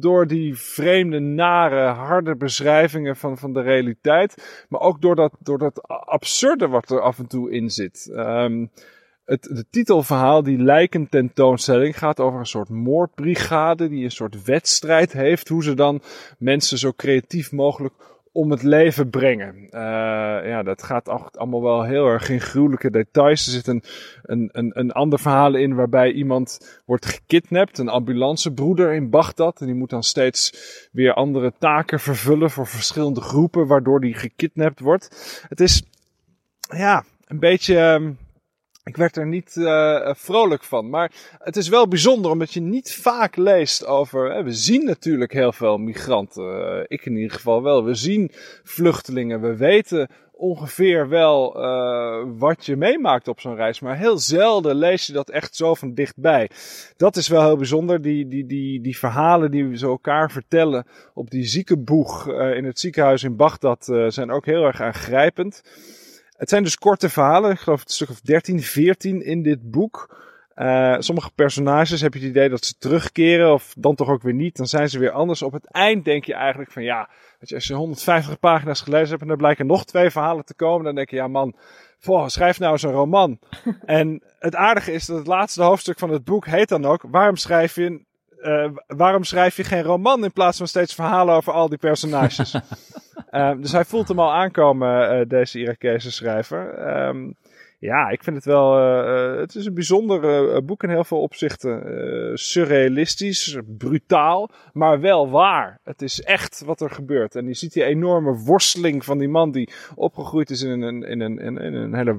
door 0.00 0.26
die 0.26 0.58
vreemde, 0.58 1.18
nare, 1.18 1.86
harde 1.86 2.36
beschrijvingen 2.36 3.16
van, 3.16 3.38
van 3.38 3.52
de 3.52 3.60
realiteit. 3.60 4.64
Maar 4.68 4.80
ook 4.80 5.00
door 5.00 5.16
dat, 5.16 5.36
door 5.38 5.58
dat 5.58 5.82
absurde 5.86 6.68
wat 6.68 6.90
er 6.90 7.00
af 7.00 7.18
en 7.18 7.26
toe 7.26 7.50
in 7.50 7.70
zit. 7.70 8.10
Um, 8.12 8.70
het, 9.32 9.48
het 9.56 9.66
titelverhaal, 9.70 10.42
die 10.42 10.58
lijken 10.58 11.08
tentoonstelling, 11.08 11.98
gaat 11.98 12.20
over 12.20 12.38
een 12.38 12.46
soort 12.46 12.68
moordbrigade 12.68 13.88
die 13.88 14.04
een 14.04 14.10
soort 14.10 14.44
wedstrijd 14.44 15.12
heeft. 15.12 15.48
Hoe 15.48 15.62
ze 15.62 15.74
dan 15.74 16.02
mensen 16.38 16.78
zo 16.78 16.92
creatief 16.96 17.52
mogelijk 17.52 17.94
om 18.32 18.50
het 18.50 18.62
leven 18.62 19.10
brengen. 19.10 19.54
Uh, 19.56 19.70
ja, 20.48 20.62
dat 20.62 20.82
gaat 20.82 21.08
allemaal 21.38 21.62
wel 21.62 21.84
heel 21.84 22.06
erg 22.06 22.28
in 22.28 22.40
gruwelijke 22.40 22.90
details. 22.90 23.46
Er 23.46 23.52
zit 23.52 23.66
een, 23.66 23.82
een, 24.22 24.48
een, 24.52 24.70
een 24.78 24.92
ander 24.92 25.18
verhaal 25.18 25.54
in 25.54 25.74
waarbij 25.74 26.12
iemand 26.12 26.80
wordt 26.84 27.06
gekidnapt. 27.06 27.78
Een 27.78 27.88
ambulancebroeder 27.88 28.92
in 28.92 29.10
Bagdad. 29.10 29.60
En 29.60 29.66
die 29.66 29.74
moet 29.74 29.90
dan 29.90 30.02
steeds 30.02 30.52
weer 30.92 31.14
andere 31.14 31.52
taken 31.58 32.00
vervullen 32.00 32.50
voor 32.50 32.66
verschillende 32.66 33.20
groepen, 33.20 33.66
waardoor 33.66 34.00
die 34.00 34.14
gekidnapt 34.14 34.80
wordt. 34.80 35.44
Het 35.48 35.60
is, 35.60 35.82
ja, 36.60 37.04
een 37.26 37.38
beetje... 37.38 37.78
Um, 37.78 38.18
ik 38.84 38.96
werd 38.96 39.16
er 39.16 39.26
niet 39.26 39.56
uh, 39.56 40.10
vrolijk 40.14 40.64
van. 40.64 40.90
Maar 40.90 41.12
het 41.38 41.56
is 41.56 41.68
wel 41.68 41.88
bijzonder 41.88 42.30
omdat 42.30 42.52
je 42.52 42.60
niet 42.60 42.94
vaak 42.94 43.36
leest 43.36 43.86
over. 43.86 44.32
Hè, 44.32 44.42
we 44.42 44.52
zien 44.52 44.84
natuurlijk 44.84 45.32
heel 45.32 45.52
veel 45.52 45.78
migranten. 45.78 46.44
Uh, 46.44 46.84
ik 46.86 47.06
in 47.06 47.16
ieder 47.16 47.36
geval 47.36 47.62
wel. 47.62 47.84
We 47.84 47.94
zien 47.94 48.30
vluchtelingen. 48.62 49.40
We 49.40 49.56
weten 49.56 50.08
ongeveer 50.32 51.08
wel 51.08 51.52
wat 52.38 52.66
je 52.66 52.76
meemaakt 52.76 53.28
op 53.28 53.40
zo'n 53.40 53.54
reis. 53.54 53.80
Maar 53.80 53.96
heel 53.96 54.18
zelden 54.18 54.74
lees 54.74 55.06
je 55.06 55.12
dat 55.12 55.30
echt 55.30 55.56
zo 55.56 55.74
van 55.74 55.94
dichtbij. 55.94 56.50
Dat 56.96 57.16
is 57.16 57.28
wel 57.28 57.42
heel 57.42 57.56
bijzonder. 57.56 58.02
Die, 58.02 58.28
die, 58.28 58.46
die, 58.46 58.80
die 58.80 58.98
verhalen 58.98 59.50
die 59.50 59.64
we 59.64 59.78
zo 59.78 59.90
elkaar 59.90 60.30
vertellen 60.30 60.86
op 61.14 61.30
die 61.30 61.44
ziekenboeg 61.44 62.28
in 62.28 62.64
het 62.64 62.78
ziekenhuis 62.80 63.22
in 63.22 63.36
Bagdad 63.36 63.84
zijn 64.08 64.30
ook 64.30 64.46
heel 64.46 64.64
erg 64.64 64.80
aangrijpend. 64.80 65.62
Het 66.42 66.50
zijn 66.50 66.62
dus 66.62 66.78
korte 66.78 67.08
verhalen, 67.08 67.50
ik 67.50 67.58
geloof 67.58 67.80
een 67.80 67.90
stuk 67.90 68.10
of 68.10 68.20
13, 68.20 68.62
14 68.62 69.24
in 69.24 69.42
dit 69.42 69.70
boek. 69.70 70.16
Uh, 70.56 70.96
sommige 70.98 71.30
personages 71.34 72.00
heb 72.00 72.14
je 72.14 72.20
het 72.20 72.28
idee 72.28 72.48
dat 72.48 72.64
ze 72.64 72.74
terugkeren, 72.78 73.52
of 73.52 73.74
dan 73.78 73.94
toch 73.94 74.08
ook 74.08 74.22
weer 74.22 74.34
niet. 74.34 74.56
Dan 74.56 74.66
zijn 74.66 74.88
ze 74.88 74.98
weer 74.98 75.10
anders. 75.10 75.42
Op 75.42 75.52
het 75.52 75.66
eind 75.66 76.04
denk 76.04 76.24
je 76.24 76.34
eigenlijk 76.34 76.70
van 76.72 76.82
ja, 76.82 77.08
als 77.54 77.66
je 77.66 77.74
150 77.74 78.38
pagina's 78.38 78.80
gelezen 78.80 79.08
hebt 79.08 79.22
en 79.22 79.28
er 79.28 79.36
blijken 79.36 79.66
nog 79.66 79.84
twee 79.84 80.10
verhalen 80.10 80.44
te 80.44 80.54
komen, 80.54 80.84
dan 80.84 80.94
denk 80.94 81.10
je 81.10 81.16
ja 81.16 81.28
man, 81.28 81.54
voor, 81.98 82.30
schrijf 82.30 82.58
nou 82.58 82.72
eens 82.72 82.82
een 82.82 82.90
roman. 82.90 83.38
en 83.84 84.22
het 84.38 84.54
aardige 84.54 84.92
is 84.92 85.06
dat 85.06 85.18
het 85.18 85.26
laatste 85.26 85.62
hoofdstuk 85.62 85.98
van 85.98 86.10
het 86.10 86.24
boek 86.24 86.46
heet 86.46 86.68
dan 86.68 86.84
ook, 86.84 87.04
waarom 87.10 87.36
schrijf 87.36 87.74
je 87.74 88.04
uh, 88.42 88.70
waarom 88.86 89.24
schrijf 89.24 89.56
je 89.56 89.64
geen 89.64 89.82
roman 89.82 90.24
in 90.24 90.32
plaats 90.32 90.58
van 90.58 90.66
steeds 90.66 90.94
verhalen 90.94 91.34
over 91.34 91.52
al 91.52 91.68
die 91.68 91.78
personages? 91.78 92.54
um, 93.30 93.60
dus 93.62 93.72
hij 93.72 93.84
voelt 93.84 94.08
hem 94.08 94.18
al 94.18 94.32
aankomen, 94.32 95.20
uh, 95.20 95.28
deze 95.28 95.58
Irakese 95.58 96.12
schrijver. 96.12 96.88
Um, 97.06 97.36
ja, 97.78 98.08
ik 98.08 98.22
vind 98.22 98.36
het 98.36 98.44
wel. 98.44 98.78
Uh, 98.78 99.40
het 99.40 99.54
is 99.54 99.66
een 99.66 99.74
bijzonder 99.74 100.64
boek 100.64 100.82
in 100.82 100.88
heel 100.88 101.04
veel 101.04 101.20
opzichten. 101.20 102.38
Surrealistisch, 102.38 103.58
brutaal, 103.78 104.50
maar 104.72 105.00
wel 105.00 105.30
waar. 105.30 105.78
Het 105.82 106.02
is 106.02 106.20
echt 106.20 106.62
wat 106.64 106.80
er 106.80 106.90
gebeurt. 106.90 107.34
En 107.34 107.46
je 107.46 107.54
ziet 107.54 107.72
die 107.72 107.84
enorme 107.84 108.44
worsteling 108.44 109.04
van 109.04 109.18
die 109.18 109.28
man 109.28 109.50
die 109.50 109.72
opgegroeid 109.94 110.50
is 110.50 110.62
in 110.62 110.82
een, 110.82 111.02
in 111.02 111.20
een, 111.20 111.38
in 111.38 111.56
een, 111.56 111.58
in 111.58 111.74
een 111.74 111.94
hele 111.94 112.16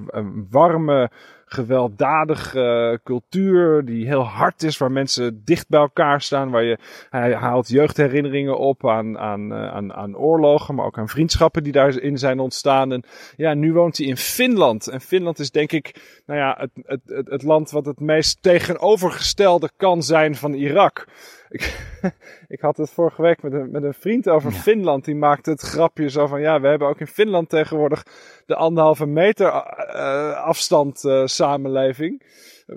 warme 0.49 1.11
gewelddadige 1.54 2.99
cultuur 3.04 3.86
die 3.86 4.08
heel 4.08 4.24
hard 4.24 4.64
is, 4.64 4.78
waar 4.78 4.91
mensen 4.91 5.41
dicht 5.45 5.70
bij 5.70 5.80
elkaar 5.80 6.22
staan, 6.22 6.49
waar 6.49 6.64
je, 6.64 6.78
hij 7.10 7.34
haalt 7.36 7.68
jeugdherinneringen 7.68 8.58
op 8.58 8.89
aan, 8.89 9.18
aan, 9.18 9.54
aan, 9.54 9.93
aan 9.93 10.18
oorlogen, 10.18 10.76
maar 10.76 10.86
ook 10.86 10.97
aan 10.97 11.10
vriendschappen 11.10 11.64
die 11.64 11.72
daarin 11.72 12.18
zijn 12.18 12.39
ontstaan. 12.39 12.91
En 12.91 13.04
ja, 13.36 13.54
nu 13.54 13.74
woont 13.74 13.97
hij 13.97 14.08
in 14.08 14.18
Finland. 14.18 14.88
En 14.88 15.01
Finland 15.01 15.39
is 15.39 15.51
denk 15.51 15.72
ik, 15.72 16.22
nou 16.26 16.39
ja, 16.39 16.58
het, 16.60 17.04
het, 17.06 17.30
het 17.30 17.43
land 17.43 17.72
wat 17.72 17.86
het 17.86 17.99
meest 17.99 18.41
tegenovergestelde 18.41 19.70
kan 19.78 20.04
zijn 20.04 20.36
van 20.36 20.54
Irak. 20.54 21.08
Ik, 21.54 21.88
ik 22.56 22.62
had 22.62 22.78
het 22.78 22.89
vorige 22.89 23.22
week 23.22 23.41
met 23.41 23.54
een, 23.54 23.72
met 23.72 23.84
een 23.84 23.93
vriend 23.93 24.30
over 24.30 24.51
Finland. 24.51 25.06
Die 25.06 25.16
maakte 25.16 25.49
het 25.49 25.62
grapje 25.62 26.10
zo 26.10 26.28
van: 26.28 26.41
ja, 26.41 26.62
we 26.62 26.68
hebben 26.68 26.88
ook 26.88 26.99
in 26.99 27.08
Finland 27.08 27.49
tegenwoordig 27.49 28.06
de 28.45 28.56
anderhalve 28.56 29.06
meter 29.06 29.47
uh, 29.47 30.43
afstand 30.43 31.04
uh, 31.04 31.26
samenleving. 31.26 32.22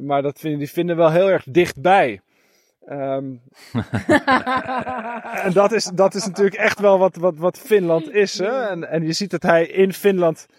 Maar 0.00 0.22
dat 0.22 0.38
vinden, 0.38 0.58
die 0.58 0.70
vinden 0.70 0.96
wel 0.96 1.10
heel 1.10 1.30
erg 1.30 1.44
dichtbij. 1.48 2.20
Um, 2.88 3.40
en 5.46 5.52
dat 5.52 5.72
is, 5.72 5.84
dat 5.94 6.14
is 6.14 6.26
natuurlijk 6.26 6.56
echt 6.56 6.80
wel 6.80 6.98
wat, 6.98 7.16
wat, 7.16 7.36
wat 7.36 7.58
Finland 7.58 8.12
is. 8.12 8.38
Hè? 8.38 8.68
En, 8.68 8.90
en 8.90 9.06
je 9.06 9.12
ziet 9.12 9.30
dat 9.30 9.42
hij 9.42 9.66
in 9.66 9.92
Finland. 9.92 10.46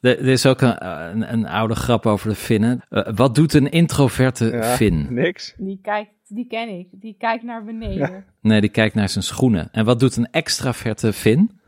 Er, 0.00 0.28
is 0.28 0.46
ook 0.46 0.60
een, 0.60 0.86
een, 0.86 1.32
een, 1.32 1.46
oude 1.46 1.74
grap 1.74 2.06
over 2.06 2.28
de 2.28 2.34
Finnen. 2.34 2.82
Uh, 2.90 3.08
wat 3.14 3.34
doet 3.34 3.54
een 3.54 3.70
introverte 3.70 4.50
ja, 4.50 4.62
Fin? 4.62 5.06
Niks. 5.10 5.54
Die 5.56 5.78
kijkt 5.82 6.10
die 6.34 6.46
ken 6.46 6.78
ik. 6.78 6.88
Die 6.90 7.14
kijkt 7.18 7.44
naar 7.44 7.64
beneden. 7.64 8.24
Nee, 8.40 8.60
die 8.60 8.70
kijkt 8.70 8.94
naar 8.94 9.08
zijn 9.08 9.24
schoenen. 9.24 9.68
En 9.72 9.84
wat 9.84 10.00
doet 10.00 10.16
een 10.16 10.30
extraverte 10.30 11.12
Fin? 11.12 11.60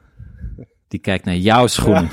Die 0.93 1.01
kijkt 1.01 1.25
naar 1.25 1.37
jouw 1.37 1.67
schoenen. 1.67 2.09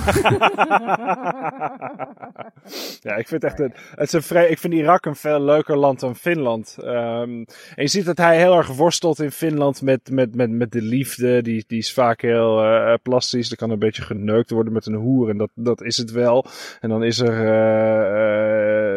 Ja, 3.02 3.16
ik 3.22 3.28
vind 3.28 3.44
echt 3.44 3.60
een, 3.60 3.74
het 3.96 4.08
is 4.08 4.14
een 4.14 4.22
vrij, 4.22 4.50
ik 4.50 4.58
vind 4.58 4.74
Irak 4.74 5.06
een 5.06 5.16
veel 5.16 5.42
leuker 5.42 5.78
land 5.78 6.00
dan 6.00 6.16
Finland. 6.16 6.78
Um, 6.80 7.46
en 7.76 7.84
je 7.84 7.88
ziet 7.88 8.06
dat 8.06 8.18
hij 8.18 8.38
heel 8.38 8.58
erg 8.58 8.68
worstelt 8.68 9.20
in 9.20 9.32
Finland 9.32 9.82
met, 9.82 10.10
met, 10.12 10.36
met, 10.36 10.50
met 10.50 10.72
de 10.72 10.82
liefde. 10.82 11.42
Die, 11.42 11.64
die 11.68 11.78
is 11.78 11.94
vaak 11.94 12.22
heel 12.22 12.64
uh, 12.64 12.94
plastisch. 13.04 13.52
Er 13.52 13.58
kan 13.58 13.70
een 13.70 13.80
beetje 13.80 14.02
geneukt 14.02 14.50
worden 14.50 14.74
met 14.74 14.86
een 14.86 14.94
hoer. 14.94 15.30
En 15.30 15.38
dat, 15.38 15.52
dat 15.54 15.82
is 15.82 15.98
het 15.98 16.12
wel. 16.12 16.46
En 16.80 16.90
dan 16.90 17.04
is 17.04 17.20
er 17.20 17.34
uh, 17.34 17.44
uh, 17.44 18.89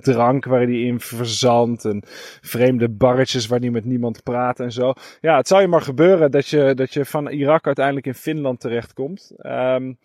drank 0.00 0.44
waar 0.44 0.60
hij 0.60 0.80
in 0.80 1.00
verzandt. 1.00 1.84
En 1.84 2.02
vreemde 2.40 2.88
barretjes 2.88 3.46
waar 3.46 3.60
hij 3.60 3.70
met 3.70 3.84
niemand 3.84 4.22
praat 4.22 4.60
en 4.60 4.72
zo. 4.72 4.92
Ja, 5.20 5.36
het 5.36 5.48
zou 5.48 5.60
je 5.60 5.68
maar 5.68 5.82
gebeuren 5.82 6.30
dat 6.30 6.48
je, 6.48 6.74
dat 6.74 6.92
je 6.92 7.04
van 7.04 7.28
Irak 7.28 7.66
uiteindelijk 7.66 8.06
in 8.06 8.14
Finland 8.14 8.60
terechtkomt. 8.60 9.32
Um, 9.38 9.98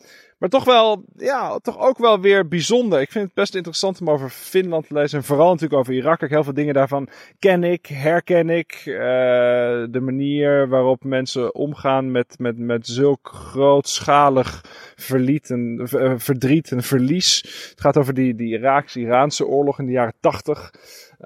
maar 0.43 0.51
toch 0.51 0.63
wel, 0.63 1.03
ja, 1.17 1.59
toch 1.59 1.79
ook 1.79 1.97
wel 1.97 2.19
weer 2.19 2.47
bijzonder. 2.47 3.01
Ik 3.01 3.11
vind 3.11 3.25
het 3.25 3.33
best 3.33 3.55
interessant 3.55 4.01
om 4.01 4.09
over 4.09 4.29
Finland 4.29 4.87
te 4.87 4.93
lezen. 4.93 5.17
En 5.17 5.23
vooral 5.23 5.47
natuurlijk 5.47 5.79
over 5.79 5.93
Irak. 5.93 6.21
Ik 6.21 6.29
heel 6.29 6.43
veel 6.43 6.53
dingen 6.53 6.73
daarvan 6.73 7.07
ken 7.39 7.63
ik, 7.63 7.85
herken 7.85 8.49
ik. 8.49 8.83
Uh, 8.85 8.95
de 9.89 9.99
manier 10.01 10.67
waarop 10.67 11.03
mensen 11.03 11.55
omgaan 11.55 12.11
met, 12.11 12.35
met, 12.39 12.57
met 12.57 12.87
zulk 12.87 13.29
grootschalig 13.33 14.61
verliet 14.95 15.49
en, 15.49 15.87
uh, 15.93 16.13
verdriet 16.17 16.71
en 16.71 16.83
verlies. 16.83 17.41
Het 17.69 17.81
gaat 17.81 17.97
over 17.97 18.13
die, 18.13 18.35
die 18.35 18.57
Iraakse-Iraanse 18.57 19.45
oorlog 19.45 19.79
in 19.79 19.85
de 19.85 19.91
jaren 19.91 20.15
tachtig. 20.19 20.73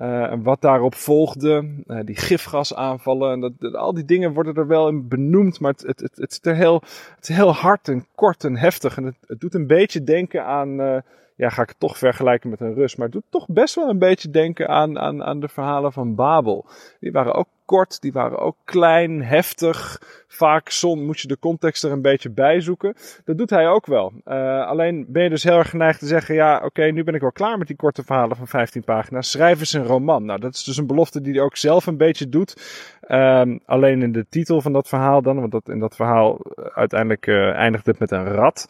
Uh, 0.01 0.31
en 0.31 0.43
wat 0.43 0.61
daarop 0.61 0.95
volgde, 0.95 1.69
uh, 1.87 1.99
die 2.05 2.15
gifgasaanvallen, 2.15 3.31
en 3.31 3.39
dat, 3.39 3.51
dat, 3.59 3.75
al 3.75 3.93
die 3.93 4.05
dingen 4.05 4.33
worden 4.33 4.55
er 4.55 4.67
wel 4.67 4.87
in 4.87 5.07
benoemd, 5.07 5.59
maar 5.59 5.71
het, 5.71 5.81
het, 5.81 5.99
het, 5.99 6.15
het, 6.15 6.31
is, 6.31 6.39
er 6.41 6.55
heel, 6.55 6.81
het 7.15 7.29
is 7.29 7.35
heel 7.35 7.53
hard 7.53 7.87
en 7.87 8.05
kort 8.15 8.43
en 8.43 8.57
heftig. 8.57 8.97
En 8.97 9.03
het, 9.03 9.15
het 9.27 9.39
doet 9.39 9.53
een 9.53 9.67
beetje 9.67 10.03
denken 10.03 10.45
aan, 10.45 10.81
uh, 10.81 10.97
ja, 11.37 11.49
ga 11.49 11.61
ik 11.61 11.69
het 11.69 11.79
toch 11.79 11.97
vergelijken 11.97 12.49
met 12.49 12.61
een 12.61 12.73
Rus, 12.73 12.95
maar 12.95 13.05
het 13.05 13.15
doet 13.15 13.25
toch 13.29 13.45
best 13.47 13.75
wel 13.75 13.89
een 13.89 13.99
beetje 13.99 14.29
denken 14.29 14.67
aan, 14.67 14.99
aan, 14.99 15.23
aan 15.23 15.39
de 15.39 15.47
verhalen 15.47 15.93
van 15.93 16.15
Babel. 16.15 16.65
Die 16.99 17.11
waren 17.11 17.33
ook 17.33 17.47
kort, 17.67 18.01
die 18.01 18.11
waren 18.11 18.39
ook 18.39 18.55
klein, 18.63 19.23
heftig. 19.23 20.01
Vaak 20.27 20.69
zon, 20.69 21.05
moet 21.05 21.19
je 21.19 21.27
de 21.27 21.39
context 21.39 21.83
er 21.83 21.91
een 21.91 22.01
beetje 22.01 22.29
bij 22.29 22.61
zoeken. 22.61 22.95
Dat 23.25 23.37
doet 23.37 23.49
hij 23.49 23.67
ook 23.67 23.85
wel. 23.85 24.13
Uh, 24.25 24.67
alleen 24.67 25.05
ben 25.09 25.23
je 25.23 25.29
dus 25.29 25.43
heel 25.43 25.57
erg 25.57 25.69
geneigd 25.69 25.99
te 25.99 26.05
zeggen: 26.05 26.35
ja, 26.35 26.61
oké, 26.65 26.83
nu 26.83 27.03
ben 27.03 27.13
ik 27.13 27.21
wel 27.21 27.31
klaar 27.31 27.57
met 27.57 27.67
die 27.67 27.75
korte 27.75 28.03
verhalen 28.03 28.37
van 28.37 28.47
15 28.47 28.83
pagina's. 28.83 29.31
Schrijf 29.31 29.59
eens 29.59 29.73
een 29.73 29.85
roman. 29.85 30.25
Nou, 30.25 30.39
dat 30.39 30.53
is 30.53 30.63
dus 30.63 30.77
een 30.77 30.87
belofte 30.87 31.21
die 31.21 31.33
hij 31.33 31.41
ook 31.41 31.57
zelf 31.57 31.85
een 31.85 31.97
beetje 31.97 32.29
doet. 32.29 32.55
Um, 33.11 33.59
alleen 33.65 34.01
in 34.01 34.11
de 34.11 34.25
titel 34.29 34.61
van 34.61 34.73
dat 34.73 34.87
verhaal 34.87 35.21
dan, 35.21 35.39
want 35.39 35.51
dat, 35.51 35.69
in 35.69 35.79
dat 35.79 35.95
verhaal 35.95 36.39
uiteindelijk 36.73 37.27
uh, 37.27 37.53
eindigt 37.53 37.85
het 37.85 37.99
met 37.99 38.11
een 38.11 38.25
rat. 38.25 38.67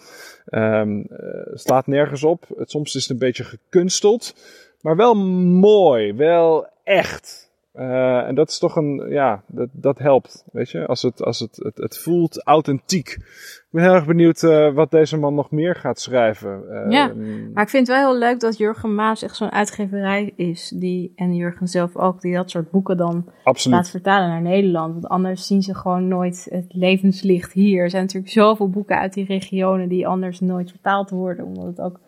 Um, 0.49 0.97
uh, 0.97 1.07
slaat 1.53 1.87
nergens 1.87 2.23
op. 2.23 2.45
Het, 2.57 2.71
soms 2.71 2.95
is 2.95 3.01
het 3.01 3.11
een 3.11 3.17
beetje 3.17 3.43
gekunsteld. 3.43 4.35
Maar 4.81 4.95
wel 4.95 5.15
mooi, 5.59 6.13
wel 6.13 6.67
echt. 6.83 7.46
Uh, 7.79 8.27
en 8.27 8.35
dat 8.35 8.49
is 8.49 8.59
toch 8.59 8.75
een, 8.75 9.05
ja, 9.09 9.43
dat, 9.47 9.69
dat 9.71 9.99
helpt, 9.99 10.45
weet 10.51 10.69
je, 10.69 10.85
als 10.85 11.01
het, 11.01 11.23
als 11.23 11.39
het, 11.39 11.55
het, 11.55 11.77
het 11.77 11.97
voelt 11.97 12.43
authentiek. 12.43 13.09
Ik 13.09 13.67
ben 13.69 13.83
heel 13.83 13.93
erg 13.93 14.05
benieuwd 14.05 14.41
uh, 14.41 14.73
wat 14.73 14.91
deze 14.91 15.17
man 15.17 15.35
nog 15.35 15.51
meer 15.51 15.75
gaat 15.75 15.99
schrijven. 15.99 16.63
Uh, 16.69 16.91
ja, 16.91 17.13
maar 17.53 17.63
ik 17.63 17.69
vind 17.69 17.87
het 17.87 17.97
wel 17.97 18.09
heel 18.09 18.19
leuk 18.19 18.39
dat 18.39 18.57
Jurgen 18.57 18.95
Maas 18.95 19.21
echt 19.21 19.35
zo'n 19.35 19.51
uitgeverij 19.51 20.33
is, 20.35 20.73
die, 20.75 21.11
en 21.15 21.35
Jurgen 21.35 21.67
zelf 21.67 21.95
ook, 21.95 22.21
die 22.21 22.33
dat 22.33 22.49
soort 22.49 22.71
boeken 22.71 22.97
dan 22.97 23.29
Absoluut. 23.43 23.77
laat 23.77 23.89
vertalen 23.89 24.27
naar 24.27 24.41
Nederland. 24.41 24.93
Want 24.93 25.07
anders 25.07 25.47
zien 25.47 25.61
ze 25.61 25.75
gewoon 25.75 26.07
nooit 26.07 26.47
het 26.49 26.73
levenslicht 26.73 27.53
hier. 27.53 27.83
Er 27.83 27.89
zijn 27.89 28.03
natuurlijk 28.03 28.33
zoveel 28.33 28.69
boeken 28.69 28.99
uit 28.99 29.13
die 29.13 29.25
regionen 29.25 29.89
die 29.89 30.07
anders 30.07 30.39
nooit 30.39 30.69
vertaald 30.69 31.09
worden, 31.09 31.45
omdat 31.45 31.65
het 31.65 31.81
ook 31.81 31.99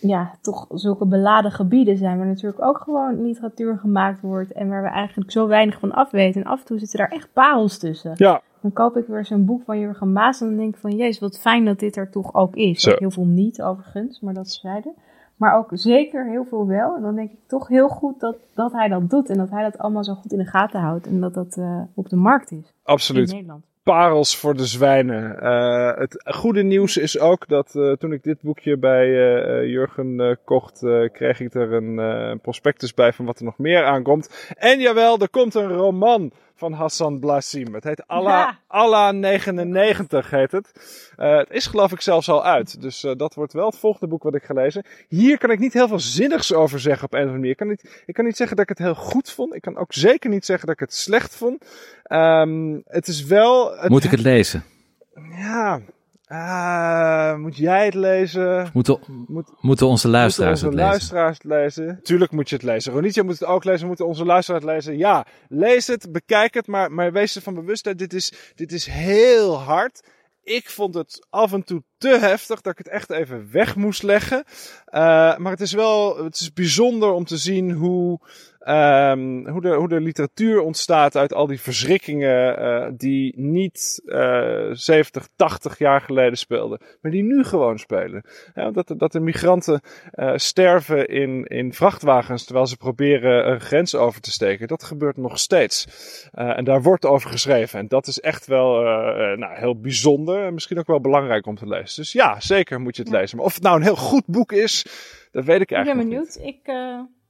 ja, 0.00 0.30
toch 0.40 0.66
zulke 0.70 1.06
beladen 1.06 1.50
gebieden 1.50 1.96
zijn, 1.96 2.18
waar 2.18 2.26
natuurlijk 2.26 2.62
ook 2.62 2.78
gewoon 2.78 3.22
literatuur 3.22 3.78
gemaakt 3.78 4.20
wordt 4.20 4.52
en 4.52 4.68
waar 4.68 4.82
we 4.82 4.88
eigenlijk 4.88 5.30
zo 5.30 5.46
weinig 5.46 5.78
van 5.78 5.92
afweten. 5.92 6.42
En 6.42 6.50
af 6.50 6.60
en 6.60 6.66
toe 6.66 6.78
zitten 6.78 6.98
daar 6.98 7.10
echt 7.10 7.32
parels 7.32 7.78
tussen. 7.78 8.12
Ja. 8.14 8.40
Dan 8.60 8.72
koop 8.72 8.96
ik 8.96 9.06
weer 9.06 9.24
zo'n 9.24 9.44
boek 9.44 9.62
van 9.64 9.78
Jurgen 9.78 10.12
Maas 10.12 10.40
en 10.40 10.46
dan 10.46 10.56
denk 10.56 10.74
ik 10.74 10.80
van, 10.80 10.96
jezus, 10.96 11.18
wat 11.18 11.38
fijn 11.38 11.64
dat 11.64 11.78
dit 11.78 11.96
er 11.96 12.10
toch 12.10 12.34
ook 12.34 12.54
is. 12.54 12.84
Heel 12.84 13.10
veel 13.10 13.26
niet 13.26 13.62
overigens, 13.62 14.20
maar 14.20 14.34
dat 14.34 14.48
zeiden. 14.48 14.94
Maar 15.36 15.56
ook 15.56 15.70
zeker 15.72 16.26
heel 16.26 16.44
veel 16.44 16.66
wel. 16.66 16.96
En 16.96 17.02
dan 17.02 17.14
denk 17.14 17.30
ik 17.30 17.38
toch 17.46 17.68
heel 17.68 17.88
goed 17.88 18.20
dat, 18.20 18.36
dat 18.54 18.72
hij 18.72 18.88
dat 18.88 19.10
doet 19.10 19.30
en 19.30 19.36
dat 19.36 19.50
hij 19.50 19.62
dat 19.62 19.78
allemaal 19.78 20.04
zo 20.04 20.14
goed 20.14 20.32
in 20.32 20.38
de 20.38 20.44
gaten 20.44 20.80
houdt 20.80 21.06
en 21.06 21.20
dat 21.20 21.34
dat 21.34 21.56
uh, 21.56 21.80
op 21.94 22.08
de 22.08 22.16
markt 22.16 22.50
is. 22.50 22.72
Absoluut. 22.82 23.28
In 23.28 23.34
Nederland 23.34 23.64
parels 23.92 24.36
voor 24.36 24.56
de 24.56 24.66
zwijnen. 24.66 25.38
Uh, 25.42 25.98
het 25.98 26.22
goede 26.24 26.62
nieuws 26.62 26.96
is 26.96 27.18
ook 27.18 27.48
dat 27.48 27.74
uh, 27.74 27.92
toen 27.92 28.12
ik 28.12 28.22
dit 28.22 28.40
boekje 28.40 28.78
bij 28.78 29.06
uh, 29.06 29.70
Jurgen 29.70 30.38
kocht, 30.44 30.78
kreeg 31.12 31.40
ik 31.40 31.54
er 31.54 31.72
een 31.72 32.40
prospectus 32.40 32.94
bij 32.94 33.12
van 33.12 33.24
wat 33.24 33.38
er 33.38 33.44
nog 33.44 33.58
meer 33.58 33.84
aankomt. 33.84 34.54
En 34.58 34.80
jawel, 34.80 35.18
er 35.18 35.28
komt 35.28 35.54
een 35.54 35.68
roman 35.68 36.32
van 36.56 36.72
Hassan 36.72 37.20
Blasim. 37.20 37.74
Het 37.74 37.84
heet 37.84 38.06
Allah, 38.06 38.48
Allah 38.66 39.14
99 39.14 40.30
heet 40.30 40.52
het. 40.52 40.72
Uh, 41.18 41.36
het 41.36 41.50
is 41.50 41.66
geloof 41.66 41.92
ik 41.92 42.00
zelfs 42.00 42.28
al 42.28 42.44
uit. 42.44 42.80
Dus 42.80 43.04
uh, 43.04 43.12
dat 43.16 43.34
wordt 43.34 43.52
wel 43.52 43.66
het 43.66 43.78
volgende 43.78 44.06
boek 44.06 44.22
wat 44.22 44.34
ik 44.34 44.42
ga 44.42 44.54
lezen. 44.54 44.84
Hier 45.08 45.38
kan 45.38 45.50
ik 45.50 45.58
niet 45.58 45.72
heel 45.72 45.88
veel 45.88 46.00
zinnigs 46.00 46.52
over 46.52 46.80
zeggen 46.80 47.04
op 47.04 47.12
een 47.12 47.18
of 47.18 47.24
andere 47.24 47.38
manier. 47.38 47.52
Ik 47.52 47.56
kan, 47.56 47.68
niet, 47.68 48.02
ik 48.06 48.14
kan 48.14 48.24
niet 48.24 48.36
zeggen 48.36 48.56
dat 48.56 48.70
ik 48.70 48.78
het 48.78 48.86
heel 48.86 48.94
goed 48.94 49.30
vond. 49.30 49.54
Ik 49.54 49.60
kan 49.60 49.76
ook 49.76 49.92
zeker 49.92 50.30
niet 50.30 50.44
zeggen 50.44 50.66
dat 50.66 50.74
ik 50.74 50.80
het 50.80 50.94
slecht 50.94 51.36
vond. 51.36 51.64
Um, 52.08 52.82
het 52.86 53.08
is 53.08 53.24
wel... 53.24 53.76
Het, 53.76 53.90
Moet 53.90 54.04
ik 54.04 54.10
het 54.10 54.20
lezen? 54.20 54.64
Ja, 55.30 55.80
uh, 56.28 57.36
moet 57.36 57.56
jij 57.56 57.84
het 57.84 57.94
lezen? 57.94 58.70
Moeten, 58.72 58.98
moet, 59.26 59.52
moeten 59.60 59.86
onze 59.86 60.08
luisteraars 60.08 60.62
moeten 60.62 60.78
onze 60.78 60.84
het 60.84 60.92
lezen? 60.92 61.14
luisteraars 61.14 61.36
het 61.36 61.44
lezen? 61.44 62.00
Tuurlijk 62.02 62.32
moet 62.32 62.48
je 62.48 62.54
het 62.54 62.64
lezen. 62.64 62.92
Ronitje 62.92 63.22
moet 63.22 63.38
het 63.38 63.48
ook 63.48 63.64
lezen. 63.64 63.86
Moeten 63.86 64.06
onze 64.06 64.24
luisteraars 64.24 64.64
het 64.64 64.72
lezen? 64.72 64.98
Ja, 64.98 65.26
lees 65.48 65.86
het, 65.86 66.12
bekijk 66.12 66.54
het, 66.54 66.66
maar, 66.66 66.92
maar 66.92 67.12
wees 67.12 67.36
ervan 67.36 67.54
bewust 67.54 67.84
dat 67.84 67.98
dit 67.98 68.12
is, 68.12 68.32
dit 68.54 68.72
is 68.72 68.86
heel 68.86 69.60
hard. 69.60 70.08
Ik 70.42 70.70
vond 70.70 70.94
het 70.94 71.26
af 71.30 71.52
en 71.52 71.64
toe 71.64 71.82
te 71.98 72.18
heftig 72.18 72.60
dat 72.60 72.72
ik 72.72 72.78
het 72.78 72.88
echt 72.88 73.10
even 73.10 73.52
weg 73.52 73.76
moest 73.76 74.02
leggen. 74.02 74.44
Uh, 74.46 75.36
maar 75.36 75.52
het 75.52 75.60
is 75.60 75.72
wel, 75.72 76.24
het 76.24 76.40
is 76.40 76.52
bijzonder 76.52 77.12
om 77.12 77.24
te 77.24 77.36
zien 77.36 77.72
hoe, 77.72 78.20
um, 78.68 79.48
hoe, 79.48 79.60
de, 79.60 79.74
hoe 79.74 79.88
de 79.88 80.00
literatuur 80.00 80.60
ontstaat 80.60 81.16
uit 81.16 81.34
al 81.34 81.46
die 81.46 81.60
verschrikkingen 81.60 82.62
uh, 82.62 82.88
die 82.96 83.40
niet 83.40 84.02
uh, 84.04 84.70
70, 84.72 85.28
80 85.36 85.78
jaar 85.78 86.00
geleden 86.00 86.38
speelden, 86.38 86.80
maar 87.00 87.12
die 87.12 87.22
nu 87.22 87.44
gewoon 87.44 87.78
spelen. 87.78 88.24
Ja, 88.54 88.70
dat, 88.70 88.94
dat 88.96 89.12
de 89.12 89.20
migranten 89.20 89.80
uh, 90.14 90.32
sterven 90.36 91.08
in, 91.08 91.44
in 91.44 91.72
vrachtwagens 91.72 92.44
terwijl 92.44 92.66
ze 92.66 92.76
proberen 92.76 93.50
een 93.50 93.60
grens 93.60 93.94
over 93.94 94.20
te 94.20 94.30
steken. 94.30 94.68
Dat 94.68 94.84
gebeurt 94.84 95.16
nog 95.16 95.38
steeds. 95.38 95.86
En 96.32 96.64
daar 96.64 96.82
wordt 96.82 97.04
over 97.04 97.30
geschreven. 97.30 97.78
En 97.78 97.88
dat 97.88 98.06
is 98.06 98.20
echt 98.20 98.46
wel 98.46 98.82
nou, 99.36 99.58
heel 99.58 99.80
bijzonder 99.80 100.44
en 100.46 100.54
misschien 100.54 100.78
ook 100.78 100.86
wel 100.86 101.00
belangrijk 101.00 101.46
om 101.46 101.56
te 101.56 101.68
lezen. 101.68 102.02
Dus 102.02 102.12
ja, 102.12 102.40
zeker 102.40 102.80
moet 102.80 102.96
je 102.96 103.02
het 103.02 103.12
lezen. 103.12 103.36
Maar 103.36 103.46
of 103.46 103.54
het 103.54 103.62
nou 103.62 103.76
een 103.76 103.82
heel 103.82 103.96
goed 103.96 104.26
boek 104.26 104.52
is, 104.52 104.86
dat 105.32 105.44
weet 105.44 105.60
ik 105.60 105.70
eigenlijk 105.70 106.08
Ik 106.08 106.16
ben 106.16 106.24
benieuwd. 106.26 106.38
Ik, 106.54 106.66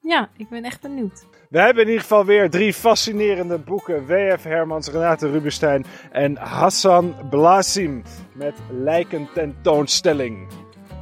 ja, 0.06 0.28
ik 0.36 0.48
ben 0.48 0.64
echt 0.64 0.80
benieuwd. 0.80 1.26
We 1.50 1.60
hebben 1.60 1.82
in 1.82 1.88
ieder 1.88 2.02
geval 2.02 2.24
weer 2.24 2.50
drie 2.50 2.72
fascinerende 2.72 3.58
boeken. 3.58 4.06
W.F. 4.06 4.42
Hermans, 4.42 4.88
Renate 4.88 5.30
Rubinstein 5.30 5.84
en 6.12 6.36
Hassan 6.36 7.14
Blasim 7.30 8.02
met 8.32 8.54
Lijken 8.70 9.28
tentoonstelling. 9.34 10.46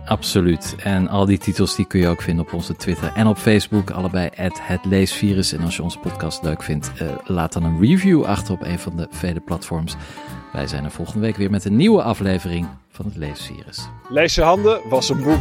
Absoluut. 0.04 0.76
En 0.78 1.08
al 1.08 1.26
die 1.26 1.38
titels 1.38 1.76
die 1.76 1.86
kun 1.86 2.00
je 2.00 2.08
ook 2.08 2.22
vinden 2.22 2.44
op 2.44 2.52
onze 2.52 2.76
Twitter 2.76 3.12
en 3.14 3.26
op 3.26 3.36
Facebook. 3.36 3.90
Allebei 3.90 4.28
het 4.60 4.84
leesvirus. 4.84 5.52
En 5.52 5.60
als 5.62 5.76
je 5.76 5.82
onze 5.82 5.98
podcast 5.98 6.42
leuk 6.42 6.62
vindt, 6.62 6.92
uh, 7.02 7.08
laat 7.24 7.52
dan 7.52 7.64
een 7.64 7.80
review 7.80 8.24
achter 8.24 8.54
op 8.54 8.62
een 8.62 8.78
van 8.78 8.96
de 8.96 9.06
vele 9.10 9.40
platforms. 9.40 9.96
Wij 10.52 10.66
zijn 10.66 10.84
er 10.84 10.90
volgende 10.90 11.20
week 11.20 11.36
weer 11.36 11.50
met 11.50 11.64
een 11.64 11.76
nieuwe 11.76 12.02
aflevering 12.02 12.66
van 12.88 13.04
het 13.04 13.16
Leesvirus. 13.16 13.88
Lees 14.08 14.34
je 14.34 14.42
handen, 14.42 14.80
was 14.88 15.08
een 15.08 15.22
boek. 15.22 15.40